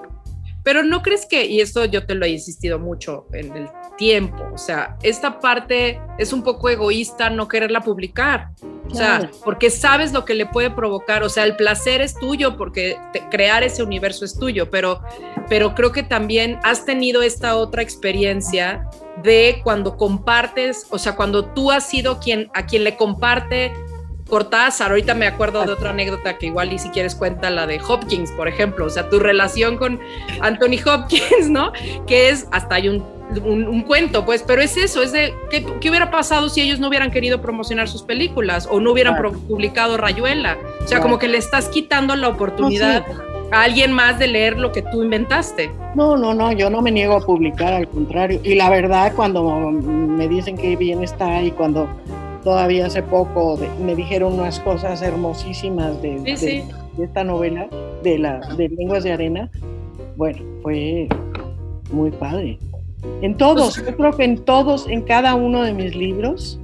Pero 0.64 0.82
no 0.82 1.00
crees 1.00 1.24
que, 1.26 1.46
y 1.46 1.60
esto 1.60 1.84
yo 1.84 2.04
te 2.04 2.14
lo 2.14 2.26
he 2.26 2.30
insistido 2.30 2.78
mucho 2.78 3.26
en 3.32 3.56
el 3.56 3.68
tiempo, 3.98 4.48
o 4.54 4.56
sea, 4.56 4.96
esta 5.02 5.40
parte 5.40 6.00
es 6.16 6.32
un 6.32 6.42
poco 6.42 6.70
egoísta 6.70 7.28
no 7.28 7.48
quererla 7.48 7.82
publicar, 7.82 8.50
o 8.90 8.94
sea, 8.94 9.18
claro. 9.18 9.34
porque 9.44 9.70
sabes 9.70 10.12
lo 10.12 10.24
que 10.24 10.34
le 10.34 10.46
puede 10.46 10.70
provocar, 10.70 11.22
o 11.22 11.28
sea, 11.28 11.44
el 11.44 11.56
placer 11.56 12.00
es 12.00 12.14
tuyo 12.14 12.56
porque 12.56 12.98
te, 13.12 13.28
crear 13.28 13.62
ese 13.62 13.82
universo 13.82 14.24
es 14.24 14.38
tuyo, 14.38 14.70
pero, 14.70 15.02
pero 15.48 15.74
creo 15.74 15.92
que 15.92 16.02
también 16.02 16.58
has 16.62 16.86
tenido 16.86 17.22
esta 17.22 17.56
otra 17.56 17.82
experiencia 17.82 18.88
de 19.22 19.60
cuando 19.64 19.96
compartes, 19.96 20.86
o 20.90 20.98
sea, 20.98 21.16
cuando 21.16 21.44
tú 21.44 21.70
has 21.70 21.86
sido 21.86 22.20
quien 22.20 22.50
a 22.54 22.64
quien 22.64 22.84
le 22.84 22.96
comparte 22.96 23.72
Cortázar, 24.28 24.90
ahorita 24.90 25.14
me 25.14 25.26
acuerdo 25.26 25.64
de 25.64 25.72
otra 25.72 25.90
anécdota 25.90 26.36
que 26.36 26.46
igual 26.46 26.70
y 26.72 26.78
si 26.78 26.90
quieres 26.90 27.14
cuenta 27.14 27.48
la 27.48 27.66
de 27.66 27.80
Hopkins, 27.80 28.30
por 28.32 28.46
ejemplo, 28.46 28.84
o 28.84 28.90
sea, 28.90 29.08
tu 29.08 29.18
relación 29.18 29.78
con 29.78 29.98
Anthony 30.40 30.78
Hopkins, 30.84 31.48
¿no? 31.48 31.72
Que 32.06 32.28
es, 32.28 32.46
hasta 32.52 32.74
hay 32.74 32.90
un, 32.90 33.17
un, 33.44 33.66
un 33.66 33.82
cuento, 33.82 34.24
pues, 34.24 34.42
pero 34.42 34.62
es 34.62 34.76
eso, 34.76 35.02
es 35.02 35.12
de, 35.12 35.34
¿qué, 35.50 35.64
¿qué, 35.80 35.90
hubiera 35.90 36.10
pasado 36.10 36.48
si 36.48 36.60
ellos 36.60 36.80
no 36.80 36.88
hubieran 36.88 37.10
querido 37.10 37.40
promocionar 37.40 37.88
sus 37.88 38.02
películas 38.02 38.68
o 38.70 38.80
no 38.80 38.92
hubieran 38.92 39.14
claro. 39.14 39.32
publicado 39.32 39.96
Rayuela? 39.96 40.56
O 40.76 40.78
sea, 40.80 40.98
claro. 40.98 41.02
como 41.02 41.18
que 41.18 41.28
le 41.28 41.38
estás 41.38 41.68
quitando 41.68 42.16
la 42.16 42.28
oportunidad. 42.28 43.06
No, 43.06 43.14
sí. 43.14 43.20
A 43.50 43.62
alguien 43.62 43.92
más 43.92 44.18
de 44.18 44.26
leer 44.26 44.58
lo 44.58 44.72
que 44.72 44.82
tú 44.82 45.02
inventaste. 45.02 45.70
No, 45.94 46.18
no, 46.18 46.34
no, 46.34 46.52
yo 46.52 46.68
no 46.68 46.82
me 46.82 46.90
niego 46.90 47.16
a 47.16 47.20
publicar, 47.20 47.72
al 47.72 47.88
contrario. 47.88 48.40
Y 48.44 48.54
la 48.56 48.68
verdad, 48.68 49.12
cuando 49.16 49.42
me 49.70 50.28
dicen 50.28 50.58
que 50.58 50.76
bien 50.76 51.02
está 51.02 51.42
y 51.42 51.50
cuando 51.52 51.88
todavía 52.44 52.86
hace 52.86 53.02
poco 53.02 53.56
de, 53.56 53.68
me 53.82 53.94
dijeron 53.94 54.34
unas 54.34 54.60
cosas 54.60 55.00
hermosísimas 55.00 56.00
de, 56.02 56.18
sí, 56.24 56.36
sí. 56.36 56.46
de, 56.46 56.64
de 56.98 57.04
esta 57.04 57.24
novela, 57.24 57.68
de, 58.02 58.18
la, 58.18 58.40
de 58.56 58.68
Lenguas 58.68 59.02
de 59.04 59.12
Arena. 59.12 59.50
Bueno, 60.16 60.40
fue 60.62 61.08
muy 61.90 62.10
padre. 62.10 62.58
En 63.22 63.36
todos, 63.36 63.76
yo 63.76 63.96
creo 63.96 64.16
que 64.16 64.24
en 64.24 64.44
todos, 64.44 64.88
en 64.88 65.02
cada 65.02 65.34
uno 65.34 65.62
de 65.62 65.72
mis 65.72 65.94
libros, 65.94 66.58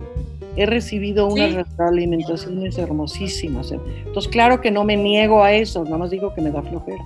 he 0.56 0.66
recibido 0.66 1.26
unas 1.26 1.50
sí. 1.50 1.56
retroalimentaciones 1.56 2.78
hermosísimas. 2.78 3.72
Entonces, 3.72 4.30
claro 4.30 4.60
que 4.60 4.70
no 4.70 4.84
me 4.84 4.96
niego 4.96 5.42
a 5.42 5.52
eso, 5.52 5.84
nada 5.84 5.98
más 5.98 6.10
digo 6.10 6.34
que 6.34 6.40
me 6.40 6.50
da 6.50 6.62
flojera. 6.62 7.04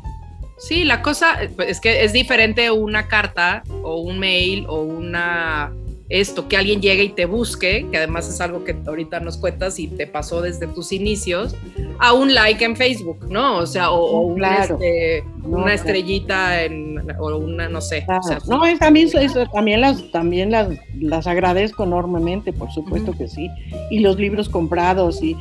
Sí, 0.58 0.84
la 0.84 1.02
cosa 1.02 1.38
pues, 1.56 1.70
es 1.70 1.80
que 1.80 2.04
es 2.04 2.12
diferente 2.12 2.70
una 2.70 3.06
carta 3.06 3.62
o 3.82 4.00
un 4.00 4.18
mail 4.18 4.66
o 4.68 4.82
una 4.82 5.72
esto, 6.08 6.48
que 6.48 6.56
alguien 6.56 6.80
llegue 6.80 7.04
y 7.04 7.08
te 7.10 7.26
busque, 7.26 7.86
que 7.90 7.98
además 7.98 8.28
es 8.28 8.40
algo 8.40 8.64
que 8.64 8.74
ahorita 8.86 9.20
nos 9.20 9.36
cuentas 9.36 9.78
y 9.78 9.88
te 9.88 10.06
pasó 10.06 10.40
desde 10.40 10.66
tus 10.66 10.92
inicios, 10.92 11.54
a 11.98 12.14
un 12.14 12.32
like 12.32 12.64
en 12.64 12.76
Facebook, 12.76 13.26
¿no? 13.28 13.58
O 13.58 13.66
sea, 13.66 13.90
o, 13.90 14.34
este, 14.38 15.22
una 15.44 15.74
estrellita 15.74 16.62
en, 16.62 16.98
o 17.18 17.36
una, 17.36 17.68
no 17.68 17.82
sé. 17.82 18.06
no, 18.46 18.64
es, 18.64 18.78
también, 18.78 19.10
también, 19.52 19.80
las, 19.82 20.10
también 20.10 20.50
las, 20.50 20.68
las 20.98 21.26
agradezco 21.26 21.84
enormemente, 21.84 22.54
por 22.54 22.70
supuesto 22.70 23.12
que 23.12 23.28
sí. 23.28 23.50
Y 23.90 23.98
los 23.98 24.16
libros 24.16 24.48
comprados 24.48 25.22
y, 25.22 25.36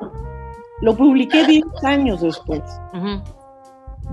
Lo 0.80 0.96
publiqué 0.96 1.46
10 1.46 1.64
años 1.84 2.20
después. 2.20 2.62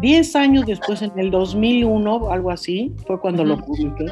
10 0.02 0.36
años 0.36 0.66
después, 0.66 1.02
en 1.02 1.18
el 1.18 1.32
2001, 1.32 2.32
algo 2.32 2.52
así, 2.52 2.94
fue 3.06 3.20
cuando 3.20 3.44
lo 3.46 3.58
publiqué. 3.58 4.08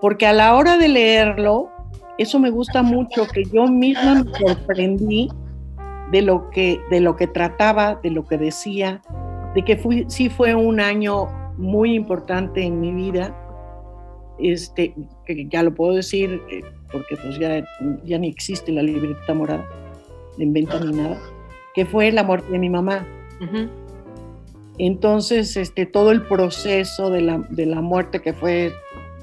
Porque 0.00 0.26
a 0.26 0.32
la 0.32 0.56
hora 0.56 0.78
de 0.78 0.88
leerlo, 0.88 1.70
eso 2.18 2.38
me 2.38 2.50
gusta 2.50 2.82
mucho, 2.82 3.26
que 3.26 3.44
yo 3.44 3.66
misma 3.66 4.24
me 4.24 4.32
sorprendí 4.38 5.28
de 6.10 6.22
lo 6.22 6.50
que, 6.50 6.80
de 6.90 7.00
lo 7.00 7.16
que 7.16 7.26
trataba, 7.26 8.00
de 8.02 8.10
lo 8.10 8.26
que 8.26 8.38
decía, 8.38 9.00
de 9.54 9.62
que 9.64 9.76
fui, 9.76 10.04
sí 10.08 10.28
fue 10.28 10.54
un 10.54 10.80
año 10.80 11.26
muy 11.56 11.94
importante 11.94 12.62
en 12.62 12.80
mi 12.80 12.92
vida, 12.92 13.36
este, 14.38 14.94
que 15.26 15.46
ya 15.48 15.62
lo 15.62 15.74
puedo 15.74 15.94
decir, 15.94 16.42
eh, 16.50 16.62
porque 16.90 17.16
pues 17.16 17.38
ya, 17.38 17.64
ya 18.04 18.18
ni 18.18 18.28
existe 18.28 18.72
la 18.72 18.82
libreta 18.82 19.34
morada, 19.34 19.66
de 20.36 20.44
inventa 20.44 20.80
ni 20.80 20.96
nada, 20.96 21.18
que 21.74 21.84
fue 21.84 22.10
la 22.12 22.24
muerte 22.24 22.50
de 22.50 22.58
mi 22.58 22.70
mamá. 22.70 23.06
Entonces, 24.84 25.56
este, 25.56 25.86
todo 25.86 26.10
el 26.10 26.22
proceso 26.22 27.08
de 27.08 27.20
la, 27.20 27.38
de 27.50 27.66
la 27.66 27.80
muerte 27.80 28.20
que 28.20 28.32
fue 28.32 28.74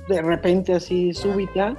de 0.07 0.21
repente 0.21 0.73
así 0.73 1.13
súbita 1.13 1.75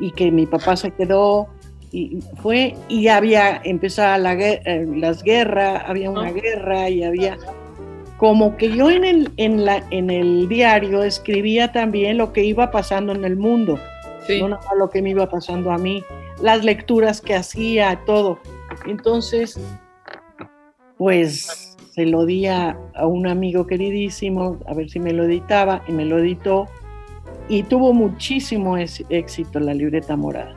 y 0.00 0.10
que 0.10 0.32
mi 0.32 0.44
papá 0.44 0.74
se 0.74 0.90
quedó 0.90 1.46
y 1.92 2.18
fue 2.42 2.74
y 2.88 3.06
había 3.06 3.60
empezado 3.62 4.20
la, 4.20 4.32
eh, 4.34 4.84
las 4.96 5.22
guerras, 5.22 5.84
había 5.86 6.10
una 6.10 6.32
guerra 6.32 6.90
y 6.90 7.04
había 7.04 7.38
como 8.16 8.56
que 8.56 8.72
yo 8.72 8.90
en 8.90 9.04
el, 9.04 9.30
en, 9.36 9.64
la, 9.64 9.84
en 9.90 10.10
el 10.10 10.48
diario 10.48 11.04
escribía 11.04 11.70
también 11.70 12.18
lo 12.18 12.32
que 12.32 12.42
iba 12.42 12.72
pasando 12.72 13.12
en 13.12 13.24
el 13.24 13.36
mundo, 13.36 13.78
no 14.40 14.48
nada 14.48 14.68
lo 14.76 14.90
que 14.90 15.00
me 15.00 15.10
iba 15.10 15.28
pasando 15.28 15.70
a 15.70 15.78
mí, 15.78 16.02
las 16.42 16.64
lecturas 16.64 17.20
que 17.20 17.36
hacía, 17.36 18.02
todo. 18.04 18.40
Entonces, 18.84 19.60
pues 20.98 21.65
se 21.96 22.04
lo 22.04 22.26
di 22.26 22.46
a, 22.46 22.76
un 23.04 23.26
amigo 23.26 23.66
queridísimo, 23.66 24.58
a 24.66 24.74
ver 24.74 24.90
si 24.90 25.00
me 25.00 25.14
lo 25.14 25.24
editaba, 25.24 25.82
y 25.88 25.92
me 25.92 26.04
lo 26.04 26.18
editó, 26.18 26.66
y 27.48 27.62
tuvo 27.62 27.94
muchísimo 27.94 28.76
éxito 28.76 29.60
la 29.60 29.72
libreta 29.72 30.14
morada. 30.14 30.54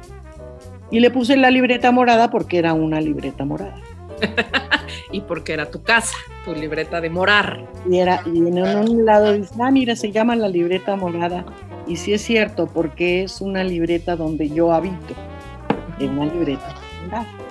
Y 0.91 0.99
le 0.99 1.09
puse 1.11 1.37
la 1.37 1.49
libreta 1.49 1.93
morada 1.93 2.29
porque 2.29 2.57
era 2.57 2.73
una 2.73 2.99
libreta 2.99 3.45
morada. 3.45 3.79
y 5.13 5.21
porque 5.21 5.53
era 5.53 5.71
tu 5.71 5.81
casa, 5.81 6.17
tu 6.43 6.53
libreta 6.53 6.99
de 6.99 7.09
morar. 7.09 7.65
Y, 7.89 7.99
era, 7.99 8.21
y 8.25 8.39
en 8.39 8.59
un 8.59 9.05
lado 9.05 9.31
dice, 9.31 9.55
ah, 9.61 9.71
mira, 9.71 9.95
se 9.95 10.11
llama 10.11 10.35
la 10.35 10.49
libreta 10.49 10.97
morada. 10.97 11.45
Y 11.87 11.95
sí 11.95 12.11
es 12.11 12.21
cierto, 12.21 12.67
porque 12.67 13.23
es 13.23 13.39
una 13.39 13.63
libreta 13.63 14.17
donde 14.17 14.49
yo 14.49 14.73
habito, 14.73 15.15
en 15.99 16.17
una 16.17 16.33
libreta 16.33 16.75
morada. 17.05 17.48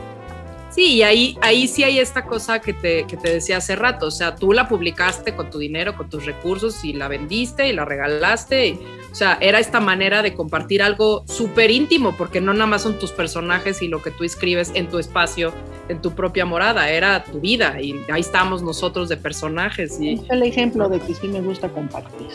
Sí, 0.79 0.95
y 0.95 1.03
ahí, 1.03 1.37
ahí 1.43 1.67
sí 1.67 1.83
hay 1.83 1.99
esta 1.99 2.25
cosa 2.25 2.61
que 2.61 2.73
te, 2.73 3.05
que 3.09 3.17
te 3.17 3.33
decía 3.33 3.57
hace 3.57 3.75
rato, 3.75 4.07
o 4.07 4.11
sea, 4.13 4.37
tú 4.37 4.53
la 4.53 4.69
publicaste 4.69 5.35
con 5.35 5.51
tu 5.51 5.59
dinero, 5.59 5.97
con 5.97 6.09
tus 6.09 6.25
recursos 6.25 6.85
y 6.85 6.93
la 6.93 7.09
vendiste 7.09 7.67
y 7.67 7.73
la 7.73 7.85
regalaste, 7.85 8.79
o 9.11 9.15
sea, 9.17 9.39
era 9.41 9.59
esta 9.59 9.81
manera 9.81 10.23
de 10.23 10.35
compartir 10.35 10.81
algo 10.81 11.25
súper 11.27 11.73
íntimo, 11.73 12.17
porque 12.17 12.41
no 12.41 12.53
nada 12.53 12.67
más 12.67 12.83
son 12.83 12.97
tus 13.01 13.11
personajes 13.11 13.83
y 13.83 13.89
lo 13.89 14.01
que 14.01 14.13
tú 14.13 14.23
escribes 14.23 14.71
en 14.73 14.89
tu 14.89 15.01
espacio, 15.01 15.53
en 15.89 16.01
tu 16.01 16.13
propia 16.13 16.45
morada, 16.45 16.89
era 16.91 17.25
tu 17.25 17.41
vida 17.41 17.81
y 17.81 17.97
ahí 18.13 18.21
estamos 18.21 18.63
nosotros 18.63 19.09
de 19.09 19.17
personajes. 19.17 20.01
Y... 20.01 20.15
Es 20.15 20.31
el 20.31 20.45
ejemplo 20.45 20.89
de 20.89 21.01
que 21.01 21.13
sí 21.13 21.27
me 21.27 21.41
gusta 21.41 21.69
compartir. 21.71 22.29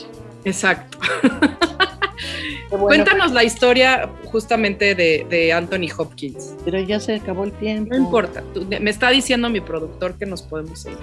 Exacto. 0.44 0.98
Cuéntanos 2.80 3.32
la 3.32 3.44
historia 3.44 4.10
justamente 4.26 4.96
de, 4.96 5.54
Anthony 5.54 5.90
Hopkins. 5.98 6.56
Pero 6.66 6.80
ya 6.80 7.00
se 7.00 7.16
acabó 7.16 7.44
el 7.44 7.52
tiempo. 7.54 7.94
No 7.94 8.04
importa, 8.04 8.44
me 8.80 8.90
está 8.90 9.10
diciendo 9.10 9.50
mi 9.50 9.62
productor 9.62 10.18
que 10.18 10.26
nos 10.26 10.42
podemos 10.42 10.86
ir. 10.86 10.98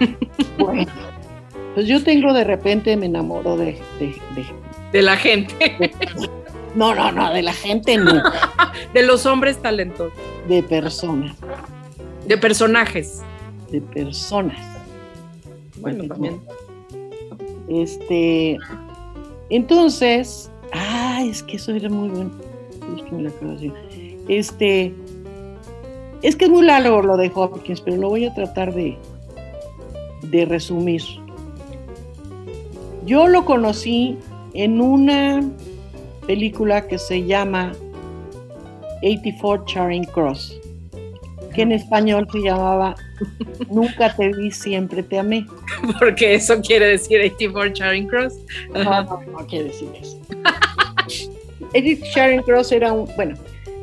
Bueno, 0.58 0.90
pues 1.74 1.86
yo 1.86 2.02
tengo 2.02 2.32
de 2.32 2.42
repente 2.42 2.96
me 2.96 3.06
enamoro 3.06 3.56
de... 3.56 3.80
De, 4.90 5.02
la 5.02 5.16
gente. 5.16 5.54
no, 6.74 6.94
no, 6.94 7.12
no, 7.12 7.32
de 7.32 7.42
la 7.42 7.52
gente 7.52 7.96
no. 7.96 8.20
de 8.94 9.02
los 9.04 9.24
hombres 9.24 9.62
talentosos. 9.62 10.12
De 10.48 10.64
personas. 10.64 11.36
De 12.26 12.36
personajes. 12.36 13.22
De 13.70 13.80
personas. 13.80 14.58
Bueno, 15.76 16.08
también. 16.08 16.40
Este, 17.68 18.58
entonces, 19.50 20.50
ah, 20.72 21.22
es 21.24 21.42
que 21.42 21.56
eso 21.56 21.72
era 21.72 21.88
muy 21.88 22.08
bueno. 22.08 22.30
Este, 24.28 24.94
es 26.22 26.36
que 26.36 26.44
es 26.44 26.50
muy 26.50 26.64
largo 26.64 27.02
lo 27.02 27.16
de 27.16 27.30
Hopkins, 27.34 27.80
pero 27.80 27.96
lo 27.96 28.08
voy 28.10 28.26
a 28.26 28.34
tratar 28.34 28.74
de, 28.74 28.96
de 30.22 30.44
resumir. 30.44 31.02
Yo 33.06 33.26
lo 33.26 33.44
conocí 33.44 34.18
en 34.54 34.80
una 34.80 35.42
película 36.26 36.86
que 36.86 36.98
se 36.98 37.24
llama 37.24 37.72
84 39.02 39.64
Charing 39.64 40.04
Cross, 40.04 40.57
que 41.54 41.62
en 41.62 41.72
español 41.72 42.26
se 42.30 42.40
llamaba 42.40 42.94
Nunca 43.70 44.14
te 44.14 44.28
vi, 44.32 44.50
siempre 44.50 45.02
te 45.02 45.18
amé. 45.18 45.46
Porque 45.98 46.34
eso 46.34 46.60
quiere 46.60 46.86
decir 46.86 47.20
84 47.20 47.74
Charing 47.74 48.06
Cross. 48.06 48.34
No, 48.72 48.84
no, 48.84 49.20
no 49.20 49.46
quiere 49.46 49.64
decir 49.66 49.88
eso. 50.00 50.18
Edith 51.74 52.02
Sharon 52.04 52.42
Cross 52.44 52.72
era 52.72 52.92
un, 52.92 53.08
bueno, 53.16 53.36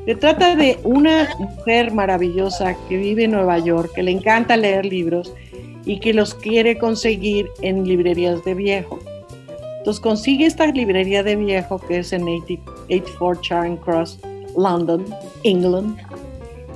se 0.06 0.16
trata 0.16 0.56
de 0.56 0.80
una 0.84 1.30
mujer 1.40 1.92
maravillosa 1.92 2.76
que 2.88 2.98
vive 2.98 3.26
en 3.26 3.32
Nueva 3.32 3.60
York, 3.60 3.92
que 3.96 4.04
le 4.04 4.12
encanta 4.12 4.58
leer 4.58 4.86
libros 4.86 5.34
y 5.86 6.00
que 6.00 6.14
los 6.14 6.34
quiere 6.34 6.78
conseguir 6.78 7.48
en 7.62 7.88
librerías 7.88 8.44
de 8.44 8.54
viejo. 8.56 9.00
Entonces 9.78 10.02
consigue 10.02 10.46
esta 10.46 10.66
librería 10.68 11.22
de 11.22 11.36
viejo 11.36 11.80
que 11.80 12.00
es 12.00 12.12
en 12.12 12.24
84 12.24 13.42
Charing 13.42 13.78
Cross, 13.78 14.20
London, 14.58 15.06
England. 15.44 15.98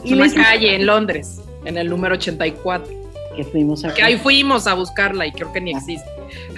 Y 0.03 0.13
una 0.13 0.33
calle 0.33 0.75
en 0.75 0.85
Londres, 0.85 1.41
en 1.65 1.77
el 1.77 1.89
número 1.89 2.15
84. 2.15 2.99
Que 3.35 3.43
fuimos 3.43 3.85
a 3.85 3.93
Que 3.93 4.03
ahí 4.03 4.17
fuimos 4.17 4.67
a 4.67 4.73
buscarla 4.73 5.27
y 5.27 5.31
creo 5.31 5.51
que 5.53 5.61
ni 5.61 5.71
existe. 5.71 6.09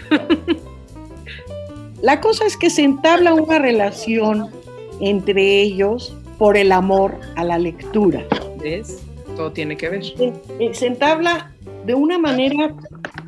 La 2.02 2.20
cosa 2.20 2.46
es 2.46 2.58
que 2.58 2.70
se 2.70 2.84
entabla 2.84 3.34
una 3.34 3.60
relación 3.60 4.50
entre 5.02 5.62
ellos 5.62 6.16
por 6.40 6.58
el 6.58 6.72
amor 6.72 7.20
a 7.36 7.44
la 7.44 7.60
lectura. 7.60 8.26
¿Ves? 8.60 9.04
Todo 9.36 9.52
tiene 9.52 9.78
que 9.78 9.90
ver. 9.90 10.04
Se, 10.04 10.88
entabla 10.88 11.52
de 11.86 11.94
una 11.94 12.18
manera 12.18 12.76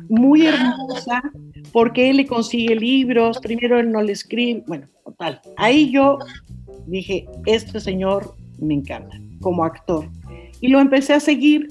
muy 0.08 0.46
hermosa, 0.46 1.22
porque 1.72 2.10
él 2.10 2.16
le 2.16 2.26
consigue 2.26 2.74
libros, 2.74 3.38
primero 3.38 3.78
él 3.78 3.92
no 3.92 4.02
le 4.02 4.12
escribe, 4.12 4.64
bueno, 4.66 4.88
total. 5.04 5.40
Ahí 5.56 5.92
yo 5.92 6.18
dije, 6.86 7.26
este 7.46 7.78
señor 7.78 8.34
me 8.58 8.74
encanta 8.74 9.16
como 9.44 9.64
actor. 9.64 10.08
Y 10.60 10.68
lo 10.68 10.80
empecé 10.80 11.12
a 11.12 11.20
seguir 11.20 11.68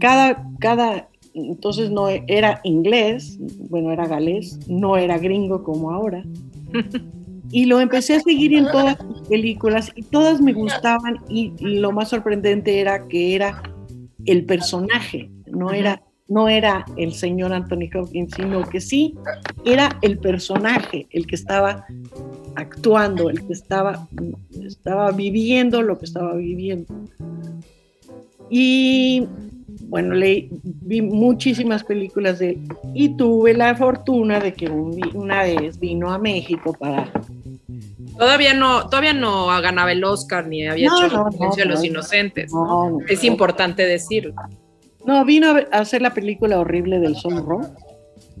cada, 0.00 0.44
cada, 0.58 1.08
entonces 1.32 1.90
no 1.90 2.08
era 2.08 2.60
inglés, 2.64 3.38
bueno, 3.70 3.92
era 3.92 4.06
galés, 4.06 4.58
no 4.68 4.96
era 4.98 5.16
gringo 5.16 5.62
como 5.62 5.92
ahora. 5.92 6.24
Y 7.52 7.66
lo 7.66 7.80
empecé 7.80 8.16
a 8.16 8.20
seguir 8.20 8.54
en 8.54 8.64
todas 8.72 8.98
sus 8.98 9.28
películas 9.28 9.92
y 9.94 10.02
todas 10.02 10.40
me 10.40 10.52
gustaban 10.52 11.20
y, 11.28 11.52
lo 11.60 11.92
más 11.92 12.08
sorprendente 12.08 12.80
era 12.80 13.06
que 13.06 13.36
era 13.36 13.62
el 14.24 14.44
personaje, 14.44 15.30
no 15.46 15.70
era, 15.70 16.02
no 16.26 16.48
era 16.48 16.84
el 16.96 17.14
señor 17.14 17.52
Anthony 17.52 17.88
Hopkins, 17.94 18.34
sino 18.34 18.68
que 18.68 18.80
sí 18.80 19.14
era 19.64 19.96
el 20.02 20.18
personaje 20.18 21.06
el 21.12 21.28
que 21.28 21.36
estaba 21.36 21.86
actuando, 22.56 23.30
el 23.30 23.46
que 23.46 23.52
estaba, 23.52 24.08
estaba 24.64 25.10
viviendo 25.12 25.82
lo 25.82 25.98
que 25.98 26.06
estaba 26.06 26.34
viviendo. 26.34 26.92
Y 28.48 29.26
bueno, 29.88 30.14
leí, 30.14 30.48
vi 30.62 31.02
muchísimas 31.02 31.84
películas 31.84 32.38
de 32.38 32.50
él 32.50 32.68
y 32.94 33.10
tuve 33.16 33.54
la 33.54 33.74
fortuna 33.74 34.40
de 34.40 34.54
que 34.54 34.68
una 34.68 35.42
vez 35.42 35.78
vino 35.78 36.10
a 36.12 36.18
México 36.18 36.72
para... 36.72 37.12
Todavía 38.16 38.54
no, 38.54 38.88
todavía 38.88 39.12
no 39.12 39.46
ganaba 39.60 39.92
el 39.92 40.02
Oscar 40.02 40.46
ni 40.46 40.66
había 40.66 40.86
hecho 40.86 41.08
no, 41.08 41.54
de 41.54 41.64
los 41.66 41.84
Inocentes. 41.84 42.50
es 43.08 43.24
importante 43.24 43.84
decirlo. 43.84 44.34
No, 45.04 45.24
vino 45.24 45.50
a 45.70 45.78
hacer 45.78 46.02
la 46.02 46.14
película 46.14 46.58
horrible 46.58 46.98
del 46.98 47.16
Sonro, 47.16 47.60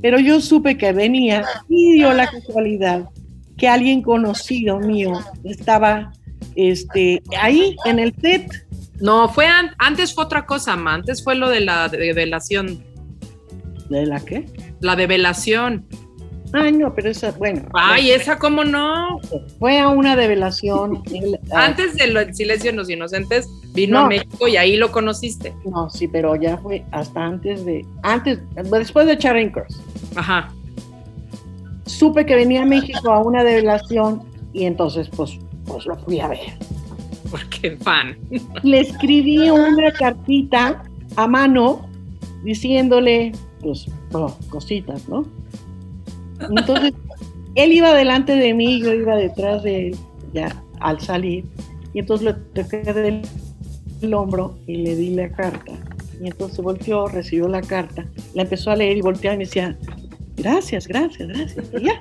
pero 0.00 0.18
yo 0.18 0.40
supe 0.40 0.78
que 0.78 0.92
venía 0.92 1.44
y 1.68 1.94
dio 1.94 2.12
la 2.12 2.26
casualidad 2.26 3.08
que 3.56 3.68
alguien 3.68 4.02
conocido 4.02 4.78
mío 4.78 5.20
estaba 5.44 6.12
este, 6.54 7.22
ahí 7.40 7.76
en 7.84 7.98
el 7.98 8.14
set. 8.20 8.66
No, 9.00 9.28
fue 9.28 9.46
antes 9.78 10.14
fue 10.14 10.24
otra 10.24 10.46
cosa, 10.46 10.76
ma. 10.76 10.94
antes 10.94 11.22
fue 11.22 11.34
lo 11.34 11.48
de 11.48 11.60
la 11.60 11.88
develación. 11.88 12.82
¿De 13.90 14.06
la 14.06 14.20
qué? 14.20 14.46
La 14.80 14.96
develación. 14.96 15.86
Ay, 16.52 16.72
no, 16.72 16.94
pero 16.94 17.10
esa, 17.10 17.32
bueno. 17.32 17.68
Ay, 17.74 18.12
esa 18.12 18.38
cómo 18.38 18.64
no. 18.64 19.20
Fue 19.58 19.78
a 19.78 19.88
una 19.88 20.16
develación. 20.16 21.02
antes 21.52 21.96
del 21.96 22.34
silencio 22.34 22.70
de 22.70 22.76
los 22.76 22.88
inocentes 22.88 23.48
vino 23.74 23.98
a 23.98 24.08
México 24.08 24.48
y 24.48 24.56
ahí 24.56 24.76
lo 24.76 24.90
conociste. 24.90 25.54
No, 25.64 25.90
sí, 25.90 26.08
pero 26.08 26.36
ya 26.36 26.56
fue 26.58 26.84
hasta 26.92 27.24
antes 27.24 27.64
de, 27.64 27.84
antes, 28.02 28.38
después 28.70 29.06
de 29.06 29.18
Charing 29.18 29.50
Cross. 29.50 29.82
Ajá 30.14 30.55
supe 31.86 32.26
que 32.26 32.34
venía 32.34 32.62
a 32.62 32.66
México 32.66 33.10
a 33.10 33.20
una 33.20 33.42
develación 33.42 34.22
y 34.52 34.64
entonces 34.64 35.08
pues, 35.08 35.38
pues 35.66 35.86
lo 35.86 35.96
fui 35.96 36.20
a 36.20 36.28
ver. 36.28 36.58
Porque 37.30 37.76
fan. 37.78 38.16
Le 38.62 38.80
escribí 38.80 39.50
una 39.50 39.90
cartita 39.92 40.82
a 41.16 41.26
mano 41.26 41.88
diciéndole, 42.44 43.32
pues, 43.60 43.86
oh, 44.12 44.32
cositas, 44.48 45.08
¿no? 45.08 45.26
Entonces, 46.40 46.92
él 47.54 47.72
iba 47.72 47.94
delante 47.94 48.36
de 48.36 48.54
mí, 48.54 48.80
yo 48.80 48.92
iba 48.92 49.16
detrás 49.16 49.62
de 49.62 49.88
él, 49.88 49.96
ya 50.32 50.62
al 50.80 51.00
salir, 51.00 51.44
y 51.94 52.00
entonces 52.00 52.26
le 52.26 52.62
toqué 52.62 52.92
del 52.92 54.14
hombro 54.14 54.56
y 54.66 54.76
le 54.76 54.94
di 54.94 55.14
la 55.14 55.30
carta. 55.30 55.72
Y 56.22 56.28
entonces 56.28 56.58
volteó, 56.60 57.08
recibió 57.08 57.48
la 57.48 57.62
carta, 57.62 58.06
la 58.34 58.42
empezó 58.42 58.70
a 58.70 58.76
leer 58.76 58.98
y 58.98 59.00
volteaba 59.00 59.34
y 59.34 59.38
me 59.38 59.44
decía, 59.44 59.76
gracias, 60.36 60.86
gracias, 60.86 61.28
gracias. 61.28 61.66
Y 61.78 61.84
ya. 61.84 62.00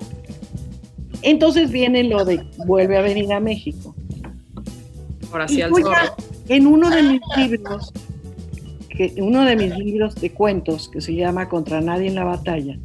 Entonces 1.22 1.72
viene 1.72 2.04
lo 2.04 2.24
de 2.24 2.46
vuelve 2.66 2.98
a 2.98 3.02
venir 3.02 3.32
a 3.34 3.40
México. 3.40 3.96
Ahora 5.32 5.48
sí 5.48 5.62
al 5.62 5.72
En 6.50 6.68
uno 6.68 6.90
de 6.90 7.02
mis 7.02 7.22
libros, 7.36 7.92
que, 8.90 9.14
uno 9.18 9.44
de 9.44 9.56
mis 9.56 9.76
libros 9.78 10.16
de 10.16 10.32
cuentos 10.32 10.88
que 10.90 11.02
se 11.02 11.16
llama 11.16 11.50
Contra 11.50 11.82
nadie 11.82 12.08
en 12.08 12.16
la 12.16 12.26
batalla, 12.26 12.78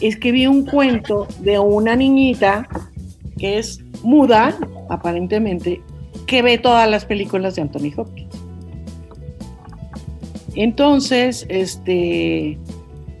escribí 0.00 0.46
un 0.46 0.64
cuento 0.64 1.28
de 1.40 1.58
una 1.58 1.96
niñita 1.96 2.68
que 3.38 3.58
es 3.58 3.80
muda, 4.02 4.56
aparentemente, 4.88 5.82
que 6.26 6.42
ve 6.42 6.58
todas 6.58 6.88
las 6.90 7.04
películas 7.04 7.56
de 7.56 7.62
Anthony 7.62 7.92
Hopkins. 7.96 8.34
Entonces, 10.54 11.44
este, 11.50 12.58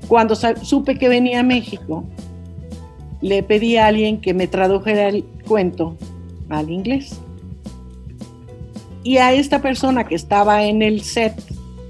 cuando 0.08 0.34
supe 0.34 0.98
que 0.98 1.08
venía 1.08 1.40
a 1.40 1.42
México, 1.42 2.04
le 3.20 3.42
pedí 3.42 3.76
a 3.76 3.86
alguien 3.86 4.20
que 4.20 4.34
me 4.34 4.46
tradujera 4.46 5.08
el 5.08 5.24
cuento 5.46 5.96
al 6.48 6.70
inglés. 6.70 7.18
Y 9.02 9.18
a 9.18 9.32
esta 9.32 9.62
persona 9.62 10.04
que 10.04 10.14
estaba 10.14 10.64
en 10.64 10.82
el 10.82 11.00
set 11.02 11.34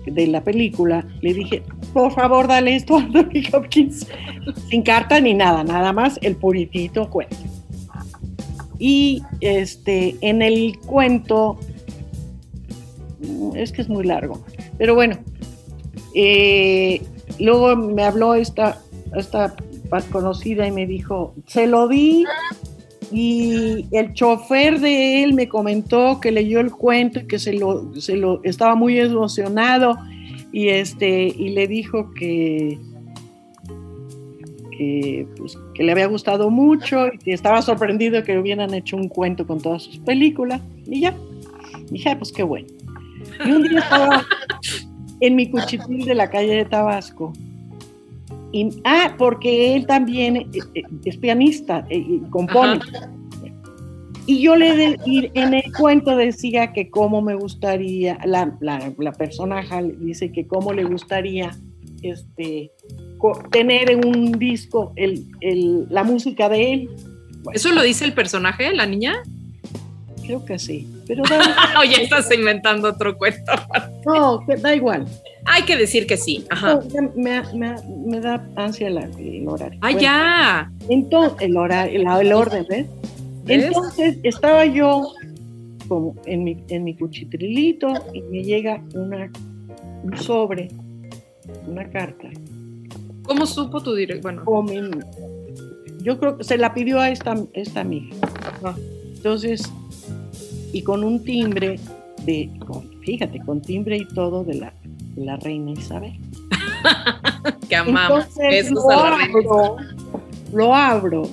de 0.07 0.27
la 0.27 0.43
película, 0.43 1.07
le 1.21 1.35
dije, 1.35 1.63
por 1.93 2.13
favor, 2.13 2.47
dale 2.47 2.77
esto 2.77 2.97
a 2.97 3.01
Anthony 3.01 3.43
Hopkins, 3.53 4.07
sin 4.69 4.83
carta 4.83 5.21
ni 5.21 5.35
nada, 5.35 5.65
nada 5.65 5.93
más 5.93 6.19
el 6.23 6.37
puritito 6.37 7.09
cuento. 7.11 7.37
Y 8.79 9.23
este, 9.41 10.17
en 10.21 10.43
el 10.43 10.79
cuento, 10.81 11.59
es 13.55 13.73
que 13.73 13.83
es 13.83 13.89
muy 13.89 14.05
largo, 14.05 14.45
pero 14.77 14.95
bueno, 14.95 15.19
eh, 16.15 17.03
Luego 17.39 17.77
me 17.77 18.05
habló 18.05 18.35
esta, 18.35 18.81
esta 19.15 19.55
conocida 20.11 20.67
y 20.67 20.73
me 20.73 20.87
dijo, 20.87 21.35
se 21.47 21.67
lo 21.67 21.89
di 21.89 22.25
y 23.13 23.87
el 23.93 24.13
chofer 24.15 24.81
de 24.81 25.23
él 25.23 25.35
me 25.35 25.49
comentó 25.49 26.21
que 26.21 26.33
leyó 26.33 26.61
el 26.61 26.73
cuento 26.73 27.21
y 27.21 27.27
que 27.27 27.39
se 27.39 27.53
lo, 27.53 27.95
se 28.01 28.17
lo 28.17 28.43
estaba 28.43 28.75
muy 28.75 28.99
emocionado 28.99 29.97
y 30.53 30.69
este 30.69 31.29
y 31.29 31.51
le 31.51 31.69
dijo 31.69 32.13
que 32.15 32.79
que, 34.77 35.27
pues, 35.39 35.59
que 35.75 35.83
le 35.83 35.93
había 35.93 36.07
gustado 36.07 36.51
mucho 36.51 37.07
y 37.07 37.19
que 37.19 37.33
estaba 37.33 37.63
sorprendido 37.63 38.23
que 38.25 38.39
hubieran 38.39 38.75
hecho 38.75 38.97
un 38.97 39.09
cuento 39.09 39.47
con 39.47 39.59
todas 39.59 39.85
sus 39.85 39.99
películas. 40.01 40.61
Y 40.85 41.01
ya. 41.01 41.15
Dije 41.91 42.15
pues 42.17 42.31
qué 42.31 42.43
bueno 42.43 42.67
y 43.45 43.51
un 43.51 43.63
día 43.63 43.81
estaba 43.81 44.27
en 45.21 45.37
mi 45.37 45.51
cuchitril 45.51 46.05
de 46.05 46.15
la 46.15 46.31
calle 46.31 46.55
de 46.55 46.65
Tabasco. 46.65 47.33
Y, 48.53 48.71
ah, 48.85 49.15
porque 49.19 49.75
él 49.75 49.87
también 49.87 50.37
eh, 50.37 50.49
eh, 50.75 50.83
es 51.05 51.17
pianista 51.17 51.87
eh, 51.91 51.99
y 51.99 52.21
compone. 52.31 52.81
Y 54.27 54.41
yo 54.41 54.57
le 54.57 54.77
de, 54.77 55.31
en 55.35 55.55
el 55.55 55.73
cuento 55.73 56.17
decía 56.17 56.73
que 56.73 56.91
cómo 56.91 57.23
me 57.23 57.35
gustaría, 57.37 58.19
la, 58.25 58.57
la, 58.61 58.93
la 58.99 59.13
personaje 59.13 59.95
dice 60.01 60.33
que 60.33 60.47
cómo 60.47 60.73
le 60.73 60.85
gustaría 60.85 61.57
este, 62.03 62.73
tener 63.53 63.91
en 63.91 64.05
un 64.05 64.33
disco 64.33 64.93
el, 64.97 65.25
el, 65.41 65.87
la 65.91 66.03
música 66.03 66.49
de 66.49 66.73
él. 66.73 66.91
¿Eso 67.53 67.71
lo 67.73 67.83
dice 67.83 68.05
el 68.05 68.15
personaje, 68.15 68.75
la 68.75 68.87
niña? 68.87 69.23
Creo 70.25 70.45
que 70.45 70.59
sí. 70.59 70.89
Pero 71.07 71.23
Oye, 71.81 72.03
estás 72.03 72.31
inventando 72.33 72.89
otro 72.89 73.17
cuento. 73.17 73.53
no, 74.05 74.41
da 74.61 74.75
igual. 74.75 75.07
Hay 75.45 75.63
que 75.63 75.77
decir 75.77 76.07
que 76.07 76.17
sí. 76.17 76.45
Ajá. 76.51 76.81
me, 77.15 78.21
da 78.21 78.45
ansia 78.57 78.89
el, 78.89 79.49
horario. 79.49 79.79
Ah, 79.83 79.93
ya. 79.93 80.73
Entonces, 80.89 81.41
el, 81.41 81.57
horario, 81.57 82.01
el, 82.21 82.33
orden, 82.33 82.67
¿ves? 82.69 82.87
Entonces 83.47 84.19
estaba 84.25 84.67
yo 84.67 85.13
como 85.87 86.17
en 86.27 86.43
mi, 86.43 86.65
en 86.69 86.83
mi 86.83 86.97
cuchitrilito 86.97 87.93
y 88.13 88.23
me 88.23 88.43
llega 88.43 88.83
una, 88.95 89.31
un 90.03 90.17
sobre, 90.17 90.69
una 91.67 91.89
carta. 91.89 92.29
¿Cómo 93.23 93.47
supo 93.47 93.81
tu 93.81 93.95
directo? 93.95 94.29
Bueno. 94.29 94.91
yo 96.01 96.19
creo 96.19 96.39
que 96.39 96.45
se 96.45 96.59
la 96.59 96.75
pidió 96.75 96.99
a 96.99 97.11
esta, 97.11 97.37
esta 97.55 97.81
amiga. 97.81 98.17
Entonces 99.15 99.71
y 100.73 100.83
con 100.83 101.05
un 101.05 101.23
timbre 101.23 101.79
de, 102.25 102.51
fíjate, 103.03 103.41
con 103.41 103.63
timbre 103.63 103.99
y 103.99 104.09
todo 104.15 104.45
de 104.45 104.55
la, 104.55 104.75
la 105.17 105.37
reina 105.37 105.73
Isabel. 105.73 106.19
que 107.69 107.77
amamos. 107.77 108.27
lo, 108.71 108.91
abro, 108.91 109.77
lo 110.53 110.75
abro 110.75 111.29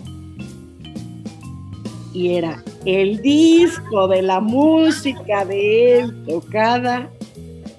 y 2.14 2.30
era 2.30 2.64
el 2.86 3.22
disco 3.22 4.08
de 4.08 4.22
la 4.22 4.40
música 4.40 5.46
de 5.46 6.00
él 6.00 6.24
tocada 6.26 7.10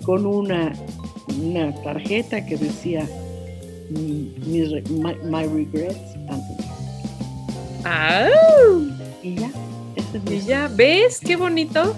con 0.05 0.26
una, 0.26 0.72
una 1.40 1.74
tarjeta 1.82 2.44
que 2.44 2.57
decía 2.57 3.09
my, 3.90 5.46
regrets, 5.46 6.14
Ah. 7.86 8.28
Y 9.22 9.34
ya 9.34 9.50
y 10.30 10.40
ya, 10.40 10.68
¿ves? 10.68 11.20
Qué 11.20 11.36
bonito. 11.36 11.94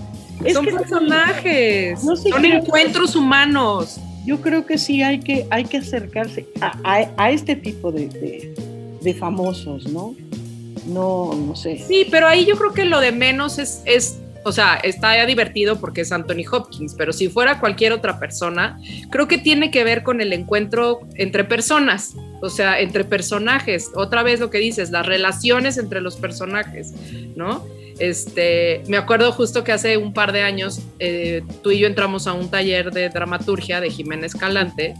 Son 0.53 0.67
personajes, 0.67 2.01
son 2.01 2.45
encuentros 2.45 3.17
humanos. 3.17 3.99
yo 4.27 4.41
creo 4.41 4.67
que 4.67 4.77
sí 4.77 5.03
hay 5.03 5.21
que, 5.21 5.47
hay 5.51 5.65
que 5.65 5.79
acercarse 5.79 6.47
a, 6.61 7.31
este 7.31 7.57
tipo 7.57 7.91
de, 7.91 8.55
de, 9.01 9.15
famosos, 9.15 9.89
¿no? 9.89 10.15
No, 10.87 11.33
no 11.35 11.57
sé. 11.57 11.79
Sí, 11.79 12.07
pero 12.11 12.27
ahí 12.27 12.45
yo 12.45 12.57
creo 12.57 12.73
que 12.73 12.85
lo 12.85 13.01
de 13.01 13.13
menos 13.13 13.59
es, 13.59 13.83
es 13.87 14.19
o 14.47 14.53
sea, 14.53 14.77
está 14.77 15.17
ya 15.17 15.27
divertido 15.27 15.81
porque 15.81 16.03
es 16.03 16.13
Anthony 16.13 16.45
Hopkins, 16.49 16.95
pero 16.95 17.13
si 17.13 17.29
fuera 17.29 17.59
cualquier 17.59 17.93
otra 17.93 18.21
persona, 18.21 18.79
creo 19.11 19.27
que 19.27 19.39
tiene 19.39 19.73
que 19.73 19.83
ver 19.83 20.05
con 20.05 20.21
el 20.21 20.33
encuentro 20.33 21.01
entre 21.17 21.43
personas, 21.43 22.15
o 22.41 22.49
sea, 22.49 22.79
entre 22.79 23.03
personajes. 23.03 23.91
Otra 23.97 24.23
vez 24.23 24.39
lo 24.39 24.49
que 24.49 24.59
dices, 24.59 24.93
las 24.93 25.05
relaciones 25.05 25.79
entre 25.79 26.01
los 26.01 26.15
personajes, 26.15 26.93
¿no? 27.35 27.67
Este, 27.99 28.83
me 28.89 28.97
acuerdo 28.97 29.33
justo 29.33 29.65
que 29.65 29.73
hace 29.73 29.97
un 29.97 30.13
par 30.13 30.33
de 30.33 30.43
años 30.43 30.81
eh, 30.99 31.43
tú 31.63 31.71
y 31.71 31.79
yo 31.79 31.87
entramos 31.87 32.27
a 32.27 32.35
un 32.35 32.51
taller 32.51 32.91
de 32.91 33.09
dramaturgia 33.09 33.81
de 33.81 33.91
Jiménez 33.91 34.35
Calante 34.35 34.95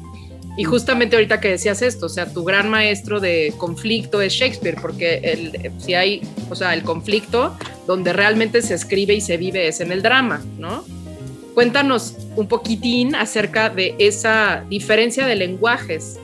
y 0.57 0.65
justamente 0.65 1.17
ahorita 1.17 1.39
que 1.39 1.51
decías 1.51 1.83
esto, 1.83 2.07
o 2.07 2.09
sea, 2.09 2.33
tu 2.33 2.43
gran 2.43 2.71
maestro 2.71 3.21
de 3.21 3.53
conflicto 3.59 4.23
es 4.23 4.33
Shakespeare, 4.33 4.79
porque 4.81 5.17
el, 5.17 5.71
si 5.79 5.93
hay, 5.93 6.23
o 6.49 6.55
sea, 6.55 6.73
el 6.73 6.83
conflicto 6.83 7.55
donde 7.87 8.15
realmente 8.15 8.63
se 8.63 8.75
escribe 8.75 9.13
y 9.13 9.21
se 9.21 9.37
vive 9.37 9.69
es 9.69 9.81
en 9.81 9.93
el 9.93 10.03
drama, 10.03 10.43
¿no? 10.59 10.83
Cuéntanos 11.55 12.17
un 12.37 12.49
poquitín 12.49 13.15
acerca 13.15 13.69
de 13.69 13.95
esa 13.99 14.65
diferencia 14.69 15.27
de 15.27 15.37
lenguajes. 15.37 16.19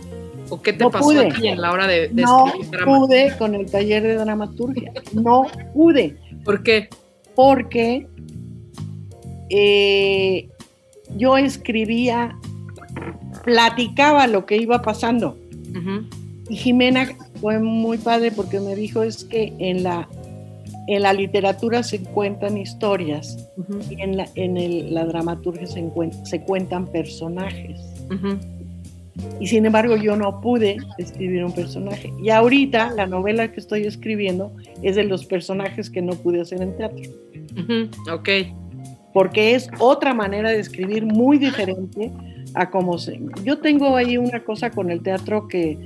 ¿O 0.49 0.61
qué 0.61 0.73
te 0.73 0.89
pasó 0.89 1.19
aquí 1.21 1.49
en 1.49 1.61
la 1.61 1.73
hora 1.73 1.87
de, 1.87 2.09
de 2.09 2.23
no 2.23 2.47
escribir 2.47 2.71
drama? 2.71 2.93
No 2.93 3.07
pude 3.07 3.37
con 3.39 3.55
el 3.55 3.71
taller 3.71 4.03
de 4.03 4.15
dramaturgia. 4.17 4.93
No 5.13 5.47
pude. 5.75 6.17
¿Por 6.45 6.63
qué? 6.63 6.89
Porque 7.35 8.07
eh, 9.51 10.49
yo 11.17 11.37
escribía 11.37 12.37
platicaba 13.45 14.27
lo 14.27 14.47
que 14.47 14.57
iba 14.57 14.83
pasando. 14.83 15.37
Y 16.49 16.57
Jimena 16.57 17.09
fue 17.41 17.59
muy 17.59 17.99
padre 17.99 18.31
porque 18.31 18.61
me 18.61 18.75
dijo 18.77 19.03
es 19.03 19.25
que 19.25 19.53
en 19.59 19.83
la, 19.83 20.09
en 20.87 21.03
la 21.03 21.13
literatura 21.13 21.83
se 21.83 22.03
cuentan 22.03 22.59
historias 22.59 23.49
y 23.91 24.01
en 24.01 24.17
la, 24.17 24.29
en 24.35 24.95
la 24.95 25.07
dramaturgia 25.07 25.67
se, 25.67 25.91
se 26.25 26.43
cuentan 26.43 26.87
personajes. 26.87 27.81
Y 29.41 29.47
sin 29.47 29.67
embargo 29.67 29.97
yo 29.97 30.17
no 30.17 30.41
pude 30.41 30.79
escribir 30.99 31.45
un 31.45 31.53
personaje. 31.53 32.13
Y 32.23 32.31
ahorita 32.31 32.93
la 32.95 33.07
novela 33.07 33.53
que 33.53 33.61
estoy 33.61 33.85
escribiendo 33.85 34.53
es 34.83 34.97
de 34.97 35.05
los 35.05 35.27
personajes 35.27 35.91
que 35.91 36.03
no 36.03 36.13
pude 36.13 36.41
hacer 36.41 36.63
en 36.63 36.77
teatro. 36.77 37.11
Ok. 38.11 38.29
Porque 39.13 39.55
es 39.55 39.69
otra 39.79 40.15
manera 40.15 40.51
de 40.51 40.61
escribir 40.61 41.05
muy 41.05 41.39
diferente 41.39 42.11
a 42.55 42.71
cómo 42.71 42.99
se... 42.99 43.21
Yo 43.45 43.59
tengo 43.59 43.97
ahí 43.97 44.17
una 44.17 44.43
cosa 44.45 44.71
con 44.71 44.91
el 44.91 45.03
teatro 45.03 45.49
que 45.49 45.79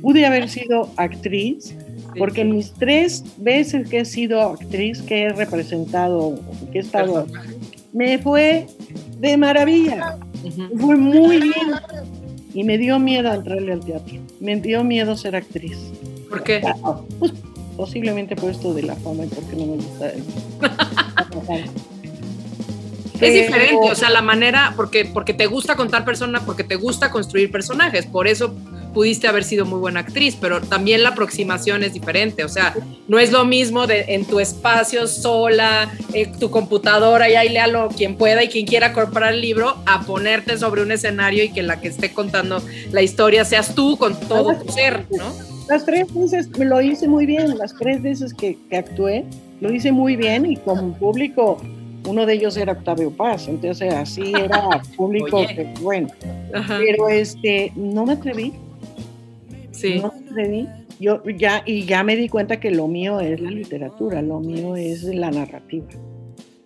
pude 0.00 0.24
haber 0.24 0.48
sido 0.48 0.88
actriz, 0.96 1.74
porque 2.18 2.44
mis 2.44 2.72
tres 2.72 3.24
veces 3.38 3.88
que 3.88 4.00
he 4.00 4.04
sido 4.04 4.40
actriz, 4.40 5.02
que 5.02 5.24
he 5.24 5.28
representado, 5.30 6.38
que 6.72 6.78
he 6.78 6.80
estado, 6.80 7.26
me 7.92 8.18
fue 8.18 8.66
de 9.18 9.36
maravilla, 9.36 10.16
fue 10.78 10.96
muy 10.96 11.40
bien. 11.40 11.54
Y 12.52 12.64
me 12.64 12.78
dio 12.78 12.98
miedo 12.98 13.32
entrarle 13.32 13.72
al 13.72 13.80
teatro, 13.80 14.18
me 14.40 14.60
dio 14.60 14.82
miedo 14.84 15.16
ser 15.16 15.36
actriz. 15.36 15.78
¿Por 16.28 16.42
qué? 16.42 16.62
Pues, 17.18 17.32
posiblemente 17.76 18.36
por 18.36 18.50
esto 18.50 18.74
de 18.74 18.82
la 18.82 18.96
fama 18.96 19.24
y 19.24 19.28
porque 19.28 19.56
no 19.56 19.66
me 19.66 19.76
gusta. 19.76 20.12
Es 23.20 23.34
diferente, 23.34 23.90
o 23.90 23.94
sea, 23.94 24.10
la 24.10 24.22
manera, 24.22 24.72
porque, 24.76 25.04
porque 25.04 25.34
te 25.34 25.46
gusta 25.46 25.76
contar 25.76 26.04
personas, 26.04 26.42
porque 26.44 26.64
te 26.64 26.76
gusta 26.76 27.10
construir 27.10 27.50
personajes, 27.50 28.06
por 28.06 28.26
eso 28.26 28.54
pudiste 28.94 29.28
haber 29.28 29.44
sido 29.44 29.64
muy 29.64 29.78
buena 29.78 30.00
actriz, 30.00 30.36
pero 30.40 30.60
también 30.60 31.02
la 31.02 31.10
aproximación 31.10 31.82
es 31.82 31.92
diferente, 31.92 32.44
o 32.44 32.48
sea, 32.48 32.74
no 33.08 33.18
es 33.18 33.30
lo 33.30 33.44
mismo 33.44 33.86
de 33.86 34.06
en 34.08 34.24
tu 34.24 34.40
espacio 34.40 35.06
sola, 35.06 35.92
en 36.12 36.38
tu 36.38 36.50
computadora 36.50 37.28
y 37.28 37.34
ahí 37.34 37.48
léalo 37.50 37.88
quien 37.88 38.16
pueda 38.16 38.42
y 38.42 38.48
quien 38.48 38.66
quiera 38.66 38.92
comprar 38.92 39.34
el 39.34 39.40
libro, 39.40 39.76
a 39.86 40.02
ponerte 40.02 40.58
sobre 40.58 40.82
un 40.82 40.92
escenario 40.92 41.44
y 41.44 41.52
que 41.52 41.62
la 41.62 41.80
que 41.80 41.88
esté 41.88 42.12
contando 42.12 42.62
la 42.90 43.02
historia 43.02 43.44
seas 43.44 43.74
tú 43.74 43.96
con 43.96 44.18
todo 44.18 44.54
tu 44.56 44.72
ser, 44.72 45.06
¿no? 45.10 45.32
Las 45.68 45.84
tres 45.84 46.12
veces 46.12 46.48
lo 46.58 46.80
hice 46.80 47.06
muy 47.06 47.26
bien, 47.26 47.56
las 47.56 47.74
tres 47.76 48.02
veces 48.02 48.34
que, 48.34 48.58
que 48.68 48.76
actué, 48.76 49.24
lo 49.60 49.72
hice 49.72 49.92
muy 49.92 50.16
bien 50.16 50.46
y 50.50 50.56
con 50.56 50.94
público 50.94 51.60
uno 52.06 52.26
de 52.26 52.34
ellos 52.34 52.56
era 52.56 52.72
Octavio 52.72 53.10
Paz, 53.10 53.48
entonces 53.48 53.92
así 53.92 54.32
era 54.34 54.82
público 54.96 55.46
que, 55.46 55.72
bueno, 55.80 56.08
pero 56.68 57.08
este, 57.08 57.72
no 57.76 58.06
me 58.06 58.14
atreví. 58.14 58.52
Sí. 59.70 60.00
No 60.00 60.12
me 60.12 60.30
atreví. 60.30 60.68
Yo 60.98 61.22
ya, 61.24 61.62
y 61.64 61.84
ya 61.84 62.02
me 62.04 62.14
di 62.16 62.28
cuenta 62.28 62.60
que 62.60 62.70
lo 62.70 62.86
mío 62.86 63.20
es 63.20 63.40
la 63.40 63.50
literatura, 63.50 64.20
lo 64.20 64.40
mío 64.40 64.76
es 64.76 65.02
la 65.04 65.30
narrativa. 65.30 65.86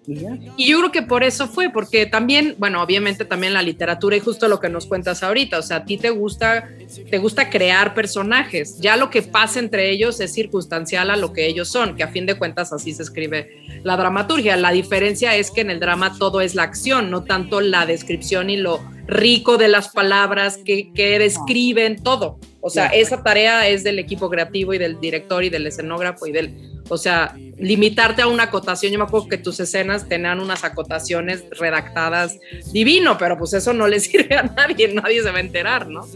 Y 0.06 0.68
yo 0.68 0.78
creo 0.78 0.92
que 0.92 1.02
por 1.02 1.24
eso 1.24 1.48
fue, 1.48 1.70
porque 1.70 2.06
también, 2.06 2.54
bueno, 2.58 2.82
obviamente 2.82 3.24
también 3.24 3.54
la 3.54 3.62
literatura 3.62 4.16
y 4.16 4.20
justo 4.20 4.48
lo 4.48 4.60
que 4.60 4.68
nos 4.68 4.86
cuentas 4.86 5.22
ahorita, 5.22 5.58
o 5.58 5.62
sea, 5.62 5.78
a 5.78 5.84
ti 5.84 5.96
te 5.96 6.10
gusta, 6.10 6.68
te 7.10 7.18
gusta 7.18 7.48
crear 7.48 7.94
personajes, 7.94 8.78
ya 8.80 8.96
lo 8.96 9.10
que 9.10 9.22
pasa 9.22 9.58
entre 9.58 9.90
ellos 9.90 10.20
es 10.20 10.32
circunstancial 10.32 11.10
a 11.10 11.16
lo 11.16 11.32
que 11.32 11.46
ellos 11.46 11.68
son, 11.68 11.96
que 11.96 12.02
a 12.02 12.08
fin 12.08 12.26
de 12.26 12.34
cuentas 12.34 12.72
así 12.72 12.92
se 12.92 13.02
escribe 13.02 13.80
la 13.82 13.96
dramaturgia. 13.96 14.56
La 14.56 14.72
diferencia 14.72 15.36
es 15.36 15.50
que 15.50 15.62
en 15.62 15.70
el 15.70 15.80
drama 15.80 16.16
todo 16.18 16.40
es 16.40 16.54
la 16.54 16.64
acción, 16.64 17.10
no 17.10 17.24
tanto 17.24 17.60
la 17.60 17.86
descripción 17.86 18.50
y 18.50 18.56
lo 18.56 18.80
rico 19.06 19.56
de 19.56 19.68
las 19.68 19.88
palabras 19.88 20.58
que, 20.58 20.92
que 20.92 21.18
describen 21.18 22.02
todo. 22.02 22.38
O 22.60 22.70
sea, 22.70 22.86
esa 22.86 23.22
tarea 23.22 23.68
es 23.68 23.84
del 23.84 23.98
equipo 23.98 24.30
creativo 24.30 24.72
y 24.72 24.78
del 24.78 24.98
director 24.98 25.44
y 25.44 25.50
del 25.50 25.66
escenógrafo 25.66 26.26
y 26.26 26.32
del 26.32 26.73
o 26.88 26.96
sea, 26.96 27.34
limitarte 27.58 28.22
a 28.22 28.26
una 28.26 28.44
acotación. 28.44 28.92
Yo 28.92 28.98
me 28.98 29.04
acuerdo 29.04 29.28
que 29.28 29.38
tus 29.38 29.60
escenas 29.60 30.08
tenían 30.08 30.40
unas 30.40 30.64
acotaciones 30.64 31.44
redactadas 31.58 32.38
divino, 32.72 33.16
pero 33.18 33.38
pues 33.38 33.52
eso 33.54 33.72
no 33.72 33.88
le 33.88 34.00
sirve 34.00 34.36
a 34.36 34.42
nadie, 34.42 34.92
nadie 34.92 35.22
se 35.22 35.30
va 35.30 35.38
a 35.38 35.40
enterar, 35.40 35.88
¿no? 35.88 36.06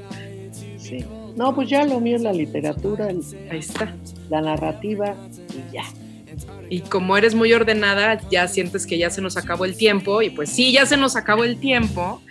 Sí. 0.79 1.05
No, 1.37 1.55
pues 1.55 1.69
ya 1.69 1.85
lo 1.85 2.01
mío 2.01 2.17
es 2.17 2.23
la 2.23 2.33
literatura, 2.33 3.07
ahí 3.07 3.59
está, 3.59 3.95
la 4.29 4.41
narrativa 4.41 5.15
y 5.55 5.73
ya 5.73 5.85
y 6.71 6.81
como 6.81 7.17
eres 7.17 7.35
muy 7.35 7.53
ordenada, 7.53 8.21
ya 8.31 8.49
sientes 8.49 8.87
que 8.87 8.99
ya 8.99 9.11
se 9.11 9.21
nos 9.21 9.37
acabó 9.37 9.65
el 9.65 9.77
tiempo 9.77 10.23
y 10.23 10.31
pues 10.31 10.51
sí, 10.51 10.73
ya 10.73 10.87
se 10.87 10.97
nos 10.97 11.17
acabó 11.17 11.45
el 11.45 11.59
tiempo, 11.59 12.23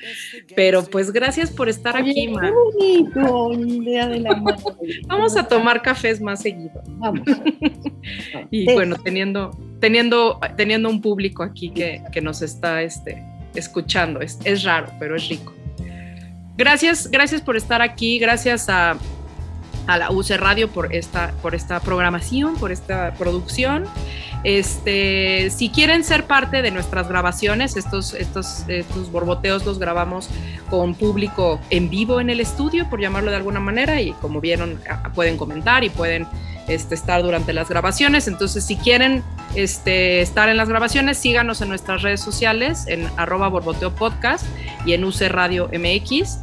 pero 0.56 0.84
pues 0.84 1.12
gracias 1.12 1.52
por 1.52 1.70
estar 1.70 1.98
aquí, 1.98 2.28
Ma. 2.28 2.42
Qué 2.42 2.52
bonito, 2.52 3.54
idea 3.54 4.08
de 4.08 4.20
la 4.20 4.42
Vamos 5.08 5.36
a 5.38 5.48
tomar 5.48 5.82
cafés 5.82 6.22
más 6.22 6.42
seguido. 6.42 6.82
Vamos. 6.98 7.28
y 8.52 8.66
bueno, 8.74 8.96
teniendo, 9.04 9.52
teniendo, 9.80 10.40
teniendo 10.56 10.90
un 10.90 11.02
público 11.02 11.44
aquí 11.44 11.70
que, 11.70 12.02
que 12.12 12.22
nos 12.22 12.42
está 12.42 12.82
este, 12.84 13.24
escuchando, 13.56 14.22
es, 14.22 14.40
es 14.44 14.64
raro, 14.64 14.92
pero 15.00 15.16
es 15.16 15.28
rico. 15.30 15.54
Gracias, 16.58 17.10
gracias 17.12 17.42
por 17.42 17.56
estar 17.56 17.82
aquí, 17.82 18.18
gracias 18.18 18.68
a 18.68 18.98
a 19.88 19.98
la 19.98 20.12
UC 20.12 20.32
Radio 20.38 20.70
por 20.70 20.94
esta, 20.94 21.32
por 21.42 21.56
esta 21.56 21.80
programación, 21.80 22.56
por 22.56 22.72
esta 22.72 23.14
producción. 23.14 23.86
Este, 24.44 25.50
si 25.50 25.70
quieren 25.70 26.04
ser 26.04 26.26
parte 26.26 26.62
de 26.62 26.72
nuestras 26.72 27.10
grabaciones, 27.10 27.76
estos, 27.76 28.14
estos, 28.14 28.64
estos 28.68 29.12
borboteos 29.12 29.66
los 29.66 29.80
grabamos 29.80 30.30
con 30.70 30.96
público 30.96 31.60
en 31.70 31.90
vivo 31.90 32.22
en 32.22 32.30
el 32.30 32.40
estudio, 32.40 32.90
por 32.90 33.02
llamarlo 33.02 33.32
de 33.32 33.38
alguna 33.38 33.60
manera, 33.60 34.00
y 34.00 34.12
como 34.14 34.40
vieron, 34.40 34.80
pueden 35.16 35.38
comentar 35.38 35.84
y 35.84 35.90
pueden 35.90 36.28
este, 36.68 36.96
estar 36.96 37.24
durante 37.24 37.54
las 37.54 37.70
grabaciones. 37.70 38.28
Entonces, 38.28 38.66
si 38.66 38.76
quieren 38.76 39.24
este, 39.56 40.22
estar 40.22 40.50
en 40.50 40.58
las 40.58 40.70
grabaciones, 40.70 41.18
síganos 41.18 41.62
en 41.62 41.70
nuestras 41.70 42.02
redes 42.02 42.22
sociales, 42.22 42.86
en 42.88 43.08
arroba 43.18 43.48
borboteo 43.48 43.96
podcast 43.96 44.46
y 44.86 44.94
en 44.94 45.04
UC 45.04 45.22
Radio 45.30 45.70
MX. 45.74 46.40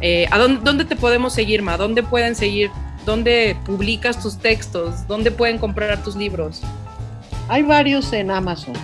Eh, 0.00 0.26
¿A 0.30 0.38
dónde, 0.38 0.60
dónde, 0.62 0.84
te 0.84 0.96
podemos 0.96 1.32
seguir, 1.32 1.62
Ma? 1.62 1.76
¿Dónde 1.76 2.02
pueden 2.02 2.34
seguir? 2.34 2.70
¿Dónde 3.04 3.56
publicas 3.64 4.22
tus 4.22 4.38
textos? 4.38 5.06
¿Dónde 5.08 5.30
pueden 5.30 5.58
comprar 5.58 6.02
tus 6.02 6.14
libros? 6.14 6.62
Hay 7.48 7.62
varios 7.62 8.12
en 8.12 8.30
Amazon. 8.30 8.74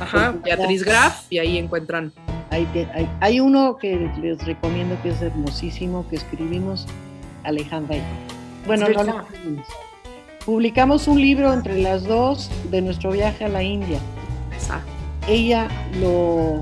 Ajá, 0.00 0.34
Beatriz 0.42 0.82
Graf, 0.82 1.26
y 1.30 1.38
ahí 1.38 1.58
encuentran. 1.58 2.12
Hay, 2.50 2.66
hay, 2.94 3.08
hay, 3.20 3.40
uno 3.40 3.76
que 3.76 4.10
les 4.20 4.44
recomiendo 4.44 4.96
que 5.02 5.10
es 5.10 5.22
hermosísimo, 5.22 6.06
que 6.08 6.16
escribimos 6.16 6.86
Alejandra 7.42 7.96
y 7.96 8.02
Bueno, 8.66 8.88
no 8.88 9.02
lo 9.02 9.26
Publicamos 10.44 11.08
un 11.08 11.20
libro 11.20 11.52
entre 11.52 11.78
las 11.78 12.04
dos 12.04 12.50
de 12.70 12.82
nuestro 12.82 13.12
viaje 13.12 13.44
a 13.44 13.48
la 13.48 13.62
India. 13.62 13.98
Ella 15.26 15.68
lo 16.00 16.60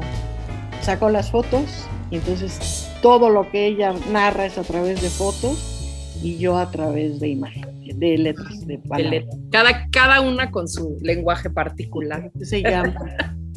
sacó 0.83 1.11
las 1.11 1.31
fotos 1.31 1.65
y 2.11 2.17
entonces 2.17 2.89
todo 3.03 3.29
lo 3.29 3.51
que 3.51 3.67
ella 3.67 3.95
narra 4.11 4.47
es 4.47 4.57
a 4.57 4.63
través 4.63 5.03
de 5.03 5.11
fotos 5.11 6.17
y 6.23 6.39
yo 6.39 6.57
a 6.57 6.71
través 6.71 7.21
de 7.21 7.29
imágenes 7.29 7.73
de 7.99 8.19
letras, 8.19 8.67
de 8.67 8.79
palabras. 8.79 9.25
Cada, 9.51 9.89
cada 9.91 10.21
una 10.21 10.51
con 10.51 10.69
su 10.69 10.99
lenguaje 11.03 11.51
particular. 11.51 12.31
Se 12.41 12.63
llama, 12.63 12.95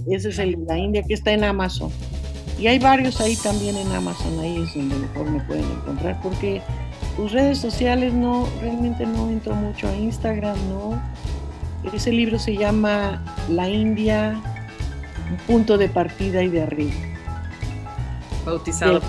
ese 0.09 0.29
es 0.29 0.39
el 0.39 0.51
de 0.51 0.65
la 0.65 0.77
India 0.77 1.03
que 1.07 1.13
está 1.13 1.31
en 1.31 1.43
Amazon. 1.43 1.91
Y 2.59 2.67
hay 2.67 2.79
varios 2.79 3.19
ahí 3.19 3.35
también 3.35 3.75
en 3.75 3.91
Amazon, 3.91 4.39
ahí 4.39 4.63
es 4.63 4.73
donde 4.73 4.95
mejor 4.95 5.29
me 5.29 5.39
pueden 5.41 5.65
encontrar, 5.65 6.19
porque 6.23 6.61
tus 7.17 7.33
redes 7.33 7.57
sociales 7.57 8.13
no, 8.13 8.47
realmente 8.61 9.05
no 9.05 9.29
entro 9.29 9.53
mucho 9.55 9.89
a 9.89 9.95
Instagram, 9.95 10.57
¿no? 10.69 11.01
Ese 11.93 12.11
libro 12.11 12.39
se 12.39 12.55
llama 12.55 13.21
La 13.49 13.69
India, 13.69 14.41
un 15.29 15.37
punto 15.45 15.77
de 15.77 15.89
partida 15.89 16.41
y 16.43 16.47
de 16.47 16.63
arriba. 16.63 16.93
Bautizado. 18.45 19.01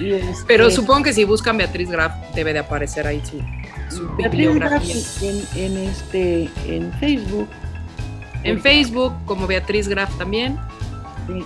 Este, 0.00 0.44
Pero 0.48 0.70
supongo 0.70 1.04
que 1.04 1.12
si 1.12 1.24
buscan 1.24 1.56
Beatriz 1.56 1.90
Graf 1.90 2.12
debe 2.34 2.52
de 2.52 2.60
aparecer 2.60 3.06
ahí 3.06 3.22
su, 3.24 3.38
su 3.94 4.08
Beatriz 4.16 4.54
Graf 4.54 4.82
bibliografía. 4.82 4.96
en, 5.22 5.76
en 5.76 5.76
este, 5.88 6.50
en 6.66 6.92
Facebook. 6.94 7.48
En 8.42 8.60
Facebook 8.60 9.12
como 9.26 9.46
Beatriz 9.46 9.86
Graf 9.88 10.12
también. 10.18 10.58
Sí. 11.28 11.44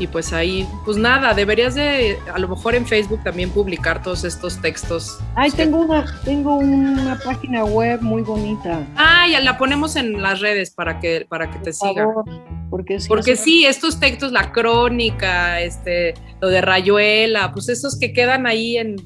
Y 0.00 0.06
pues 0.06 0.32
ahí, 0.32 0.66
pues 0.86 0.96
nada, 0.96 1.34
deberías 1.34 1.74
de 1.74 2.18
a 2.32 2.38
lo 2.38 2.48
mejor 2.48 2.74
en 2.74 2.86
Facebook 2.86 3.22
también 3.22 3.50
publicar 3.50 4.02
todos 4.02 4.24
estos 4.24 4.58
textos. 4.62 5.18
Ay, 5.34 5.50
tengo 5.50 5.82
una, 5.82 6.06
tengo 6.24 6.56
una 6.56 7.18
página 7.22 7.66
web 7.66 8.00
muy 8.00 8.22
bonita. 8.22 8.82
Ah, 8.96 9.26
ya 9.30 9.40
la 9.40 9.58
ponemos 9.58 9.96
en 9.96 10.22
las 10.22 10.40
redes 10.40 10.70
para 10.70 10.98
que, 11.00 11.26
para 11.28 11.50
que 11.50 11.58
te 11.58 11.72
Por 11.72 11.74
sigan. 11.74 12.08
Porque 12.70 13.00
sí, 13.00 13.08
Porque 13.08 13.32
hace- 13.32 13.42
sí, 13.44 13.66
estos 13.66 13.98
textos, 14.00 14.32
la 14.32 14.52
crónica, 14.52 15.60
este, 15.60 16.14
lo 16.40 16.48
de 16.48 16.60
Rayuela, 16.60 17.52
pues 17.52 17.68
esos 17.68 17.98
que 17.98 18.12
quedan 18.12 18.46
ahí 18.46 18.76
en, 18.76 18.96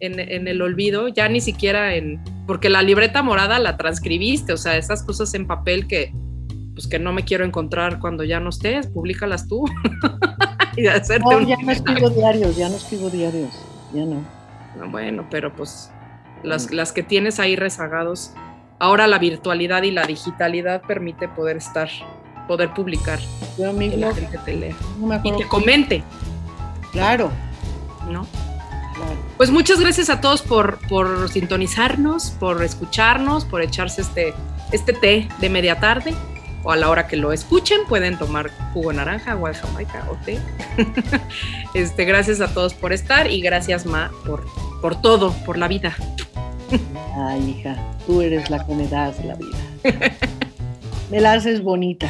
en, 0.00 0.20
en 0.20 0.46
el 0.48 0.60
olvido, 0.62 1.08
ya 1.08 1.28
ni 1.28 1.40
siquiera 1.40 1.94
en. 1.94 2.22
Porque 2.46 2.68
la 2.68 2.82
libreta 2.82 3.22
morada 3.22 3.58
la 3.58 3.76
transcribiste, 3.76 4.52
o 4.52 4.56
sea, 4.56 4.76
esas 4.76 5.02
cosas 5.02 5.32
en 5.34 5.46
papel 5.46 5.86
que, 5.88 6.12
pues 6.74 6.86
que 6.86 6.98
no 6.98 7.12
me 7.12 7.24
quiero 7.24 7.44
encontrar 7.44 7.98
cuando 7.98 8.22
ya 8.22 8.38
no 8.38 8.50
estés, 8.50 8.86
públicalas 8.88 9.48
tú. 9.48 9.64
y 10.76 10.86
hacerte 10.86 11.24
No, 11.28 11.38
un- 11.38 11.46
ya 11.46 11.56
no 11.56 11.72
escribo 11.72 12.10
diarios, 12.10 12.56
ya 12.56 12.68
no 12.68 12.76
escribo 12.76 13.08
diarios, 13.10 13.50
ya 13.92 14.04
no. 14.04 14.22
No, 14.78 14.90
Bueno, 14.90 15.26
pero 15.30 15.54
pues 15.56 15.90
las, 16.42 16.70
las 16.70 16.92
que 16.92 17.02
tienes 17.02 17.40
ahí 17.40 17.56
rezagados, 17.56 18.32
ahora 18.78 19.06
la 19.06 19.18
virtualidad 19.18 19.82
y 19.84 19.90
la 19.90 20.04
digitalidad 20.06 20.82
permite 20.82 21.28
poder 21.28 21.56
estar, 21.56 21.88
poder 22.46 22.72
publicar, 22.74 23.18
Yo 23.58 23.72
mi 23.72 23.90
que 23.90 23.96
la 23.96 24.14
gente 24.14 24.38
te 24.44 24.54
lea 24.54 24.74
no 24.98 25.06
me 25.06 25.20
y 25.22 25.32
te 25.32 25.46
comente, 25.48 26.02
Claro, 26.92 27.30
¿no? 28.10 28.26
claro. 28.94 29.12
Pues 29.36 29.50
muchas 29.50 29.78
gracias 29.80 30.08
a 30.08 30.20
todos 30.20 30.40
por, 30.42 30.78
por 30.88 31.28
sintonizarnos, 31.28 32.30
por 32.30 32.62
escucharnos, 32.62 33.44
por 33.44 33.60
echarse 33.62 34.00
este, 34.00 34.32
este 34.72 34.92
té 34.94 35.28
de 35.40 35.50
media 35.50 35.78
tarde 35.78 36.14
o 36.62 36.72
a 36.72 36.76
la 36.76 36.88
hora 36.88 37.06
que 37.06 37.16
lo 37.16 37.32
escuchen 37.32 37.80
pueden 37.88 38.18
tomar 38.18 38.50
jugo 38.72 38.90
de 38.90 38.96
naranja, 38.96 39.32
agua 39.32 39.50
de 39.50 39.56
jamaica 39.56 40.04
o 40.10 40.14
té. 40.24 40.40
este, 41.74 42.04
gracias 42.06 42.40
a 42.40 42.48
todos 42.48 42.72
por 42.74 42.92
estar 42.92 43.30
y 43.30 43.40
gracias 43.40 43.84
Ma 43.86 44.10
por, 44.24 44.46
por 44.80 45.00
todo, 45.00 45.32
por 45.44 45.58
la 45.58 45.68
vida. 45.68 45.94
Ay, 47.28 47.50
hija, 47.58 47.76
tú 48.06 48.20
eres 48.22 48.50
la 48.50 48.64
que 48.66 48.74
me 48.74 48.88
das 48.88 49.22
la 49.24 49.34
vida. 49.34 49.56
Me 51.10 51.20
la 51.20 51.32
haces 51.32 51.62
bonita. 51.62 52.08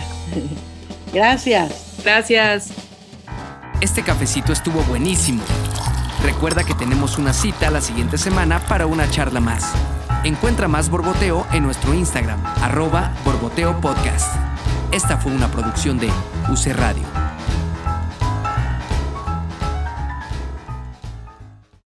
Gracias. 1.13 2.01
Gracias. 2.05 2.73
Este 3.81 4.03
cafecito 4.03 4.53
estuvo 4.53 4.83
buenísimo. 4.85 5.43
Recuerda 6.23 6.65
que 6.65 6.75
tenemos 6.75 7.19
una 7.19 7.33
cita 7.33 7.71
la 7.71 7.81
siguiente 7.81 8.19
semana 8.19 8.61
para 8.61 8.87
una 8.87 9.09
charla 9.11 9.41
más. 9.41 9.73
Encuentra 10.25 10.67
más 10.67 10.89
Borboteo 10.91 11.47
en 11.53 11.63
nuestro 11.63 11.95
Instagram, 11.95 12.43
arroba 12.63 13.15
Borboteo 13.25 13.81
Podcast. 13.81 14.35
Esta 14.93 15.19
fue 15.19 15.33
una 15.33 15.49
producción 15.49 15.99
de 15.99 16.09
UC 16.49 16.75
Radio. 16.75 17.26